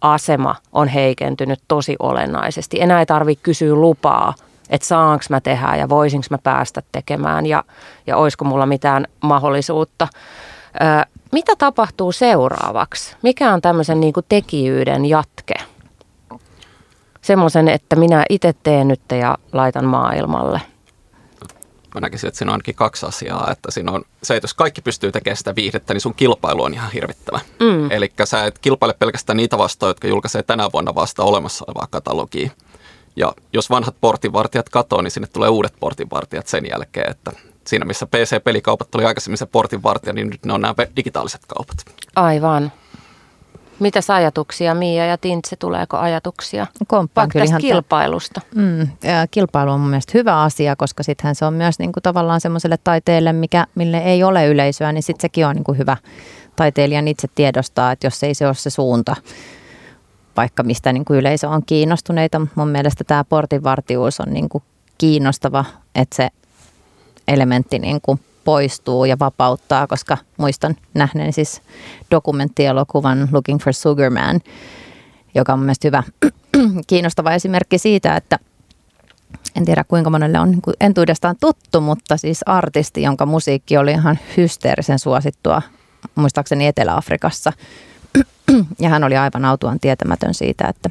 asema 0.00 0.54
on 0.72 0.88
heikentynyt 0.88 1.60
tosi 1.68 1.96
olennaisesti. 1.98 2.80
Enää 2.80 3.00
ei 3.00 3.06
tarvitse 3.06 3.42
kysyä 3.42 3.74
lupaa, 3.74 4.34
että 4.70 4.86
saanko 4.86 5.24
mä 5.30 5.40
tehdä 5.40 5.76
ja 5.76 5.88
voisinko 5.88 6.26
mä 6.30 6.38
päästä 6.38 6.82
tekemään 6.92 7.46
ja, 7.46 7.64
ja 8.06 8.16
olisiko 8.16 8.44
mulla 8.44 8.66
mitään 8.66 9.06
mahdollisuutta. 9.20 10.08
Ö, 10.74 11.06
mitä 11.32 11.56
tapahtuu 11.56 12.12
seuraavaksi? 12.12 13.16
Mikä 13.22 13.52
on 13.52 13.62
tämmöisen 13.62 14.00
niin 14.00 14.12
kuin 14.12 14.26
tekijyyden 14.28 15.04
jatke? 15.04 15.54
Semmoisen, 17.22 17.68
että 17.68 17.96
minä 17.96 18.24
itse 18.28 18.54
teen 18.62 18.88
nyt 18.88 19.00
ja 19.10 19.38
laitan 19.52 19.84
maailmalle. 19.84 20.60
Mä 21.94 22.00
näkisin, 22.00 22.28
että 22.28 22.38
siinä 22.38 22.50
on 22.50 22.54
ainakin 22.54 22.74
kaksi 22.74 23.06
asiaa. 23.06 23.50
Että 23.50 23.70
siinä 23.70 23.92
on 23.92 24.04
se, 24.22 24.36
että 24.36 24.44
jos 24.44 24.54
kaikki 24.54 24.80
pystyy 24.82 25.12
tekemään 25.12 25.36
sitä 25.36 25.54
viihdettä, 25.54 25.94
niin 25.94 26.00
sun 26.00 26.14
kilpailu 26.14 26.62
on 26.62 26.74
ihan 26.74 26.90
hirvittävä. 26.92 27.40
Mm. 27.60 27.90
Eli 27.90 28.12
sä 28.24 28.44
et 28.44 28.58
kilpaile 28.58 28.94
pelkästään 28.98 29.36
niitä 29.36 29.58
vastaan, 29.58 29.90
jotka 29.90 30.08
julkaisee 30.08 30.42
tänä 30.42 30.68
vuonna 30.72 30.94
vasta 30.94 31.22
olemassa 31.22 31.64
olevaa 31.68 31.86
katalogia. 31.90 32.50
Ja 33.16 33.32
jos 33.52 33.70
vanhat 33.70 33.94
portinvartijat 34.00 34.68
katoo, 34.68 35.02
niin 35.02 35.10
sinne 35.10 35.28
tulee 35.32 35.48
uudet 35.48 35.74
portinvartijat 35.80 36.46
sen 36.46 36.64
jälkeen, 36.70 37.10
että 37.10 37.32
siinä 37.66 37.84
missä 37.84 38.06
PC-pelikaupat 38.06 38.90
tuli 38.90 39.04
aikaisemmin 39.04 39.38
se 39.38 39.46
portin 39.46 39.82
vartija, 39.82 40.12
niin 40.12 40.30
nyt 40.30 40.44
ne 40.44 40.52
on 40.52 40.60
nämä 40.60 40.74
digitaaliset 40.96 41.40
kaupat. 41.46 41.76
Aivan. 42.16 42.72
Mitäs 43.78 44.10
ajatuksia, 44.10 44.74
Mia 44.74 45.06
ja 45.06 45.18
Tintse, 45.18 45.56
tuleeko 45.56 45.96
ajatuksia? 45.96 46.66
Komppaan 46.86 47.28
kyllä 47.28 47.44
ihan 47.44 47.60
kilpailusta. 47.60 48.40
Mm, 48.54 48.80
ja 48.80 49.26
kilpailu 49.30 49.70
on 49.70 49.80
mun 49.80 49.90
mielestä 49.90 50.12
hyvä 50.14 50.42
asia, 50.42 50.76
koska 50.76 51.02
sittenhän 51.02 51.34
se 51.34 51.44
on 51.44 51.54
myös 51.54 51.78
niin 51.78 51.92
kuin 51.92 52.02
tavallaan 52.02 52.40
semmoiselle 52.40 52.76
taiteelle, 52.84 53.32
mikä, 53.32 53.66
mille 53.74 53.98
ei 53.98 54.24
ole 54.24 54.46
yleisöä, 54.46 54.92
niin 54.92 55.02
sitten 55.02 55.22
sekin 55.22 55.46
on 55.46 55.56
niin 55.56 55.64
kuin 55.64 55.78
hyvä 55.78 55.96
taiteilijan 56.56 57.08
itse 57.08 57.28
tiedostaa, 57.34 57.92
että 57.92 58.06
jos 58.06 58.22
ei 58.22 58.34
se 58.34 58.46
ole 58.46 58.54
se 58.54 58.70
suunta, 58.70 59.16
vaikka 60.36 60.62
mistä 60.62 60.92
niin 60.92 61.04
kuin 61.04 61.18
yleisö 61.18 61.48
on 61.48 61.62
kiinnostuneita. 61.66 62.46
Mun 62.54 62.68
mielestä 62.68 63.04
tämä 63.04 63.24
portinvartijuus 63.24 64.20
on 64.20 64.32
niin 64.32 64.48
kuin 64.48 64.64
kiinnostava, 64.98 65.64
että 65.94 66.16
se 66.16 66.28
elementti 67.28 67.78
niin 67.78 68.00
kuin 68.00 68.20
poistuu 68.44 69.04
ja 69.04 69.18
vapauttaa, 69.18 69.86
koska 69.86 70.18
muistan 70.36 70.76
nähneen 70.94 71.32
siis 71.32 71.62
dokumenttielokuvan 72.10 73.28
Looking 73.32 73.60
for 73.60 73.72
Sugar 73.72 74.10
Man, 74.10 74.40
joka 75.34 75.52
on 75.52 75.58
mielestäni 75.58 75.88
hyvä 75.88 76.02
kiinnostava 76.86 77.32
esimerkki 77.32 77.78
siitä, 77.78 78.16
että 78.16 78.38
en 79.56 79.64
tiedä 79.64 79.84
kuinka 79.84 80.10
monelle 80.10 80.38
on 80.38 80.50
niin 80.50 80.62
entuudestaan 80.80 81.36
tuttu, 81.40 81.80
mutta 81.80 82.16
siis 82.16 82.42
artisti, 82.46 83.02
jonka 83.02 83.26
musiikki 83.26 83.76
oli 83.76 83.90
ihan 83.90 84.18
hysteerisen 84.36 84.98
suosittua, 84.98 85.62
muistaakseni 86.14 86.66
Etelä-Afrikassa. 86.66 87.52
Ja 88.78 88.88
hän 88.88 89.04
oli 89.04 89.16
aivan 89.16 89.44
autuaan 89.44 89.80
tietämätön 89.80 90.34
siitä, 90.34 90.68
että 90.68 90.90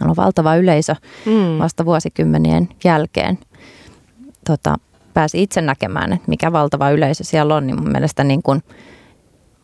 hän 0.00 0.10
on 0.10 0.16
valtava 0.16 0.56
yleisö 0.56 0.94
mm. 1.26 1.58
vasta 1.58 1.84
vuosikymmenien 1.84 2.68
jälkeen. 2.84 3.38
Tota, 4.46 4.74
pääsi 5.18 5.42
itse 5.42 5.60
näkemään, 5.60 6.12
että 6.12 6.28
mikä 6.28 6.52
valtava 6.52 6.90
yleisö 6.90 7.24
siellä 7.24 7.54
on, 7.54 7.66
niin 7.66 7.80
mun 7.80 7.92
mielestä 7.92 8.24
niin 8.24 8.42
kuin 8.42 8.62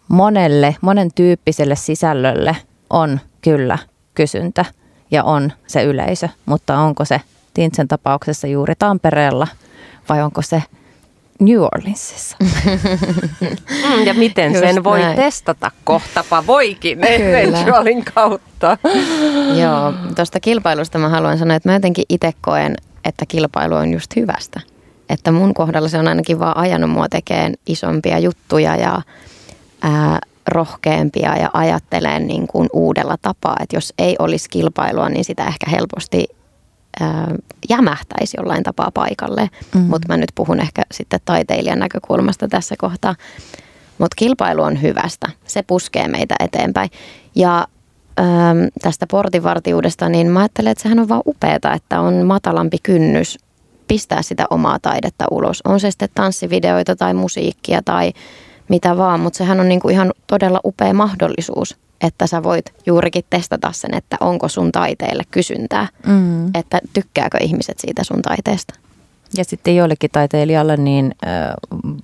monelle, 0.09 0.77
monen 0.81 1.11
tyyppiselle 1.15 1.77
sisällölle 1.77 2.57
on 2.91 3.21
kyllä 3.43 3.79
kysyntä 4.15 4.65
ja 5.11 5.25
on 5.25 5.53
se 5.67 5.83
yleisö, 5.83 6.29
mutta 6.47 6.79
onko 6.79 7.05
se 7.05 7.21
Tintsen 7.55 7.89
tapauksessa 7.89 8.47
juuri 8.47 8.75
Tampereella 8.79 9.47
vai 10.09 10.23
onko 10.23 10.43
se 10.43 10.63
New 11.41 11.61
Orleansissa. 11.61 12.37
Mm, 12.41 14.05
ja 14.05 14.15
miten 14.15 14.53
Just 14.55 14.67
sen 14.67 14.85
voi 14.85 15.01
näin. 15.01 15.17
testata 15.17 15.71
kohtapa 15.85 16.47
voikin 16.47 17.05
eventualin 17.15 18.05
kautta. 18.15 18.79
Joo, 19.61 19.93
tuosta 20.17 20.41
kilpailusta 20.41 20.99
mä 20.99 21.09
haluan 21.09 21.39
sanoa, 21.39 21.57
että 21.57 21.69
mä 21.69 21.75
jotenkin 21.75 22.05
itse 22.09 22.33
koen, 22.41 22.77
että 23.05 23.27
kilpailu 23.29 23.75
on 23.75 23.93
just 23.93 24.17
hyvästä 24.17 24.61
että 25.09 25.33
mun 25.33 25.55
kohdalla 25.55 25.89
se 25.89 25.99
on 25.99 26.09
ainakin 26.09 26.39
vaan 26.39 26.57
ajanut 26.57 26.91
mua 26.91 27.09
tekemään 27.09 27.55
isompia 27.67 28.19
juttuja 28.19 28.77
ja 28.77 29.03
ää, 29.83 30.19
rohkeampia 30.49 31.37
ja 31.37 31.51
ajattelen 31.53 32.27
niin 32.27 32.47
kuin 32.47 32.69
uudella 32.73 33.17
tapaa. 33.23 33.57
Että 33.61 33.77
jos 33.77 33.95
ei 33.99 34.17
olisi 34.19 34.49
kilpailua, 34.51 35.09
niin 35.09 35.25
sitä 35.25 35.47
ehkä 35.47 35.71
helposti 35.71 36.27
ää, 37.01 37.35
jämähtäisi 37.69 38.37
jollain 38.37 38.63
tapaa 38.63 38.91
paikalle. 38.95 39.43
Mm-hmm. 39.43 39.91
Mutta 39.91 40.09
mä 40.09 40.17
nyt 40.17 40.33
puhun 40.35 40.61
ehkä 40.61 40.83
sitten 40.93 41.21
taiteilijan 41.25 41.79
näkökulmasta 41.79 42.49
tässä 42.49 42.75
kohtaa. 42.79 43.15
Mutta 43.99 44.15
kilpailu 44.17 44.63
on 44.63 44.83
hyvästä. 44.83 45.31
Se 45.47 45.63
puskee 45.63 46.09
meitä 46.09 46.35
eteenpäin. 46.41 46.91
Ja 47.35 47.67
tästä 48.83 49.07
portinvartijuudesta, 49.11 50.09
niin 50.09 50.27
mä 50.27 50.39
ajattelen, 50.39 50.71
että 50.71 50.83
sehän 50.83 50.99
on 50.99 51.09
vaan 51.09 51.23
upeeta, 51.27 51.73
että 51.73 52.01
on 52.01 52.27
matalampi 52.27 52.77
kynnys 52.83 53.39
pistää 53.89 54.23
sitä 54.23 54.47
omaa 54.51 54.79
taidetta 54.79 55.25
ulos. 55.31 55.63
On 55.65 55.81
se 55.81 55.91
sitten 55.91 56.09
tanssivideoita 56.15 56.97
tai 56.97 57.15
musiikkia 57.15 57.83
tai 57.85 58.13
mitä 58.69 58.97
vaan, 58.97 59.21
mutta 59.21 59.37
sehän 59.37 59.61
on 59.61 59.69
niinku 59.69 59.89
ihan 59.89 60.13
todella 60.27 60.61
upea 60.65 60.95
mahdollisuus, 60.95 61.77
että 62.01 62.27
sä 62.27 62.43
voit 62.43 62.75
juurikin 62.87 63.25
testata 63.31 63.73
sen, 63.73 63.95
että 63.95 64.17
onko 64.21 64.49
sun 64.49 64.73
taiteelle 64.73 65.23
kysyntää, 65.31 65.89
mm. 66.07 66.47
että 66.55 66.81
tykkääkö 66.93 67.39
ihmiset 67.41 67.79
siitä 67.79 68.05
sun 68.05 68.23
taiteesta. 68.23 68.75
Ja 69.37 69.45
sitten 69.45 69.77
joillekin 69.77 70.11
taiteilijalle, 70.11 70.77
niin 70.77 71.15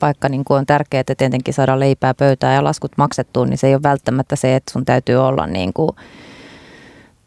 vaikka 0.02 0.28
niin 0.28 0.44
kuin 0.44 0.58
on 0.58 0.66
tärkeää, 0.66 1.00
että 1.00 1.14
tietenkin 1.14 1.54
saada 1.54 1.80
leipää 1.80 2.14
pöytään 2.14 2.54
ja 2.54 2.64
laskut 2.64 2.92
maksettua, 2.96 3.46
niin 3.46 3.58
se 3.58 3.66
ei 3.66 3.74
ole 3.74 3.82
välttämättä 3.82 4.36
se, 4.36 4.56
että 4.56 4.72
sun 4.72 4.84
täytyy 4.84 5.16
olla 5.16 5.46
niin 5.46 5.72
kuin 5.72 5.90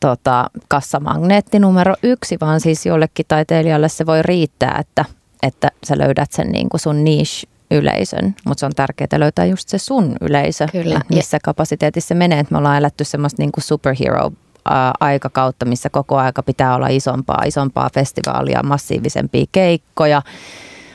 tota, 0.03 0.49
kassamagneetti 0.67 1.59
numero 1.59 1.95
yksi, 2.03 2.37
vaan 2.41 2.59
siis 2.59 2.85
jollekin 2.85 3.25
taiteilijalle 3.27 3.89
se 3.89 4.05
voi 4.05 4.21
riittää, 4.21 4.77
että, 4.79 5.05
että 5.43 5.71
sä 5.83 5.97
löydät 5.97 6.31
sen 6.31 6.51
niin 6.51 6.69
kuin 6.69 6.81
sun 6.81 7.03
niche 7.03 7.47
yleisön, 7.71 8.35
mutta 8.45 8.59
se 8.59 8.65
on 8.65 8.71
tärkeää 8.75 9.19
löytää 9.19 9.45
just 9.45 9.69
se 9.69 9.77
sun 9.77 10.15
yleisö, 10.21 10.67
Kyllä. 10.71 11.01
missä 11.09 11.37
kapasiteetissa 11.43 12.07
se 12.07 12.15
menee. 12.15 12.39
Että 12.39 12.53
me 12.53 12.57
ollaan 12.57 12.77
eletty 12.77 13.03
semmoista 13.03 13.41
niin 13.41 13.51
kuin 13.51 13.63
superhero 13.63 14.31
aikakautta, 14.99 15.65
missä 15.65 15.89
koko 15.89 16.17
aika 16.17 16.43
pitää 16.43 16.75
olla 16.75 16.87
isompaa, 16.87 17.43
isompaa 17.45 17.89
festivaalia, 17.93 18.63
massiivisempia 18.63 19.45
keikkoja, 19.51 20.21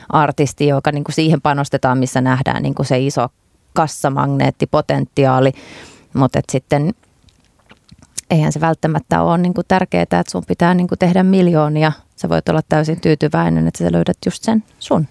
artisti, 0.09 0.67
joka 0.67 0.91
niin 0.91 1.03
kuin 1.03 1.15
siihen 1.15 1.41
panostetaan, 1.41 1.97
missä 1.97 2.21
nähdään 2.21 2.63
niin 2.63 2.75
kuin 2.75 2.85
se 2.85 2.99
iso 2.99 3.27
kassamagneettipotentiaali, 3.73 5.51
mutta 6.13 6.39
sitten 6.51 6.93
eihän 8.29 8.51
se 8.51 8.61
välttämättä 8.61 9.21
ole 9.21 9.37
niin 9.37 9.53
kuin 9.53 9.65
tärkeää, 9.67 10.03
että 10.03 10.23
sun 10.27 10.43
pitää 10.47 10.73
niin 10.73 10.87
kuin 10.87 10.99
tehdä 10.99 11.23
miljoonia. 11.23 11.91
Sä 12.15 12.29
voit 12.29 12.49
olla 12.49 12.61
täysin 12.69 13.01
tyytyväinen, 13.01 13.67
että 13.67 13.83
sä 13.83 13.91
löydät 13.91 14.17
just 14.25 14.43
sen 14.43 14.63
sun. 14.79 15.07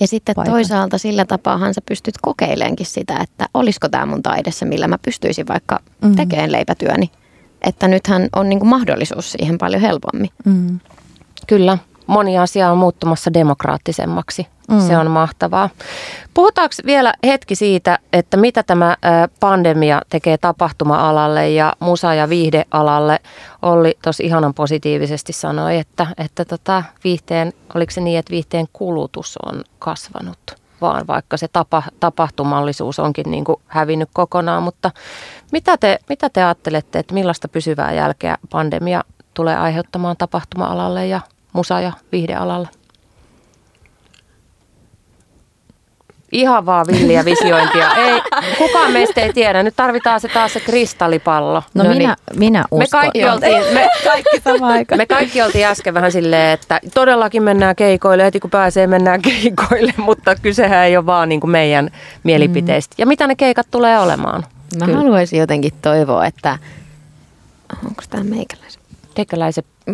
Ja 0.00 0.06
sitten 0.06 0.34
paikan. 0.34 0.54
toisaalta 0.54 0.98
sillä 0.98 1.24
tapaahan 1.24 1.74
sä 1.74 1.80
pystyt 1.88 2.14
kokeileenkin 2.22 2.86
sitä, 2.86 3.18
että 3.22 3.46
olisiko 3.54 3.88
tämä 3.88 4.06
mun 4.06 4.22
taidessa, 4.22 4.66
millä 4.66 4.88
mä 4.88 4.98
pystyisin 4.98 5.48
vaikka 5.48 5.80
mm. 6.02 6.16
tekemään 6.16 6.52
leipätyöni. 6.52 7.10
Että 7.62 7.88
nythän 7.88 8.28
on 8.36 8.48
niin 8.48 8.58
kuin 8.58 8.68
mahdollisuus 8.68 9.32
siihen 9.32 9.58
paljon 9.58 9.82
helpommin. 9.82 10.30
Mm. 10.44 10.80
Kyllä, 11.46 11.78
moni 12.10 12.38
asia 12.38 12.70
on 12.70 12.78
muuttumassa 12.78 13.34
demokraattisemmaksi. 13.34 14.46
Mm. 14.70 14.80
Se 14.80 14.98
on 14.98 15.10
mahtavaa. 15.10 15.70
Puhutaanko 16.34 16.74
vielä 16.86 17.14
hetki 17.26 17.54
siitä, 17.54 17.98
että 18.12 18.36
mitä 18.36 18.62
tämä 18.62 18.96
pandemia 19.40 20.02
tekee 20.10 20.38
tapahtuma-alalle 20.38 21.50
ja 21.50 21.72
musa- 21.80 22.14
ja 22.14 22.28
viihdealalle? 22.28 23.20
Olli 23.62 23.98
tuossa 24.02 24.22
ihanan 24.22 24.54
positiivisesti 24.54 25.32
sanoi, 25.32 25.78
että, 25.78 26.06
että 26.18 26.44
tota, 26.44 26.82
viihteen, 27.04 27.52
oliko 27.74 27.90
se 27.90 28.00
niin, 28.00 28.18
että 28.18 28.30
viihteen 28.30 28.66
kulutus 28.72 29.38
on 29.46 29.64
kasvanut? 29.78 30.60
vaan, 30.80 31.06
vaikka 31.06 31.36
se 31.36 31.48
tapa, 31.48 31.82
tapahtumallisuus 32.00 32.98
onkin 32.98 33.30
niin 33.30 33.44
kuin 33.44 33.60
hävinnyt 33.66 34.08
kokonaan. 34.12 34.62
Mutta 34.62 34.90
mitä 35.52 35.76
te, 35.76 35.98
mitä 36.08 36.30
te 36.30 36.44
ajattelette, 36.44 36.98
että 36.98 37.14
millaista 37.14 37.48
pysyvää 37.48 37.92
jälkeä 37.92 38.38
pandemia 38.50 39.04
tulee 39.34 39.56
aiheuttamaan 39.56 40.16
tapahtuma-alalle 40.16 41.06
ja 41.06 41.20
musa- 41.52 41.80
ja 41.80 41.92
viihdealalle? 42.12 42.68
Ihan 46.32 46.66
vaan 46.66 46.86
villiä 46.86 47.24
visiointia. 47.24 47.94
Ei, 48.06 48.20
kukaan 48.58 48.92
meistä 48.92 49.20
ei 49.20 49.32
tiedä. 49.32 49.62
Nyt 49.62 49.76
tarvitaan 49.76 50.20
se 50.20 50.28
taas 50.28 50.52
se 50.52 50.60
kristallipallo. 50.60 51.62
No, 51.74 51.84
no 51.84 51.90
minä, 51.90 52.16
niin. 52.30 52.38
minä 52.38 52.64
uskon. 52.70 52.78
Me 52.78 52.86
kaikki, 52.86 53.24
oltiin, 53.24 53.74
me, 53.74 53.88
kaikki 54.08 54.96
me 54.96 55.06
kaikki 55.06 55.42
oltiin 55.42 55.66
äsken 55.66 55.94
vähän 55.94 56.12
silleen, 56.12 56.50
että 56.50 56.80
todellakin 56.94 57.42
mennään 57.42 57.76
keikoille. 57.76 58.24
Heti 58.24 58.40
kun 58.40 58.50
pääsee, 58.50 58.86
mennään 58.86 59.22
keikoille. 59.42 59.94
Mutta 59.96 60.36
kysehän 60.36 60.86
ei 60.86 60.96
ole 60.96 61.06
vaan 61.06 61.28
niin 61.28 61.40
kuin 61.40 61.50
meidän 61.50 61.90
mielipiteistä. 62.22 62.94
Mm. 62.94 63.02
Ja 63.02 63.06
mitä 63.06 63.26
ne 63.26 63.34
keikat 63.34 63.66
tulee 63.70 63.98
olemaan? 63.98 64.44
Mä 64.78 64.84
Kyllä. 64.84 64.98
haluaisin 64.98 65.38
jotenkin 65.38 65.72
toivoa, 65.82 66.26
että... 66.26 66.58
Onko 67.86 68.02
tämä 68.10 68.24
meikäläisen? 68.24 68.82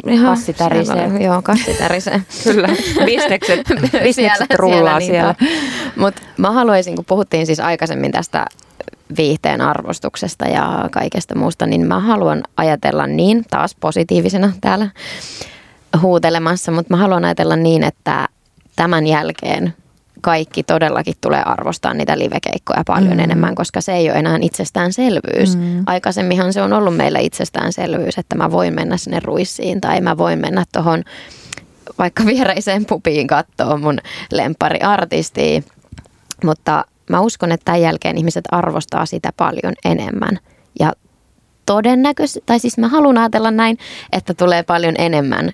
Teikäläiset 0.04 0.28
kassi 0.28 0.52
tärisee. 0.52 1.24
Joo, 1.24 1.42
kassi 1.42 1.74
tärisee. 1.74 2.22
Kyllä, 2.44 2.68
bisnekset, 3.04 3.60
bisnekset 4.04 4.54
rullaa 4.54 5.00
siellä. 5.00 5.34
siellä. 5.38 5.56
Mutta 5.96 6.22
mä 6.36 6.50
haluaisin, 6.50 6.96
kun 6.96 7.04
puhuttiin 7.04 7.46
siis 7.46 7.60
aikaisemmin 7.60 8.12
tästä 8.12 8.46
viihteen 9.16 9.60
arvostuksesta 9.60 10.44
ja 10.44 10.88
kaikesta 10.92 11.34
muusta, 11.34 11.66
niin 11.66 11.86
mä 11.86 12.00
haluan 12.00 12.42
ajatella 12.56 13.06
niin, 13.06 13.44
taas 13.50 13.76
positiivisena 13.80 14.52
täällä 14.60 14.88
huutelemassa, 16.00 16.72
mutta 16.72 16.94
mä 16.94 17.00
haluan 17.00 17.24
ajatella 17.24 17.56
niin, 17.56 17.82
että 17.82 18.28
tämän 18.76 19.06
jälkeen 19.06 19.74
kaikki 20.26 20.62
todellakin 20.62 21.14
tulee 21.20 21.42
arvostaa 21.42 21.94
niitä 21.94 22.18
livekeikkoja 22.18 22.82
paljon 22.86 23.12
mm. 23.12 23.18
enemmän, 23.18 23.54
koska 23.54 23.80
se 23.80 23.92
ei 23.92 24.10
ole 24.10 24.18
enää 24.18 24.38
itsestäänselvyys. 24.40 25.56
Mm. 25.56 25.82
Aikaisemminhan 25.86 26.52
se 26.52 26.62
on 26.62 26.72
ollut 26.72 26.96
meillä 26.96 27.18
itsestäänselvyys, 27.18 28.18
että 28.18 28.36
mä 28.36 28.50
voin 28.50 28.74
mennä 28.74 28.96
sinne 28.96 29.20
ruissiin 29.20 29.80
tai 29.80 30.00
mä 30.00 30.18
voin 30.18 30.38
mennä 30.38 30.64
tuohon 30.72 31.04
vaikka 31.98 32.24
viereiseen 32.26 32.86
pupiin 32.86 33.26
katsoa 33.26 33.76
mun 33.76 33.98
lempariartistia. 34.32 35.62
Mutta 36.44 36.84
mä 37.10 37.20
uskon, 37.20 37.52
että 37.52 37.64
tämän 37.64 37.82
jälkeen 37.82 38.18
ihmiset 38.18 38.44
arvostaa 38.50 39.06
sitä 39.06 39.32
paljon 39.36 39.74
enemmän. 39.84 40.38
Ja 40.80 40.92
todennäköisesti, 41.66 42.42
tai 42.46 42.58
siis 42.58 42.78
mä 42.78 42.88
haluan 42.88 43.18
ajatella 43.18 43.50
näin, 43.50 43.78
että 44.12 44.34
tulee 44.34 44.62
paljon 44.62 44.94
enemmän 44.98 45.52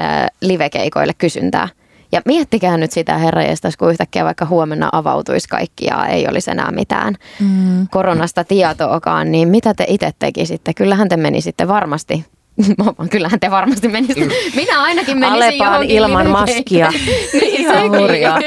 äh, 0.00 0.26
livekeikoille 0.40 1.14
kysyntää– 1.18 1.68
ja 2.12 2.20
miettikää 2.24 2.76
nyt 2.76 2.92
sitä 2.92 3.18
herrajestas, 3.18 3.76
kun 3.76 3.90
yhtäkkiä 3.90 4.24
vaikka 4.24 4.46
huomenna 4.46 4.88
avautuisi 4.92 5.48
kaikki 5.48 5.86
ja 5.86 6.06
ei 6.06 6.28
olisi 6.28 6.50
enää 6.50 6.70
mitään 6.70 7.14
mm. 7.40 7.88
koronasta 7.90 8.44
tietoakaan, 8.44 9.32
niin 9.32 9.48
mitä 9.48 9.74
te 9.74 9.84
itse 9.88 10.10
tekisitte? 10.18 10.74
Kyllähän 10.74 11.08
te 11.08 11.16
menisitte 11.16 11.68
varmasti 11.68 12.24
Kyllähän 13.10 13.40
te 13.40 13.50
varmasti 13.50 13.88
menisitte. 13.88 14.34
Minä 14.56 14.82
ainakin 14.82 15.18
menisin 15.18 15.42
Alepaan 15.42 15.84
ilman 15.84 16.30
maskia. 16.30 16.90
niin, 17.32 17.60
Ihan 17.60 17.90
hurjaa. 17.90 18.38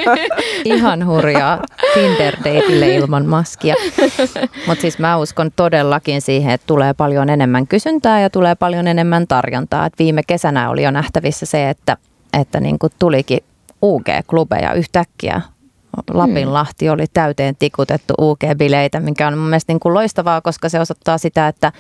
Ihan 0.66 1.06
hurjaa. 1.06 1.60
tinder 1.94 2.36
ilman 2.96 3.26
maskia. 3.26 3.76
Mutta 4.68 4.82
siis 4.82 5.00
mä 5.00 5.18
uskon 5.18 5.52
todellakin 5.56 6.22
siihen, 6.22 6.52
että 6.52 6.68
tulee 6.68 6.94
paljon 6.94 7.30
enemmän 7.30 7.68
kysyntää 7.68 8.22
ja 8.22 8.30
tulee 8.30 8.56
paljon 8.56 8.88
enemmän 8.88 9.28
tarjontaa. 9.28 9.86
Et 9.86 9.94
viime 10.00 10.22
kesänä 10.28 10.70
oli 10.70 10.84
jo 10.84 10.92
nähtävissä 10.92 11.46
se, 11.46 11.70
että, 11.70 11.98
että 12.42 12.60
niinku 12.60 12.88
tulikin 13.00 13.40
UG-klubeja 13.86 14.74
yhtäkkiä. 14.74 15.42
Lapinlahti 16.14 16.90
oli 16.90 17.06
täyteen 17.14 17.56
tikutettu 17.60 18.14
UG-bileitä, 18.22 19.00
mikä 19.00 19.28
on 19.28 19.38
mun 19.38 19.48
mielestä 19.50 19.74
niin 19.74 19.80
kuin 19.80 19.94
loistavaa, 19.94 20.42
koska 20.42 20.70
se 20.70 20.80
osoittaa 20.80 21.18
sitä, 21.18 21.48
että, 21.48 21.72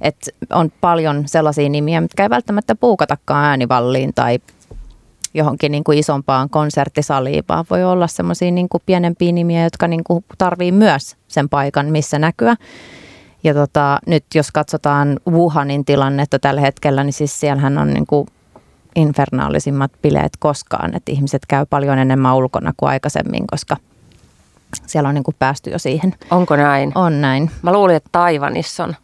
että 0.00 0.30
on 0.50 0.72
paljon 0.80 1.22
sellaisia 1.26 1.68
nimiä, 1.68 2.00
mitkä 2.00 2.22
ei 2.22 2.30
välttämättä 2.30 2.74
puukatakaan 2.74 3.44
äänivalliin 3.44 4.14
tai 4.14 4.38
johonkin 5.34 5.72
niin 5.72 5.84
kuin 5.84 5.98
isompaan 5.98 6.50
konserttisaliin, 6.50 7.44
vaan 7.48 7.64
voi 7.70 7.84
olla 7.84 8.06
semmoisia 8.06 8.50
niin 8.50 8.68
kuin 8.68 8.82
pienempiä 8.86 9.32
nimiä, 9.32 9.64
jotka 9.64 9.88
niin 9.88 10.04
kuin 10.04 10.24
tarvii 10.38 10.72
myös 10.72 11.16
sen 11.28 11.48
paikan, 11.48 11.86
missä 11.86 12.18
näkyä. 12.18 12.56
Ja 13.44 13.54
tota, 13.54 13.98
nyt 14.06 14.24
jos 14.34 14.50
katsotaan 14.50 15.20
Wuhanin 15.28 15.84
tilannetta 15.84 16.38
tällä 16.38 16.60
hetkellä, 16.60 17.04
niin 17.04 17.12
siis 17.12 17.40
siellähän 17.40 17.78
on 17.78 17.94
niin 17.94 18.06
kuin 18.06 18.26
infernaalisimmat 18.96 19.92
bileet 20.02 20.32
koskaan, 20.38 20.96
että 20.96 21.12
ihmiset 21.12 21.42
käy 21.48 21.66
paljon 21.70 21.98
enemmän 21.98 22.34
ulkona 22.34 22.72
kuin 22.76 22.90
aikaisemmin, 22.90 23.46
koska 23.46 23.76
siellä 24.86 25.08
on 25.08 25.14
niin 25.14 25.24
kuin 25.24 25.36
päästy 25.38 25.70
jo 25.70 25.78
siihen. 25.78 26.14
Onko 26.30 26.56
näin? 26.56 26.92
On 26.94 27.20
näin. 27.20 27.50
Mä 27.62 27.72
luulin, 27.72 27.96
että 27.96 28.08
Taivanissa 28.12 28.84
on 28.84 28.96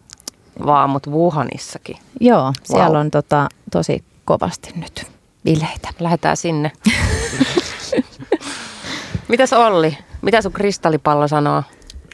vaan, 0.66 0.90
mutta 0.90 1.10
Wuhanissakin. 1.10 1.96
Joo, 2.20 2.44
wow. 2.44 2.52
siellä 2.64 2.98
on 2.98 3.10
tota, 3.10 3.48
tosi 3.72 4.04
kovasti 4.24 4.72
nyt 4.76 5.06
bileitä. 5.44 5.88
Lähdetään 6.00 6.36
sinne. 6.36 6.72
Mitäs 9.28 9.52
Olli? 9.52 9.98
Mitä 10.22 10.42
sun 10.42 10.52
kristallipallo 10.52 11.28
sanoo? 11.28 11.62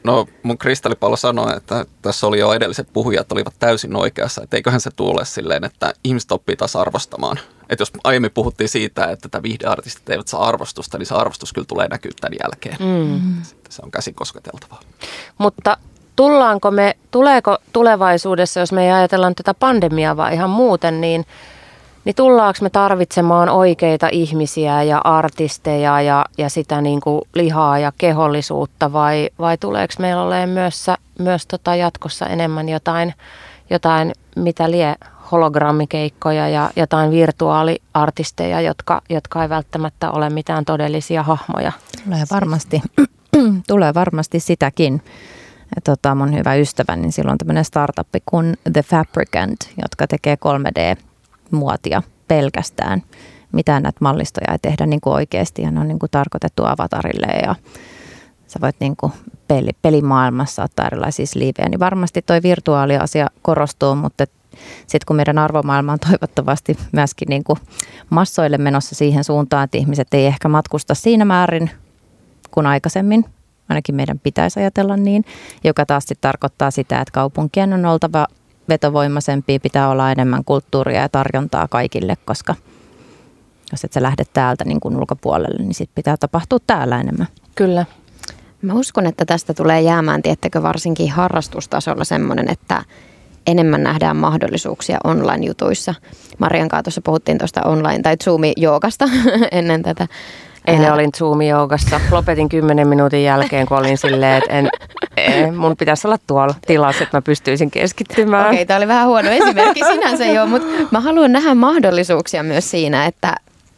No 0.05 0.26
mun 0.42 0.59
kristallipallo 0.59 1.16
sanoi, 1.16 1.57
että 1.57 1.86
tässä 2.03 2.26
oli 2.26 2.38
jo 2.38 2.53
edelliset 2.53 2.88
puhujat 2.92 3.32
olivat 3.32 3.55
täysin 3.59 3.96
oikeassa, 3.96 4.42
että 4.42 4.57
eiköhän 4.57 4.80
se 4.80 4.90
tule 4.96 5.24
silleen, 5.24 5.64
että 5.64 5.92
ihmiset 6.05 6.32
oppii 6.32 6.57
taas 6.57 6.76
arvostamaan. 6.76 7.38
Että 7.70 7.82
jos 7.82 7.92
aiemmin 8.05 8.30
puhuttiin 8.30 8.68
siitä, 8.68 9.05
että 9.05 9.28
tätä 9.28 9.42
viihdeartistit 9.42 10.11
eivät 10.11 10.28
saa 10.28 10.48
arvostusta, 10.48 10.98
niin 10.98 11.07
se 11.07 11.14
arvostus 11.14 11.53
kyllä 11.53 11.66
tulee 11.66 11.88
näkyä 11.88 12.12
tämän 12.20 12.38
jälkeen. 12.42 12.76
Mm. 12.80 13.42
Sitten 13.42 13.72
se 13.72 13.82
on 13.84 13.90
käsin 13.90 14.14
kosketeltavaa. 14.14 14.80
Mutta 15.38 15.76
tullaanko 16.16 16.70
me, 16.70 16.96
tuleeko 17.11 17.59
tulevaisuudessa, 17.72 18.61
jos 18.61 18.72
me 18.72 18.84
ei 18.84 18.92
ajatellaan 18.92 19.34
tätä 19.34 19.55
pandemiaa 19.55 20.16
vaan 20.16 20.32
ihan 20.32 20.50
muuten, 20.50 21.00
niin– 21.00 21.26
niin 22.05 22.14
tullaanko 22.14 22.59
me 22.62 22.70
tarvitsemaan 22.70 23.48
oikeita 23.48 24.09
ihmisiä 24.12 24.82
ja 24.82 25.00
artisteja 25.05 26.00
ja, 26.00 26.24
ja 26.38 26.48
sitä 26.48 26.80
niin 26.80 27.00
kuin 27.00 27.22
lihaa 27.34 27.78
ja 27.78 27.92
kehollisuutta 27.98 28.92
vai, 28.92 29.30
vai 29.38 29.59
tuleeko 29.59 29.94
meillä 29.98 30.22
olemaan 30.22 30.48
myös, 30.48 30.86
myös 31.18 31.46
tota 31.46 31.74
jatkossa 31.74 32.26
enemmän 32.26 32.68
jotain, 32.68 33.14
jotain 33.70 34.12
mitä 34.36 34.70
lie 34.70 34.94
hologrammikeikkoja 35.32 36.48
ja 36.48 36.70
jotain 36.76 37.11
virtuaaliartisteja, 37.11 38.61
jotka, 38.61 39.03
jotka 39.11 39.42
ei 39.42 39.48
välttämättä 39.48 40.11
ole 40.11 40.30
mitään 40.30 40.64
todellisia 40.64 41.22
hahmoja. 41.22 41.72
Tulee 42.05 42.24
varmasti, 42.30 42.82
tulee 43.68 43.94
varmasti 43.94 44.40
sitäkin. 44.40 45.03
Tota, 45.84 46.14
mun 46.14 46.34
hyvä 46.38 46.55
ystäväni, 46.55 47.03
niin 47.03 47.12
silloin 47.12 47.38
tämmöinen 47.38 47.64
startup 47.64 48.09
kuin 48.26 48.57
The 48.72 48.82
Fabricant, 48.82 49.70
jotka 49.82 50.07
tekee 50.07 50.34
3D 50.34 51.03
muotia 51.53 52.03
pelkästään. 52.28 53.03
Mitään 53.53 53.82
näitä 53.82 53.98
mallistoja 54.00 54.53
ei 54.53 54.59
tehdä 54.59 54.86
niin 54.86 55.00
kuin 55.00 55.14
oikeasti 55.14 55.62
ja 55.62 55.70
ne 55.70 55.80
on 55.80 55.88
niin 55.88 55.98
kuin 55.98 56.11
tarkoitettu 56.11 56.64
avatarille 56.64 57.26
ja 57.26 57.55
sä 58.46 58.59
voit 58.61 58.76
niin 58.80 58.96
kuin 58.96 59.12
peli, 59.48 59.70
pelimaailmassa 59.82 60.62
ottaa 60.62 60.86
erilaisia 60.86 61.26
liivejä, 61.34 61.68
niin 61.68 61.80
varmasti 61.80 62.22
toi 62.22 62.42
virtuaaliasia 62.42 63.26
korostuu, 63.42 63.94
mutta 63.94 64.24
sitten 64.86 65.07
kun 65.07 65.16
meidän 65.16 65.38
arvomaailma 65.38 65.92
on 65.92 65.98
toivottavasti 65.98 66.78
myöskin 66.92 67.28
niin 67.28 67.44
kuin 67.44 67.59
massoille 68.11 68.59
menossa 68.59 68.94
siihen 68.94 69.24
suuntaan, 69.24 69.64
että 69.64 69.78
ihmiset 69.78 70.14
ei 70.14 70.26
ehkä 70.26 70.48
matkusta 70.48 70.94
siinä 70.94 71.24
määrin 71.24 71.70
kuin 72.50 72.66
aikaisemmin, 72.66 73.24
ainakin 73.68 73.94
meidän 73.94 74.18
pitäisi 74.18 74.61
ajatella 74.61 74.96
niin, 74.96 75.24
joka 75.64 75.86
taas 75.86 76.05
sitten 76.05 76.28
tarkoittaa 76.28 76.70
sitä, 76.70 77.00
että 77.00 77.12
kaupunkien 77.12 77.72
on 77.72 77.86
oltava 77.86 78.26
vetovoimaisempia, 78.68 79.60
pitää 79.60 79.88
olla 79.88 80.12
enemmän 80.12 80.44
kulttuuria 80.44 81.00
ja 81.00 81.08
tarjontaa 81.08 81.68
kaikille, 81.68 82.16
koska 82.24 82.54
jos 83.72 83.84
et 83.84 83.92
sä 83.92 84.02
lähde 84.02 84.24
täältä 84.32 84.64
niin 84.64 84.80
kuin 84.80 84.96
ulkopuolelle, 84.96 85.62
niin 85.62 85.74
sit 85.74 85.90
pitää 85.94 86.16
tapahtua 86.16 86.58
täällä 86.66 87.00
enemmän. 87.00 87.26
Kyllä. 87.54 87.86
Mä 88.62 88.74
uskon, 88.74 89.06
että 89.06 89.24
tästä 89.24 89.54
tulee 89.54 89.80
jäämään, 89.80 90.22
tiettäkö, 90.22 90.62
varsinkin 90.62 91.10
harrastustasolla 91.10 92.04
semmoinen, 92.04 92.50
että 92.50 92.84
enemmän 93.46 93.82
nähdään 93.82 94.16
mahdollisuuksia 94.16 94.98
online-jutuissa. 95.04 95.94
Marian 96.38 96.68
kanssa 96.68 96.82
tuossa 96.82 97.00
puhuttiin 97.04 97.38
tuosta 97.38 97.60
online- 97.64 98.02
tai 98.02 98.16
Zoom-joogasta 98.24 99.08
ennen 99.52 99.82
tätä 99.82 100.08
Eilen 100.66 100.84
Ää... 100.84 100.94
olin 100.94 101.10
Zoom-joogassa. 101.16 102.00
Lopetin 102.10 102.48
kymmenen 102.48 102.88
minuutin 102.88 103.24
jälkeen, 103.24 103.66
kun 103.66 103.78
olin 103.78 103.98
silleen, 103.98 104.38
että 104.38 104.52
en, 104.52 104.68
en, 105.24 105.54
mun 105.54 105.76
pitäisi 105.76 106.06
olla 106.06 106.18
tuolla 106.26 106.54
tilassa, 106.66 107.04
että 107.04 107.16
mä 107.16 107.22
pystyisin 107.22 107.70
keskittymään. 107.70 108.46
Okei, 108.46 108.54
okay, 108.54 108.66
tämä 108.66 108.76
oli 108.76 108.88
vähän 108.88 109.08
huono 109.08 109.30
esimerkki 109.30 109.80
sinänsä 109.92 110.26
jo, 110.26 110.46
mutta 110.46 110.68
mä 110.90 111.00
haluan 111.00 111.32
nähdä 111.32 111.54
mahdollisuuksia 111.54 112.42
myös 112.42 112.70
siinä, 112.70 113.06
että 113.06 113.34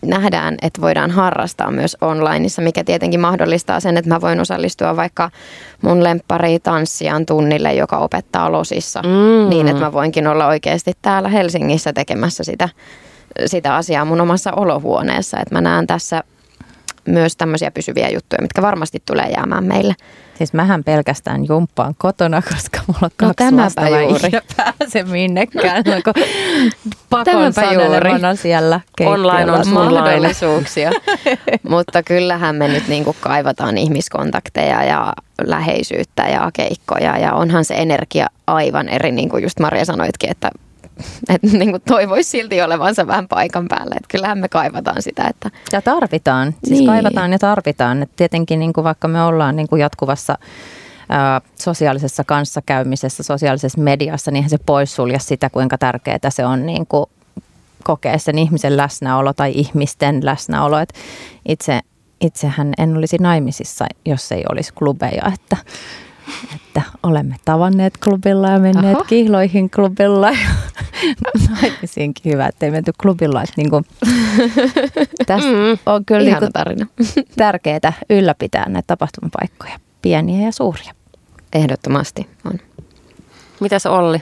nähdään, 0.06 0.56
että 0.62 0.80
voidaan 0.80 1.10
harrastaa 1.10 1.70
myös 1.70 1.96
onlineissa, 2.00 2.62
mikä 2.62 2.84
tietenkin 2.84 3.20
mahdollistaa 3.20 3.80
sen, 3.80 3.96
että 3.96 4.10
mä 4.10 4.20
voin 4.20 4.40
osallistua 4.40 4.96
vaikka 4.96 5.30
mun 5.82 6.04
lemppari 6.04 6.58
tanssijan 6.58 7.26
tunnille, 7.26 7.74
joka 7.74 7.98
opettaa 7.98 8.52
losissa, 8.52 9.02
mm. 9.02 9.50
niin 9.50 9.68
että 9.68 9.82
mä 9.82 9.92
voinkin 9.92 10.26
olla 10.26 10.46
oikeasti 10.46 10.92
täällä 11.02 11.28
Helsingissä 11.28 11.92
tekemässä 11.92 12.44
sitä, 12.44 12.68
sitä 13.46 13.76
asiaa 13.76 14.04
mun 14.04 14.20
omassa 14.20 14.52
olohuoneessa. 14.52 15.38
Että 15.40 15.54
mä 15.54 15.60
näen 15.60 15.86
tässä 15.86 16.24
myös 17.08 17.36
tämmöisiä 17.36 17.70
pysyviä 17.70 18.08
juttuja, 18.08 18.42
mitkä 18.42 18.62
varmasti 18.62 19.02
tulee 19.06 19.26
jäämään 19.36 19.64
meille. 19.64 19.94
Siis 20.34 20.52
mähän 20.52 20.84
pelkästään 20.84 21.44
jumppaan 21.48 21.94
kotona, 21.98 22.42
koska 22.42 22.80
mulla 22.86 23.00
on 23.02 23.10
no, 23.22 23.28
kaksi 23.28 23.54
no, 23.54 23.62
lasta 23.62 23.88
juuri. 23.88 24.28
ja 24.32 24.42
pääse 24.56 25.02
minnekään. 25.02 25.84
Onko 25.96 26.12
pakon 27.10 27.52
juuri. 27.74 28.36
siellä 28.36 28.80
Online 29.00 29.52
on 29.52 29.68
mahdollisuuksia. 29.68 30.90
Mutta 31.68 32.02
kyllähän 32.02 32.56
me 32.56 32.68
nyt 32.68 32.88
niinku 32.88 33.16
kaivataan 33.20 33.78
ihmiskontakteja 33.78 34.84
ja 34.84 35.12
läheisyyttä 35.46 36.22
ja 36.22 36.50
keikkoja. 36.52 37.18
Ja 37.18 37.32
onhan 37.32 37.64
se 37.64 37.74
energia 37.74 38.26
aivan 38.46 38.88
eri, 38.88 39.12
niin 39.12 39.28
kuin 39.28 39.42
just 39.42 39.60
Maria 39.60 39.84
sanoitkin, 39.84 40.30
että 40.30 40.50
että 41.28 41.46
niin 41.58 41.70
kuin 41.70 41.82
toivoisi 41.88 42.30
silti 42.30 42.62
olevansa 42.62 43.06
vähän 43.06 43.28
paikan 43.28 43.68
päällä. 43.68 43.94
Että 43.96 44.08
kyllähän 44.10 44.38
me 44.38 44.48
kaivataan 44.48 45.02
sitä. 45.02 45.26
Että... 45.28 45.50
Ja 45.72 45.82
tarvitaan. 45.82 46.54
Siis 46.64 46.78
niin. 46.78 46.86
kaivataan 46.86 47.32
ja 47.32 47.38
tarvitaan. 47.38 48.02
Et 48.02 48.10
tietenkin 48.16 48.58
niin 48.58 48.72
kuin 48.72 48.84
vaikka 48.84 49.08
me 49.08 49.22
ollaan 49.22 49.56
niin 49.56 49.68
kuin 49.68 49.80
jatkuvassa 49.80 50.38
ää, 51.08 51.40
sosiaalisessa 51.54 52.24
kanssakäymisessä, 52.24 53.22
sosiaalisessa 53.22 53.80
mediassa, 53.80 54.30
niin 54.30 54.50
se 54.50 54.58
poissulje 54.66 55.18
sitä, 55.18 55.50
kuinka 55.50 55.78
tärkeää 55.78 56.30
se 56.30 56.46
on 56.46 56.66
niin 56.66 56.86
kuin 56.86 57.06
kokea 57.84 58.18
sen 58.18 58.38
ihmisen 58.38 58.76
läsnäolo 58.76 59.32
tai 59.32 59.52
ihmisten 59.54 60.24
läsnäolo. 60.24 60.78
Et 60.78 60.94
itse, 61.48 61.80
itsehän 62.20 62.72
en 62.78 62.96
olisi 62.96 63.16
naimisissa, 63.20 63.86
jos 64.06 64.32
ei 64.32 64.44
olisi 64.52 64.72
klubeja, 64.72 65.32
että 65.34 65.56
että 66.54 66.82
olemme 67.02 67.36
tavanneet 67.44 67.94
klubilla 68.04 68.48
ja 68.50 68.58
menneet 68.58 68.96
Oho. 68.96 69.04
kihloihin 69.04 69.70
klubilla 69.70 70.30
ja 70.40 70.48
naimisiinkin 71.50 72.32
hyvä, 72.32 72.46
ettei 72.46 72.70
menty 72.70 72.92
klubilla. 73.02 73.42
Että 73.42 73.54
niin 73.62 73.70
kuin, 73.70 73.84
tässä 75.26 75.48
mm, 75.48 75.78
on 75.86 76.04
kyllä 76.04 76.24
niin 76.24 76.38
kuin 76.38 76.52
tarina. 76.52 76.86
tärkeää 77.36 77.92
ylläpitää 78.10 78.68
näitä 78.68 78.86
tapahtumapaikkoja, 78.86 79.78
pieniä 80.02 80.46
ja 80.46 80.52
suuria. 80.52 80.94
Ehdottomasti 81.52 82.28
on. 82.44 82.58
Mitäs 83.60 83.86
Olli? 83.86 84.18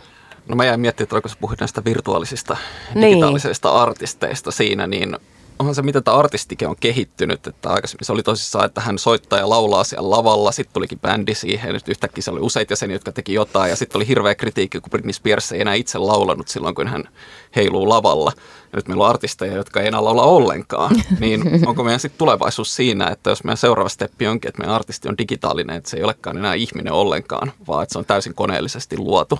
No 0.48 0.56
mä 0.56 0.64
jäin 0.64 0.80
miettimään, 0.80 1.18
että 1.18 1.28
kun 1.28 1.36
puhuit 1.40 1.60
näistä 1.60 1.84
virtuaalisista 1.84 2.56
digitaalisista 3.00 3.68
niin. 3.68 3.80
artisteista 3.80 4.50
siinä, 4.50 4.86
niin 4.86 5.16
onhan 5.62 5.74
se, 5.74 5.82
miten 5.82 6.04
tämä 6.04 6.16
artistikin 6.16 6.68
on 6.68 6.76
kehittynyt, 6.80 7.46
että 7.46 7.70
aikaisemmin 7.70 8.04
se 8.04 8.12
oli 8.12 8.22
tosissaan, 8.22 8.64
että 8.64 8.80
hän 8.80 8.98
soittaa 8.98 9.38
ja 9.38 9.48
laulaa 9.48 9.84
siellä 9.84 10.10
lavalla, 10.10 10.52
sitten 10.52 10.74
tulikin 10.74 11.00
bändi 11.00 11.34
siihen, 11.34 11.72
nyt 11.72 11.88
yhtäkkiä 11.88 12.22
se 12.22 12.30
oli 12.30 12.40
useita 12.40 12.72
jäseniä, 12.72 12.94
jotka 12.94 13.12
teki 13.12 13.34
jotain, 13.34 13.70
ja 13.70 13.76
sitten 13.76 13.98
oli 13.98 14.08
hirveä 14.08 14.34
kritiikki, 14.34 14.80
kun 14.80 14.90
Britney 14.90 15.12
Spears 15.12 15.52
ei 15.52 15.60
enää 15.60 15.74
itse 15.74 15.98
laulanut 15.98 16.48
silloin, 16.48 16.74
kun 16.74 16.88
hän 16.88 17.08
heiluu 17.56 17.88
lavalla. 17.88 18.32
Ja 18.72 18.76
nyt 18.76 18.88
meillä 18.88 19.04
on 19.04 19.10
artisteja, 19.10 19.56
jotka 19.56 19.80
ei 19.80 19.88
enää 19.88 20.04
laula 20.04 20.22
ollenkaan. 20.22 20.96
Niin 21.20 21.68
onko 21.68 21.84
meidän 21.84 22.00
sitten 22.00 22.18
tulevaisuus 22.18 22.76
siinä, 22.76 23.08
että 23.08 23.30
jos 23.30 23.44
meidän 23.44 23.56
seuraava 23.56 23.88
steppi 23.88 24.26
onkin, 24.26 24.48
että 24.48 24.58
meidän 24.62 24.74
artisti 24.74 25.08
on 25.08 25.18
digitaalinen, 25.18 25.76
että 25.76 25.90
se 25.90 25.96
ei 25.96 26.04
olekaan 26.04 26.38
enää 26.38 26.54
ihminen 26.54 26.92
ollenkaan, 26.92 27.52
vaan 27.68 27.82
että 27.82 27.92
se 27.92 27.98
on 27.98 28.04
täysin 28.04 28.34
koneellisesti 28.34 28.98
luotu, 28.98 29.38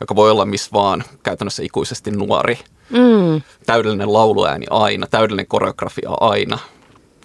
joka 0.00 0.16
voi 0.16 0.30
olla 0.30 0.44
missä 0.44 0.70
vaan, 0.72 1.04
käytännössä 1.22 1.62
ikuisesti 1.62 2.10
nuori– 2.10 2.58
Mm. 2.90 3.42
Täydellinen 3.66 4.12
lauluääni 4.12 4.66
aina, 4.70 5.06
täydellinen 5.06 5.46
koreografia 5.46 6.10
aina. 6.20 6.58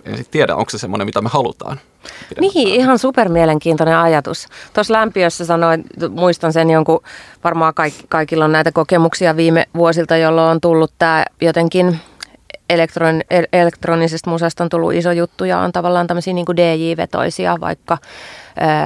En 0.05 0.17
sitten 0.17 0.31
tiedä, 0.31 0.55
onko 0.55 0.69
se 0.69 0.77
semmoinen, 0.77 1.07
mitä 1.07 1.21
me 1.21 1.29
halutaan. 1.29 1.79
Niin, 2.39 2.67
ihan 2.67 2.99
super 2.99 3.29
mielenkiintoinen 3.29 3.97
ajatus. 3.97 4.47
Tuossa 4.73 4.93
lämpiössä 4.93 5.45
sanoin, 5.45 5.83
muistan 6.09 6.53
sen 6.53 6.69
jonkun, 6.69 7.01
varmaan 7.43 7.73
kaikki, 7.73 8.05
kaikilla 8.09 8.45
on 8.45 8.51
näitä 8.51 8.71
kokemuksia 8.71 9.35
viime 9.35 9.65
vuosilta, 9.75 10.17
jolloin 10.17 10.51
on 10.51 10.61
tullut 10.61 10.91
tämä 10.99 11.25
jotenkin 11.41 11.99
elektron, 12.69 13.21
elektronisesta 13.53 14.29
musasta 14.29 14.63
on 14.63 14.69
tullut 14.69 14.93
iso 14.93 15.11
juttu 15.11 15.45
ja 15.45 15.59
on 15.59 15.71
tavallaan 15.71 16.07
tämmöisiä 16.07 16.33
niin 16.33 16.45
DJ-vetoisia, 16.57 17.57
vaikka 17.59 17.97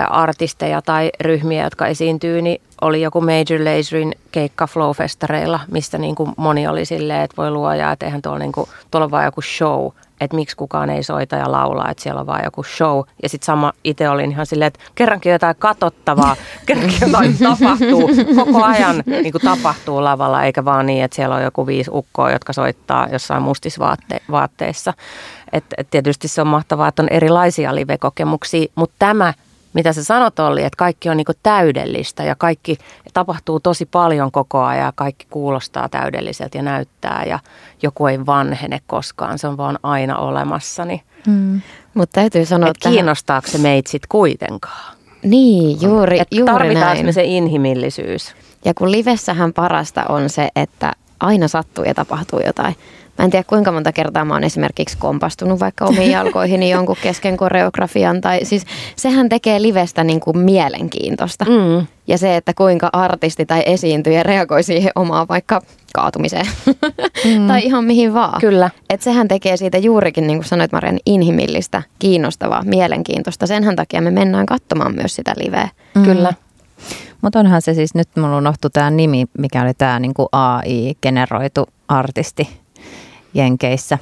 artisteja 0.09 0.81
tai 0.81 1.09
ryhmiä, 1.21 1.63
jotka 1.63 1.87
esiintyy, 1.87 2.41
niin 2.41 2.61
oli 2.81 3.01
joku 3.01 3.21
Major 3.21 3.65
Laserin 3.65 4.15
keikka 4.31 4.65
Flow-festareilla, 4.65 5.59
mistä 5.71 5.97
niin 5.97 6.15
kuin 6.15 6.31
moni 6.37 6.67
oli 6.67 6.85
silleen, 6.85 7.21
että 7.21 7.37
voi 7.37 7.51
luoja, 7.51 7.91
että 7.91 8.05
eihän 8.05 8.21
tuolla, 8.21 8.39
niin 8.39 8.51
kuin, 8.51 8.69
tuolla 8.91 9.05
on 9.05 9.11
vaan 9.11 9.25
joku 9.25 9.41
show, 9.41 9.87
että 10.21 10.35
miksi 10.35 10.55
kukaan 10.55 10.89
ei 10.89 11.03
soita 11.03 11.35
ja 11.35 11.51
laulaa, 11.51 11.91
että 11.91 12.03
siellä 12.03 12.21
on 12.21 12.27
vaan 12.27 12.43
joku 12.43 12.63
show. 12.63 13.01
Ja 13.23 13.29
sitten 13.29 13.45
sama 13.45 13.73
itse 13.83 14.09
olin 14.09 14.31
ihan 14.31 14.45
silleen, 14.45 14.67
että 14.67 14.79
kerrankin 14.95 15.31
jotain 15.31 15.55
katottavaa, 15.59 16.35
kerrankin 16.65 16.99
jotain 17.01 17.37
tapahtuu, 17.37 18.09
koko 18.35 18.63
ajan 18.63 19.03
niin 19.05 19.31
kuin 19.31 19.41
tapahtuu 19.41 20.03
lavalla, 20.03 20.43
eikä 20.43 20.65
vaan 20.65 20.85
niin, 20.85 21.03
että 21.03 21.15
siellä 21.15 21.35
on 21.35 21.43
joku 21.43 21.67
viisi 21.67 21.91
ukkoa, 21.93 22.31
jotka 22.31 22.53
soittaa 22.53 23.07
jossain 23.11 23.43
mustisvaatteissa. 23.43 24.93
Et, 25.53 25.65
et 25.77 25.87
tietysti 25.91 26.27
se 26.27 26.41
on 26.41 26.47
mahtavaa, 26.47 26.87
että 26.87 27.01
on 27.01 27.09
erilaisia 27.09 27.75
live-kokemuksia, 27.75 28.67
mutta 28.75 28.95
tämä– 28.99 29.33
mitä 29.73 29.93
sä 29.93 30.03
sanot 30.03 30.39
oli, 30.39 30.63
että 30.63 30.77
kaikki 30.77 31.09
on 31.09 31.17
niinku 31.17 31.31
täydellistä 31.43 32.23
ja 32.23 32.35
kaikki 32.35 32.77
tapahtuu 33.13 33.59
tosi 33.59 33.85
paljon 33.85 34.31
koko 34.31 34.63
ajan 34.63 34.85
ja 34.85 34.93
kaikki 34.95 35.27
kuulostaa 35.29 35.89
täydelliseltä 35.89 36.57
ja 36.57 36.63
näyttää 36.63 37.23
ja 37.27 37.39
joku 37.81 38.07
ei 38.07 38.25
vanhene 38.25 38.79
koskaan, 38.87 39.39
se 39.39 39.47
on 39.47 39.57
vaan 39.57 39.79
aina 39.83 40.17
olemassa. 40.17 40.85
Niin. 40.85 41.01
Mm. 41.27 41.61
Mutta 41.93 42.13
täytyy 42.13 42.45
sanoa, 42.45 42.69
että 42.69 42.89
kiinnostaako 42.89 43.47
se 43.47 43.57
meitä 43.57 43.91
sitten 43.91 44.09
kuitenkaan? 44.09 44.95
Niin, 45.23 45.81
juuri, 45.81 46.19
että 46.19 46.35
juuri 46.35 46.53
tarvitaan 46.53 46.97
näin. 46.97 47.13
se 47.13 47.23
inhimillisyys. 47.23 48.35
Ja 48.65 48.73
kun 48.73 48.91
livessähän 48.91 49.53
parasta 49.53 50.05
on 50.09 50.29
se, 50.29 50.49
että 50.55 50.93
aina 51.19 51.47
sattuu 51.47 51.83
ja 51.83 51.93
tapahtuu 51.93 52.39
jotain. 52.45 52.75
Mä 53.19 53.25
en 53.25 53.31
tiedä 53.31 53.43
kuinka 53.47 53.71
monta 53.71 53.91
kertaa 53.91 54.25
mä 54.25 54.33
oon 54.33 54.43
esimerkiksi 54.43 54.97
kompastunut 54.97 55.59
vaikka 55.59 55.85
omiin 55.85 56.11
jalkoihin 56.17 56.69
jonkun 56.69 56.95
kesken 57.03 57.37
koreografian. 57.37 58.21
Tai 58.21 58.45
siis 58.45 58.65
sehän 58.95 59.29
tekee 59.29 59.61
livestä 59.61 60.03
niin 60.03 60.19
kuin 60.19 60.37
mielenkiintoista. 60.37 61.45
Mm. 61.45 61.87
Ja 62.07 62.17
se, 62.17 62.35
että 62.35 62.53
kuinka 62.53 62.89
artisti 62.93 63.45
tai 63.45 63.63
esiintyjä 63.65 64.23
reagoi 64.23 64.63
siihen 64.63 64.91
omaan 64.95 65.27
vaikka 65.27 65.61
kaatumiseen. 65.93 66.45
Mm. 67.25 67.47
tai 67.47 67.63
ihan 67.63 67.83
mihin 67.83 68.13
vaan. 68.13 68.41
Kyllä. 68.41 68.69
Et 68.89 69.01
sehän 69.01 69.27
tekee 69.27 69.57
siitä 69.57 69.77
juurikin, 69.77 70.27
niin 70.27 70.37
kuin 70.37 70.47
sanoit 70.47 70.71
Marian, 70.71 70.99
inhimillistä, 71.05 71.83
kiinnostavaa, 71.99 72.63
mielenkiintoista. 72.63 73.47
Senhän 73.47 73.75
takia 73.75 74.01
me 74.01 74.11
mennään 74.11 74.45
katsomaan 74.45 74.95
myös 74.95 75.15
sitä 75.15 75.33
liveä. 75.37 75.69
Mm. 75.95 76.03
Kyllä. 76.03 76.33
Mutta 77.21 77.39
onhan 77.39 77.61
se 77.61 77.73
siis, 77.73 77.95
nyt 77.95 78.09
mulla 78.15 78.37
unohtui 78.37 78.71
tämä 78.71 78.89
nimi, 78.89 79.25
mikä 79.37 79.61
oli 79.61 79.73
tämä 79.73 79.99
niinku 79.99 80.29
AI-generoitu 80.31 81.67
artisti 81.87 82.59
Jenkeissä. 83.33 83.97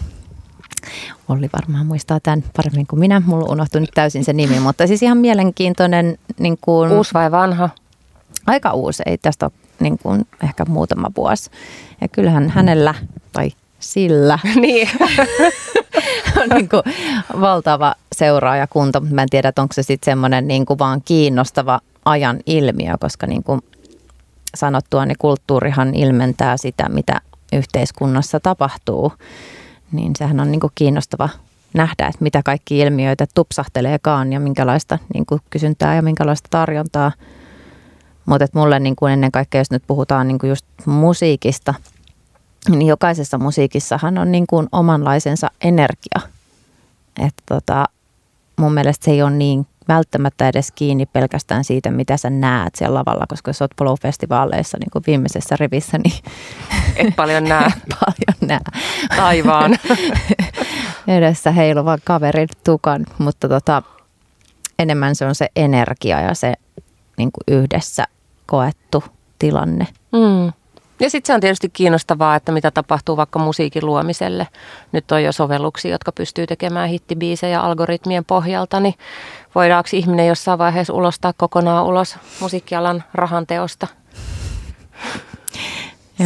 Olli 1.30 1.50
varmaan 1.54 1.86
muistaa 1.86 2.20
tämän 2.20 2.44
paremmin 2.58 2.88
kuin 2.88 3.00
minä. 3.00 3.22
Mulla 3.26 3.52
unohtui 3.52 3.82
nyt 3.82 3.92
täysin 3.94 4.24
se 4.24 4.34
nimi, 4.34 4.60
mutta 4.60 4.88
siis 4.88 5.04
ihan 5.04 5.18
mielenkiintoinen. 5.18 6.18
Niin 6.40 6.58
kuin, 6.62 6.92
uusi 6.92 7.14
vai 7.14 7.32
vanha? 7.32 7.70
Aika 8.48 8.74
uusi, 8.74 9.04
ei 9.06 9.18
tästä 9.18 9.46
ole 9.46 9.54
niin 9.80 9.98
kuin 9.98 10.28
ehkä 10.44 10.66
muutama 10.66 11.08
vuosi. 11.18 11.50
Ja 12.02 12.08
kyllähän 12.08 12.50
hänellä, 12.50 12.94
tai 13.34 13.52
sillä, 13.80 14.40
niin. 14.62 14.90
on 16.42 16.50
niin 16.50 16.70
kuin 16.70 16.84
valtava 17.42 17.96
seuraajakunta, 18.16 19.00
mutta 19.00 19.16
mä 19.16 19.22
en 19.22 19.30
tiedä, 19.30 19.54
onko 19.60 19.74
se 19.74 19.84
sitten 19.84 20.12
semmoinen 20.12 20.48
niin 20.48 20.66
kuin 20.66 20.80
vaan 20.80 21.02
kiinnostava 21.06 21.80
ajan 22.06 22.40
ilmiö, 22.46 22.94
koska 23.00 23.28
niin 23.28 23.44
kuin 23.44 23.62
sanottua, 24.56 25.06
niin 25.06 25.18
kulttuurihan 25.20 25.96
ilmentää 25.96 26.58
sitä, 26.58 26.90
mitä 26.90 27.22
yhteiskunnassa 27.54 28.40
tapahtuu, 28.40 29.14
niin 29.92 30.12
sehän 30.18 30.40
on 30.40 30.52
niin 30.52 30.60
kuin 30.60 30.72
kiinnostava 30.76 31.30
nähdä, 31.74 32.08
että 32.08 32.24
mitä 32.24 32.42
kaikki 32.46 32.80
ilmiöitä 32.80 33.28
tupsahteleekaan 33.36 34.34
ja 34.34 34.40
minkälaista 34.40 35.00
niin 35.14 35.26
kuin 35.26 35.42
kysyntää 35.50 35.96
ja 35.96 36.02
minkälaista 36.02 36.48
tarjontaa. 36.50 37.12
Mutta 38.26 38.48
mulle 38.54 38.80
niin 38.80 38.96
kuin 38.96 39.14
ennen 39.14 39.32
kaikkea, 39.32 39.62
jos 39.62 39.72
nyt 39.72 39.84
puhutaan 39.88 40.28
niin 40.28 40.40
kuin 40.40 40.50
just 40.50 40.66
musiikista, 40.86 41.74
niin 42.70 42.88
jokaisessa 42.88 43.38
musiikissahan 43.38 44.18
on 44.18 44.32
niin 44.32 44.48
kuin 44.48 44.68
omanlaisensa 44.72 45.52
energia. 45.62 46.20
Että 47.20 47.44
tota, 47.46 47.86
mun 48.58 48.74
mielestä 48.74 49.06
se 49.06 49.12
ei 49.12 49.22
ole 49.22 49.32
niin 49.32 49.68
välttämättä 49.88 50.48
edes 50.48 50.72
kiinni 50.72 51.06
pelkästään 51.06 51.64
siitä, 51.64 51.92
mitä 51.92 52.18
sä 52.18 52.30
näet 52.30 52.76
siellä 52.76 53.00
lavalla, 53.00 53.26
koska 53.30 53.50
jos 53.50 53.62
oot 53.62 53.72
Flow-festivaaleissa 53.82 54.78
niin 54.80 54.92
kuin 54.94 55.04
viimeisessä 55.08 55.56
rivissä, 55.60 55.98
niin 55.98 56.24
et 56.96 57.16
paljon 57.16 57.44
näe. 57.44 57.72
paljon 58.06 58.50
näe. 58.50 58.60
Taivaan. 59.16 59.78
Edessä 61.08 61.52
heiluvan 61.52 62.00
kaverin 62.04 62.48
tukan, 62.64 63.06
mutta 63.18 63.50
tota, 63.50 63.84
enemmän 64.80 65.16
se 65.16 65.26
on 65.26 65.36
se 65.36 65.48
energia 65.56 66.22
ja 66.22 66.34
se 66.34 66.54
niin 67.18 67.32
kuin 67.32 67.62
yhdessä 67.62 68.06
koettu 68.46 69.04
tilanne. 69.40 69.88
Mm. 70.12 70.54
Ja 71.00 71.10
sitten 71.10 71.28
se 71.28 71.34
on 71.34 71.42
tietysti 71.42 71.70
kiinnostavaa, 71.70 72.36
että 72.36 72.52
mitä 72.52 72.72
tapahtuu 72.72 73.18
vaikka 73.18 73.40
musiikin 73.40 73.86
luomiselle. 73.86 74.48
Nyt 74.92 75.12
on 75.12 75.24
jo 75.24 75.32
sovelluksia, 75.32 75.92
jotka 75.92 76.12
pystyy 76.12 76.48
tekemään 76.48 76.90
hittibiisejä 76.90 77.62
algoritmien 77.62 78.26
pohjalta, 78.26 78.80
niin 78.80 78.94
voidaanko 79.58 79.90
ihminen 79.94 80.28
jossain 80.28 80.60
vaiheessa 80.60 80.94
ulostaa 80.94 81.34
kokonaan 81.38 81.86
ulos 81.86 82.16
musiikkialan 82.40 83.04
rahanteosta? 83.14 83.88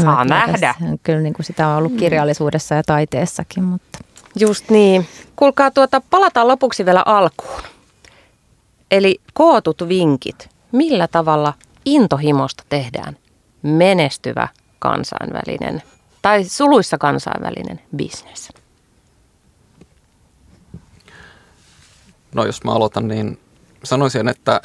Saa 0.01 0.25
nähdä. 0.25 0.75
Kyllä 1.03 1.19
niin 1.19 1.33
kuin 1.33 1.45
sitä 1.45 1.67
on 1.67 1.77
ollut 1.77 1.93
kirjallisuudessa 1.97 2.75
ja 2.75 2.83
taiteessakin, 2.83 3.63
mutta... 3.63 3.99
Just 4.39 4.69
niin. 4.69 5.07
Kuulkaa, 5.35 5.71
tuota, 5.71 6.01
palataan 6.09 6.47
lopuksi 6.47 6.85
vielä 6.85 7.03
alkuun. 7.05 7.61
Eli 8.91 9.21
kootut 9.33 9.87
vinkit. 9.87 10.49
Millä 10.71 11.07
tavalla 11.07 11.53
intohimosta 11.85 12.63
tehdään 12.69 13.17
menestyvä 13.61 14.47
kansainvälinen 14.79 15.83
tai 16.21 16.43
suluissa 16.43 16.97
kansainvälinen 16.97 17.81
bisnes? 17.95 18.49
No 22.35 22.45
jos 22.45 22.63
mä 22.63 22.71
aloitan, 22.71 23.07
niin 23.07 23.39
sanoisin, 23.83 24.27
että 24.27 24.61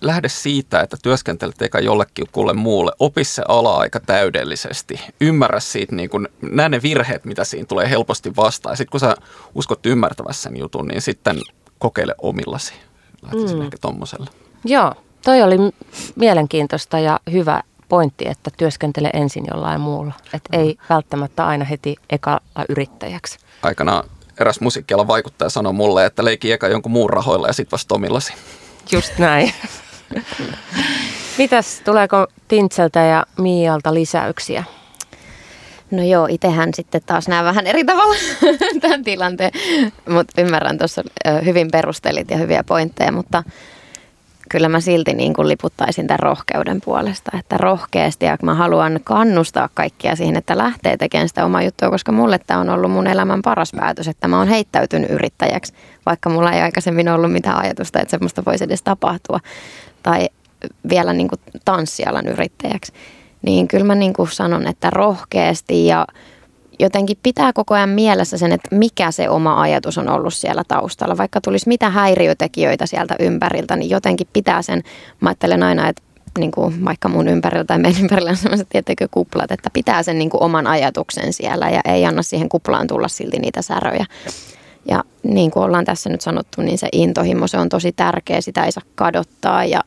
lähde 0.00 0.28
siitä, 0.28 0.80
että 0.80 0.96
työskentelet 1.02 1.62
eikä 1.62 1.78
jollekin 1.78 2.26
kuule 2.32 2.52
muulle. 2.52 2.92
Opi 2.98 3.24
se 3.24 3.42
ala 3.48 3.76
aika 3.76 4.00
täydellisesti. 4.00 5.00
Ymmärrä 5.20 5.60
siitä, 5.60 5.94
niin 5.94 6.10
kun, 6.10 6.28
näe 6.42 6.68
ne 6.68 6.82
virheet, 6.82 7.24
mitä 7.24 7.44
siinä 7.44 7.66
tulee 7.66 7.90
helposti 7.90 8.36
vastaan. 8.36 8.72
Ja 8.72 8.76
sitten 8.76 8.90
kun 8.90 9.00
sä 9.00 9.16
uskot 9.54 9.86
ymmärtävässä 9.86 10.42
sen 10.42 10.56
jutun, 10.56 10.88
niin 10.88 11.02
sitten 11.02 11.40
kokeile 11.78 12.14
omillasi. 12.22 12.74
Lähtisin 13.22 13.58
mm. 13.58 13.64
ehkä 13.64 13.76
tommoselle. 13.80 14.30
Joo, 14.64 14.94
toi 15.24 15.42
oli 15.42 15.56
mielenkiintoista 16.16 16.98
ja 16.98 17.20
hyvä 17.32 17.62
pointti, 17.88 18.28
että 18.28 18.50
työskentele 18.56 19.10
ensin 19.12 19.44
jollain 19.50 19.80
muulla. 19.80 20.12
Että 20.34 20.56
mm. 20.56 20.64
ei 20.64 20.78
välttämättä 20.90 21.46
aina 21.46 21.64
heti 21.64 21.96
ekalla 22.10 22.40
yrittäjäksi. 22.68 23.38
Aikana 23.62 24.04
eräs 24.40 24.60
musiikkialan 24.60 25.08
vaikuttaja 25.08 25.50
sanoi 25.50 25.72
mulle, 25.72 26.06
että 26.06 26.24
leiki 26.24 26.52
eka 26.52 26.68
jonkun 26.68 26.92
muun 26.92 27.10
rahoilla 27.10 27.46
ja 27.46 27.52
sitten 27.52 27.72
vasta 27.72 27.94
omillasi. 27.94 28.32
Just 28.92 29.18
näin. 29.18 29.52
Mitäs, 31.38 31.80
tuleeko 31.84 32.26
Tintseltä 32.48 33.00
ja 33.00 33.26
Miialta 33.38 33.94
lisäyksiä? 33.94 34.64
No 35.90 36.02
joo, 36.02 36.26
itsehän 36.30 36.74
sitten 36.74 37.02
taas 37.06 37.28
näen 37.28 37.44
vähän 37.44 37.66
eri 37.66 37.84
tavalla 37.84 38.14
tämän 38.80 39.04
tilanteen, 39.04 39.52
mutta 40.08 40.40
ymmärrän 40.40 40.78
tuossa 40.78 41.02
hyvin 41.44 41.70
perustelit 41.70 42.30
ja 42.30 42.36
hyviä 42.36 42.64
pointteja, 42.64 43.12
mutta 43.12 43.42
kyllä 44.48 44.68
mä 44.68 44.80
silti 44.80 45.14
niin 45.14 45.34
kuin 45.34 45.48
liputtaisin 45.48 46.06
tämän 46.06 46.18
rohkeuden 46.18 46.80
puolesta, 46.84 47.30
että 47.38 47.56
rohkeasti 47.58 48.26
ja 48.26 48.36
mä 48.42 48.54
haluan 48.54 49.00
kannustaa 49.04 49.68
kaikkia 49.74 50.16
siihen, 50.16 50.36
että 50.36 50.58
lähtee 50.58 50.96
tekemään 50.96 51.28
sitä 51.28 51.44
omaa 51.44 51.62
juttua, 51.62 51.90
koska 51.90 52.12
mulle 52.12 52.38
tämä 52.46 52.60
on 52.60 52.70
ollut 52.70 52.90
mun 52.90 53.06
elämän 53.06 53.42
paras 53.42 53.72
päätös, 53.76 54.08
että 54.08 54.28
mä 54.28 54.38
oon 54.38 54.48
heittäytynyt 54.48 55.10
yrittäjäksi, 55.10 55.72
vaikka 56.06 56.30
mulla 56.30 56.52
ei 56.52 56.60
aikaisemmin 56.60 57.08
ollut 57.08 57.32
mitään 57.32 57.58
ajatusta, 57.58 58.00
että 58.00 58.10
semmoista 58.10 58.42
voisi 58.46 58.64
edes 58.64 58.82
tapahtua 58.82 59.40
tai 60.02 60.28
vielä 60.88 61.12
niin 61.12 61.28
kuin 61.28 61.40
tanssialan 61.64 62.28
yrittäjäksi. 62.28 62.92
Niin 63.42 63.68
kyllä 63.68 63.84
mä 63.84 63.94
niin 63.94 64.12
kuin 64.12 64.30
sanon, 64.30 64.66
että 64.66 64.90
rohkeasti 64.90 65.86
ja 65.86 66.06
jotenkin 66.78 67.18
pitää 67.22 67.52
koko 67.52 67.74
ajan 67.74 67.88
mielessä 67.88 68.38
sen, 68.38 68.52
että 68.52 68.76
mikä 68.76 69.10
se 69.10 69.28
oma 69.28 69.60
ajatus 69.60 69.98
on 69.98 70.08
ollut 70.08 70.34
siellä 70.34 70.62
taustalla. 70.68 71.16
Vaikka 71.16 71.40
tulisi 71.40 71.68
mitä 71.68 71.90
häiriötekijöitä 71.90 72.86
sieltä 72.86 73.16
ympäriltä, 73.18 73.76
niin 73.76 73.90
jotenkin 73.90 74.26
pitää 74.32 74.62
sen, 74.62 74.82
mä 75.20 75.28
ajattelen 75.28 75.62
aina, 75.62 75.88
että 75.88 76.02
niin 76.38 76.50
kuin 76.50 76.84
vaikka 76.84 77.08
mun 77.08 77.28
ympärillä 77.28 77.64
tai 77.64 77.78
meidän 77.78 78.00
ympärillä 78.00 78.30
on 78.30 78.36
sellaiset 78.36 78.68
tietenkin 78.68 79.08
kuplat, 79.10 79.52
että 79.52 79.70
pitää 79.72 80.02
sen 80.02 80.18
niin 80.18 80.30
kuin 80.30 80.42
oman 80.42 80.66
ajatuksen 80.66 81.32
siellä 81.32 81.70
ja 81.70 81.80
ei 81.84 82.06
anna 82.06 82.22
siihen 82.22 82.48
kuplaan 82.48 82.86
tulla 82.86 83.08
silti 83.08 83.38
niitä 83.38 83.62
säröjä. 83.62 84.06
Ja 84.88 85.04
niin 85.22 85.50
kuin 85.50 85.62
ollaan 85.62 85.84
tässä 85.84 86.10
nyt 86.10 86.20
sanottu, 86.20 86.62
niin 86.62 86.78
se 86.78 86.88
intohimo, 86.92 87.46
se 87.46 87.58
on 87.58 87.68
tosi 87.68 87.92
tärkeä, 87.92 88.40
sitä 88.40 88.64
ei 88.64 88.72
saa 88.72 88.82
kadottaa 88.94 89.64
ja 89.64 89.80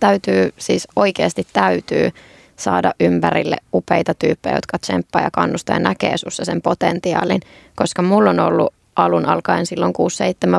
täytyy, 0.00 0.52
siis 0.58 0.88
oikeasti 0.96 1.46
täytyy 1.52 2.10
saada 2.58 2.94
ympärille 3.00 3.56
upeita 3.74 4.14
tyyppejä, 4.14 4.56
jotka 4.56 4.78
tsemppaa 4.78 5.22
ja 5.22 5.30
kannustaa 5.32 5.76
ja 5.76 5.80
näkee 5.80 6.16
sussa 6.16 6.44
sen 6.44 6.62
potentiaalin. 6.62 7.40
Koska 7.74 8.02
mulla 8.02 8.30
on 8.30 8.40
ollut 8.40 8.74
alun 8.96 9.26
alkaen 9.26 9.66
silloin 9.66 9.94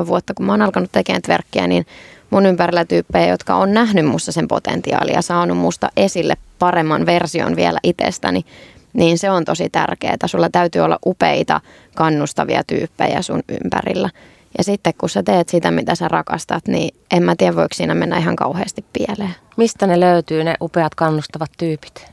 6-7 0.03 0.07
vuotta, 0.07 0.33
kun 0.33 0.45
mä 0.45 0.53
oon 0.53 0.61
alkanut 0.61 0.91
tekemään 0.91 1.21
verkkiä, 1.27 1.67
niin 1.67 1.85
mun 2.29 2.45
ympärillä 2.45 2.85
tyyppejä, 2.85 3.27
jotka 3.27 3.55
on 3.55 3.73
nähnyt 3.73 4.05
musta 4.05 4.31
sen 4.31 4.47
potentiaalia 4.47 5.15
ja 5.15 5.21
saanut 5.21 5.57
musta 5.57 5.89
esille 5.97 6.33
paremman 6.59 7.05
version 7.05 7.55
vielä 7.55 7.79
itsestäni, 7.83 8.45
niin 8.93 9.17
se 9.17 9.29
on 9.29 9.45
tosi 9.45 9.69
tärkeää. 9.69 10.17
Sulla 10.25 10.49
täytyy 10.49 10.81
olla 10.81 10.99
upeita, 11.05 11.61
kannustavia 11.95 12.63
tyyppejä 12.67 13.21
sun 13.21 13.43
ympärillä. 13.63 14.09
Ja 14.57 14.63
sitten 14.63 14.93
kun 14.97 15.09
sä 15.09 15.23
teet 15.23 15.49
sitä, 15.49 15.71
mitä 15.71 15.95
sä 15.95 16.07
rakastat, 16.07 16.67
niin 16.67 16.95
en 17.11 17.23
mä 17.23 17.35
tiedä, 17.35 17.55
voiko 17.55 17.73
siinä 17.73 17.95
mennä 17.95 18.17
ihan 18.17 18.35
kauheasti 18.35 18.85
pieleen. 18.93 19.35
Mistä 19.57 19.87
ne 19.87 19.99
löytyy, 19.99 20.43
ne 20.43 20.55
upeat 20.61 20.95
kannustavat 20.95 21.51
tyypit? 21.57 22.05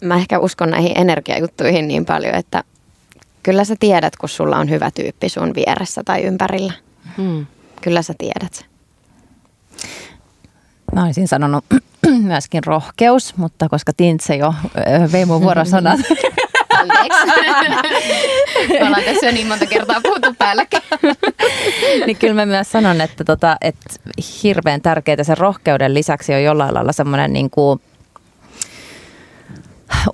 Mä 0.00 0.16
ehkä 0.16 0.38
uskon 0.38 0.70
näihin 0.70 0.98
energiajuttuihin 0.98 1.88
niin 1.88 2.04
paljon, 2.04 2.34
että 2.34 2.64
kyllä 3.42 3.64
sä 3.64 3.76
tiedät, 3.80 4.16
kun 4.16 4.28
sulla 4.28 4.56
on 4.56 4.70
hyvä 4.70 4.90
tyyppi 4.90 5.28
sun 5.28 5.54
vieressä 5.54 6.02
tai 6.04 6.22
ympärillä. 6.22 6.72
Hmm. 7.16 7.46
Kyllä 7.82 8.02
sä 8.02 8.14
tiedät 8.18 8.54
se. 8.54 8.64
Mä 10.94 11.04
olisin 11.04 11.28
sanonut 11.28 11.64
myöskin 12.22 12.64
rohkeus, 12.64 13.36
mutta 13.36 13.68
koska 13.68 13.92
Tintse 13.92 14.36
jo 14.36 14.54
vei 15.12 15.24
mun 15.24 15.40
vuorosanat. 15.40 16.00
Me 18.68 18.82
ollaan 18.86 19.02
tässä 19.04 19.26
jo 19.26 19.32
niin 19.32 19.46
monta 19.46 19.66
kertaa 19.66 20.00
puhuttu 20.02 20.34
päällekin. 20.38 20.80
niin 22.06 22.16
kyllä 22.16 22.34
mä 22.34 22.46
myös 22.46 22.72
sanon, 22.72 23.00
että, 23.00 23.24
tota, 23.24 23.56
että 23.60 23.94
hirveän 24.42 24.80
tärkeää 24.80 25.24
sen 25.24 25.38
rohkeuden 25.38 25.94
lisäksi 25.94 26.34
on 26.34 26.42
jollain 26.42 26.74
lailla 26.74 26.92
semmoinen 26.92 27.32
niin 27.32 27.50
kuin 27.50 27.80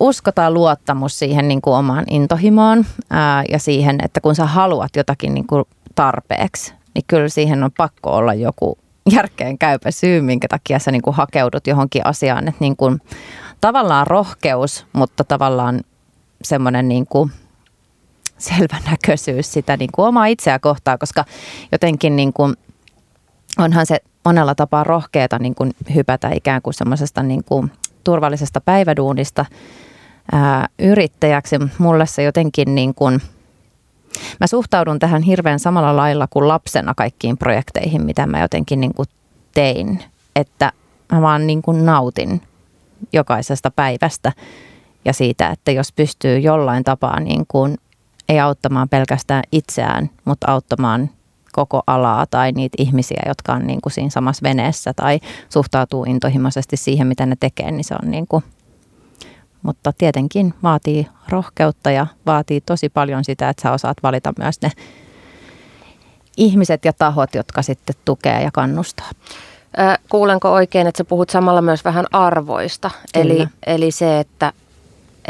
uskotaan 0.00 0.54
luottamus 0.54 1.18
siihen 1.18 1.48
niin 1.48 1.62
kuin 1.62 1.74
omaan 1.74 2.04
intohimoon 2.10 2.84
ää, 3.10 3.44
ja 3.48 3.58
siihen, 3.58 3.98
että 4.04 4.20
kun 4.20 4.34
sä 4.34 4.46
haluat 4.46 4.96
jotakin 4.96 5.34
niin 5.34 5.46
kuin 5.46 5.64
tarpeeksi, 5.94 6.74
niin 6.94 7.04
kyllä 7.06 7.28
siihen 7.28 7.64
on 7.64 7.70
pakko 7.76 8.10
olla 8.10 8.34
joku 8.34 8.78
järkeen 9.12 9.58
käypä 9.58 9.90
syy, 9.90 10.20
minkä 10.20 10.48
takia 10.48 10.78
sä 10.78 10.90
niin 10.90 11.02
kuin 11.02 11.16
hakeudut 11.16 11.66
johonkin 11.66 12.06
asiaan. 12.06 12.48
Että 12.48 12.60
niin 12.60 12.76
kuin, 12.76 13.00
tavallaan 13.60 14.06
rohkeus, 14.06 14.86
mutta 14.92 15.24
tavallaan 15.24 15.80
semmoinen 16.42 16.88
niin 16.88 17.06
kuin 17.06 17.32
selvänäköisyys 18.38 19.52
sitä 19.52 19.76
niin 19.76 19.90
kuin 19.92 20.06
omaa 20.06 20.26
itseä 20.26 20.58
kohtaan, 20.58 20.98
koska 20.98 21.24
jotenkin 21.72 22.16
niin 22.16 22.32
kuin 22.32 22.54
onhan 23.58 23.86
se 23.86 23.98
monella 24.24 24.54
tapaa 24.54 24.84
rohkeata 24.84 25.38
niin 25.38 25.54
kuin 25.54 25.70
hypätä 25.94 26.30
ikään 26.34 26.62
kuin 26.62 26.74
semmoisesta 26.74 27.22
niin 27.22 27.44
kuin 27.44 27.72
turvallisesta 28.04 28.60
päiväduunista 28.60 29.44
ää, 30.32 30.68
yrittäjäksi. 30.78 31.56
Mulle 31.78 32.06
se 32.06 32.22
jotenkin 32.22 32.74
niin 32.74 32.94
kuin, 32.94 33.20
mä 34.40 34.46
suhtaudun 34.46 34.98
tähän 34.98 35.22
hirveän 35.22 35.58
samalla 35.58 35.96
lailla 35.96 36.26
kuin 36.30 36.48
lapsena 36.48 36.94
kaikkiin 36.94 37.38
projekteihin, 37.38 38.02
mitä 38.02 38.26
mä 38.26 38.40
jotenkin 38.40 38.80
niin 38.80 38.94
kuin 38.94 39.08
tein. 39.54 40.04
Että 40.36 40.72
mä 41.12 41.22
vaan 41.22 41.46
niin 41.46 41.62
kuin 41.62 41.86
nautin 41.86 42.42
jokaisesta 43.12 43.70
päivästä 43.70 44.32
ja 45.04 45.12
siitä, 45.12 45.48
että 45.48 45.70
jos 45.70 45.92
pystyy 45.92 46.38
jollain 46.38 46.84
tapaa 46.84 47.20
niin 47.20 47.44
kuin, 47.48 47.78
ei 48.28 48.40
auttamaan 48.40 48.88
pelkästään 48.88 49.42
itseään, 49.52 50.10
mutta 50.24 50.52
auttamaan 50.52 51.10
koko 51.52 51.82
alaa 51.86 52.26
tai 52.26 52.52
niitä 52.52 52.74
ihmisiä, 52.78 53.22
jotka 53.26 53.52
on 53.52 53.66
niin 53.66 53.80
kuin 53.80 53.92
siinä 53.92 54.10
samassa 54.10 54.42
veneessä 54.42 54.92
tai 54.96 55.20
suhtautuu 55.48 56.04
intohimoisesti 56.04 56.76
siihen, 56.76 57.06
mitä 57.06 57.26
ne 57.26 57.36
tekee, 57.40 57.70
niin 57.70 57.84
se 57.84 57.94
on 58.02 58.10
niin 58.10 58.26
kuin, 58.26 58.44
mutta 59.62 59.92
tietenkin 59.98 60.54
vaatii 60.62 61.06
rohkeutta 61.28 61.90
ja 61.90 62.06
vaatii 62.26 62.60
tosi 62.60 62.88
paljon 62.88 63.24
sitä, 63.24 63.48
että 63.48 63.62
sä 63.62 63.72
osaat 63.72 63.96
valita 64.02 64.32
myös 64.38 64.62
ne 64.62 64.70
ihmiset 66.36 66.84
ja 66.84 66.92
tahot, 66.92 67.34
jotka 67.34 67.62
sitten 67.62 67.96
tukee 68.04 68.42
ja 68.42 68.50
kannustaa. 68.52 69.10
Kuulenko 70.08 70.52
oikein, 70.52 70.86
että 70.86 70.98
sä 70.98 71.04
puhut 71.04 71.30
samalla 71.30 71.62
myös 71.62 71.84
vähän 71.84 72.06
arvoista? 72.12 72.90
Eli, 73.14 73.46
eli 73.66 73.90
se, 73.90 74.20
että 74.20 74.52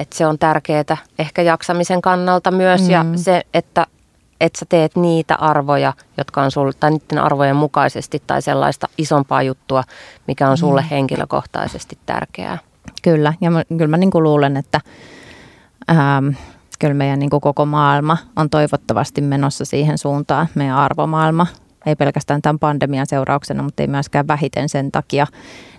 että 0.00 0.16
se 0.16 0.26
on 0.26 0.38
tärkeää 0.38 0.96
ehkä 1.18 1.42
jaksamisen 1.42 2.02
kannalta 2.02 2.50
myös 2.50 2.82
mm. 2.82 2.90
ja 2.90 3.04
se, 3.16 3.42
että 3.54 3.86
että 4.40 4.58
sä 4.58 4.66
teet 4.68 4.96
niitä 4.96 5.34
arvoja, 5.34 5.92
jotka 6.18 6.42
on 6.42 6.50
sulle, 6.50 6.72
tai 6.72 6.90
niiden 6.90 7.18
arvojen 7.18 7.56
mukaisesti 7.56 8.22
tai 8.26 8.42
sellaista 8.42 8.88
isompaa 8.98 9.42
juttua, 9.42 9.84
mikä 10.26 10.48
on 10.48 10.58
sulle 10.58 10.80
mm. 10.80 10.88
henkilökohtaisesti 10.88 11.98
tärkeää. 12.06 12.58
Kyllä, 13.02 13.34
ja 13.40 13.50
mä, 13.50 13.62
kyllä 13.68 13.86
mä 13.86 13.96
niin 13.96 14.10
kuin 14.10 14.22
luulen, 14.22 14.56
että 14.56 14.80
ähm, 15.90 16.28
kyllä 16.78 16.94
meidän 16.94 17.18
niin 17.18 17.30
kuin 17.30 17.40
koko 17.40 17.66
maailma 17.66 18.18
on 18.36 18.50
toivottavasti 18.50 19.20
menossa 19.20 19.64
siihen 19.64 19.98
suuntaan, 19.98 20.48
meidän 20.54 20.76
arvomaailma, 20.76 21.46
ei 21.86 21.96
pelkästään 21.96 22.42
tämän 22.42 22.58
pandemian 22.58 23.06
seurauksena, 23.06 23.62
mutta 23.62 23.82
ei 23.82 23.86
myöskään 23.86 24.28
vähiten 24.28 24.68
sen 24.68 24.92
takia, 24.92 25.26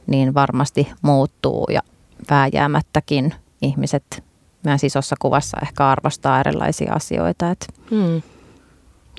niin 0.07 0.33
varmasti 0.33 0.91
muuttuu 1.01 1.65
ja 1.69 1.81
vääjäämättäkin 2.29 3.33
ihmiset 3.61 4.23
myös 4.63 4.83
isossa 4.83 5.15
kuvassa 5.19 5.57
ehkä 5.61 5.89
arvostaa 5.89 6.39
erilaisia 6.39 6.93
asioita. 6.93 7.51
Et. 7.51 7.67
Hmm. 7.91 8.21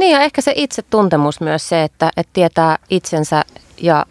Niin 0.00 0.12
ja 0.12 0.20
ehkä 0.20 0.40
se 0.40 0.52
itsetuntemus 0.56 1.40
myös 1.40 1.68
se, 1.68 1.82
että, 1.82 2.10
että 2.16 2.30
tietää 2.32 2.78
itsensä 2.90 3.44
ja, 3.80 4.06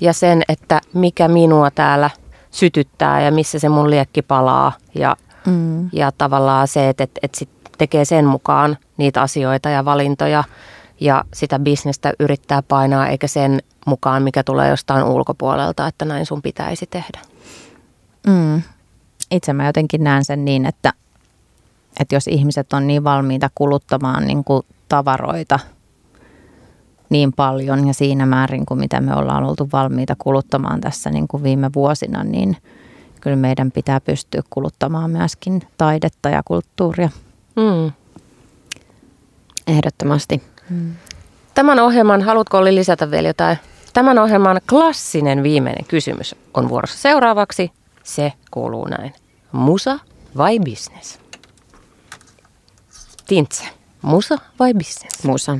ja 0.00 0.12
sen, 0.12 0.42
että 0.48 0.80
mikä 0.92 1.28
minua 1.28 1.70
täällä 1.70 2.10
sytyttää 2.50 3.20
ja 3.20 3.32
missä 3.32 3.58
se 3.58 3.68
mun 3.68 3.90
liekki 3.90 4.22
palaa. 4.22 4.72
Ja, 4.94 5.16
mm. 5.46 5.88
ja 5.92 6.12
tavallaan 6.12 6.68
se, 6.68 6.88
että, 6.88 7.04
että, 7.04 7.20
että 7.22 7.38
sit 7.38 7.50
tekee 7.78 8.04
sen 8.04 8.24
mukaan 8.24 8.76
niitä 8.96 9.22
asioita 9.22 9.68
ja 9.68 9.84
valintoja 9.84 10.44
ja 11.00 11.24
sitä 11.34 11.58
bisnestä 11.58 12.12
yrittää 12.20 12.62
painaa, 12.62 13.08
eikä 13.08 13.26
sen 13.26 13.62
mukaan, 13.86 14.22
mikä 14.22 14.42
tulee 14.42 14.68
jostain 14.68 15.04
ulkopuolelta, 15.04 15.86
että 15.86 16.04
näin 16.04 16.26
sun 16.26 16.42
pitäisi 16.42 16.86
tehdä. 16.86 17.20
Mm. 18.26 18.62
Itse 19.30 19.52
mä 19.52 19.66
jotenkin 19.66 20.04
näen 20.04 20.24
sen 20.24 20.44
niin, 20.44 20.66
että, 20.66 20.92
että 22.00 22.14
jos 22.14 22.28
ihmiset 22.28 22.72
on 22.72 22.86
niin 22.86 23.04
valmiita 23.04 23.50
kuluttamaan 23.54 24.26
niin 24.26 24.44
kuin 24.44 24.62
tavaroita 24.88 25.58
niin 27.10 27.32
paljon 27.32 27.88
ja 27.88 27.94
siinä 27.94 28.26
määrin 28.26 28.66
kuin 28.66 28.80
mitä 28.80 29.00
me 29.00 29.14
ollaan 29.14 29.44
oltu 29.44 29.68
valmiita 29.72 30.16
kuluttamaan 30.18 30.80
tässä 30.80 31.10
niin 31.10 31.28
kuin 31.28 31.42
viime 31.42 31.70
vuosina, 31.74 32.24
niin 32.24 32.56
kyllä 33.20 33.36
meidän 33.36 33.72
pitää 33.72 34.00
pystyä 34.00 34.42
kuluttamaan 34.50 35.10
myöskin 35.10 35.62
taidetta 35.78 36.28
ja 36.28 36.42
kulttuuria. 36.44 37.08
Mm. 37.56 37.92
Ehdottomasti. 39.66 40.42
Mm. 40.70 40.92
Tämän 41.54 41.78
ohjelman, 41.78 42.22
haluatko 42.22 42.58
oli 42.58 42.74
lisätä 42.74 43.10
vielä 43.10 43.28
jotain? 43.28 43.58
Tämän 43.92 44.18
ohjelman 44.18 44.60
klassinen 44.70 45.42
viimeinen 45.42 45.84
kysymys 45.88 46.34
on 46.54 46.68
vuorossa 46.68 46.98
seuraavaksi. 46.98 47.72
Se 48.04 48.32
kuuluu 48.50 48.88
näin. 48.88 49.12
Musa 49.52 49.98
vai 50.36 50.58
business? 50.58 51.18
Tintse, 53.26 53.64
musa 54.02 54.38
vai 54.58 54.74
business? 54.74 55.24
Musa. 55.24 55.58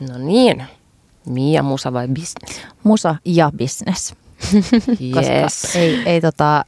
No 0.00 0.18
niin. 0.18 0.64
Mia, 1.26 1.62
musa 1.62 1.92
vai 1.92 2.08
business? 2.08 2.60
Musa 2.82 3.16
ja 3.24 3.50
business. 3.58 4.14
yes. 5.16 5.76
ei, 5.76 6.02
ei 6.06 6.20
tota, 6.20 6.64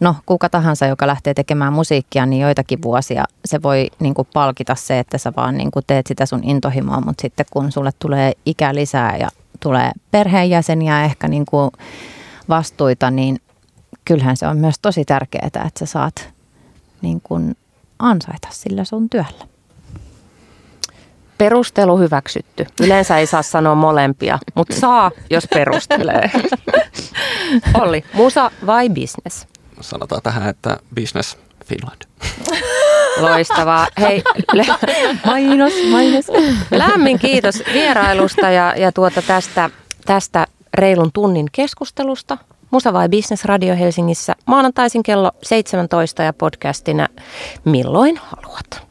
no 0.00 0.16
kuka 0.26 0.48
tahansa, 0.48 0.86
joka 0.86 1.06
lähtee 1.06 1.34
tekemään 1.34 1.72
musiikkia, 1.72 2.26
niin 2.26 2.42
joitakin 2.42 2.82
vuosia 2.82 3.24
se 3.44 3.62
voi 3.62 3.90
niin 4.00 4.14
kuin 4.14 4.28
palkita 4.32 4.74
se, 4.74 4.98
että 4.98 5.18
sä 5.18 5.32
vaan 5.36 5.56
niin 5.56 5.70
kuin 5.70 5.84
teet 5.86 6.06
sitä 6.06 6.26
sun 6.26 6.44
intohimoa, 6.44 7.00
mutta 7.00 7.22
sitten 7.22 7.46
kun 7.50 7.72
sulle 7.72 7.90
tulee 7.98 8.32
ikä 8.46 8.74
lisää 8.74 9.16
ja 9.16 9.28
tulee 9.60 9.90
perheenjäseniä 10.10 11.04
ehkä 11.04 11.28
niin 11.28 11.46
kuin 11.46 11.70
vastuita, 12.48 13.10
niin 13.10 13.40
kyllähän 14.04 14.36
se 14.36 14.46
on 14.46 14.58
myös 14.58 14.74
tosi 14.82 15.04
tärkeää, 15.04 15.46
että 15.46 15.70
sä 15.78 15.86
saat 15.86 16.34
niin 17.02 17.20
kuin 17.20 17.56
ansaita 17.98 18.48
sillä 18.50 18.84
sun 18.84 19.10
työllä. 19.10 19.46
Perustelu 21.38 21.98
hyväksytty. 21.98 22.66
Yleensä 22.80 23.18
ei 23.18 23.26
saa 23.26 23.42
sanoa 23.42 23.74
molempia, 23.74 24.38
mutta 24.54 24.76
saa, 24.76 25.10
jos 25.30 25.46
perustelee. 25.54 26.30
Olli, 27.80 28.04
musa 28.12 28.50
vai 28.66 28.88
business? 28.88 29.46
Sanotaan 29.80 30.22
tähän, 30.22 30.48
että 30.48 30.76
business 30.94 31.38
Finland. 31.64 32.02
Loistavaa. 33.20 33.86
Hei, 34.00 34.22
le- 34.52 34.66
mainos, 35.26 35.72
mainos. 35.90 36.26
Lämmin 36.70 37.18
kiitos 37.18 37.62
vierailusta 37.72 38.50
ja, 38.50 38.74
ja 38.76 38.92
tuota 38.92 39.22
tästä, 39.22 39.70
tästä 40.06 40.46
reilun 40.78 41.12
tunnin 41.12 41.46
keskustelusta. 41.52 42.38
Musa 42.70 42.92
vai 42.92 43.08
Business 43.08 43.44
Radio 43.44 43.76
Helsingissä 43.76 44.32
maanantaisin 44.46 45.02
kello 45.02 45.30
17 45.42 46.22
ja 46.22 46.32
podcastina 46.32 47.08
milloin 47.64 48.20
haluat. 48.22 48.86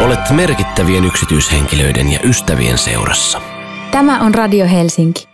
Olet 0.00 0.30
merkittävien 0.30 1.04
yksityishenkilöiden 1.04 2.12
ja 2.12 2.18
ystävien 2.24 2.78
seurassa. 2.78 3.40
Tämä 3.90 4.20
on 4.20 4.34
Radio 4.34 4.66
Helsinki. 4.66 5.33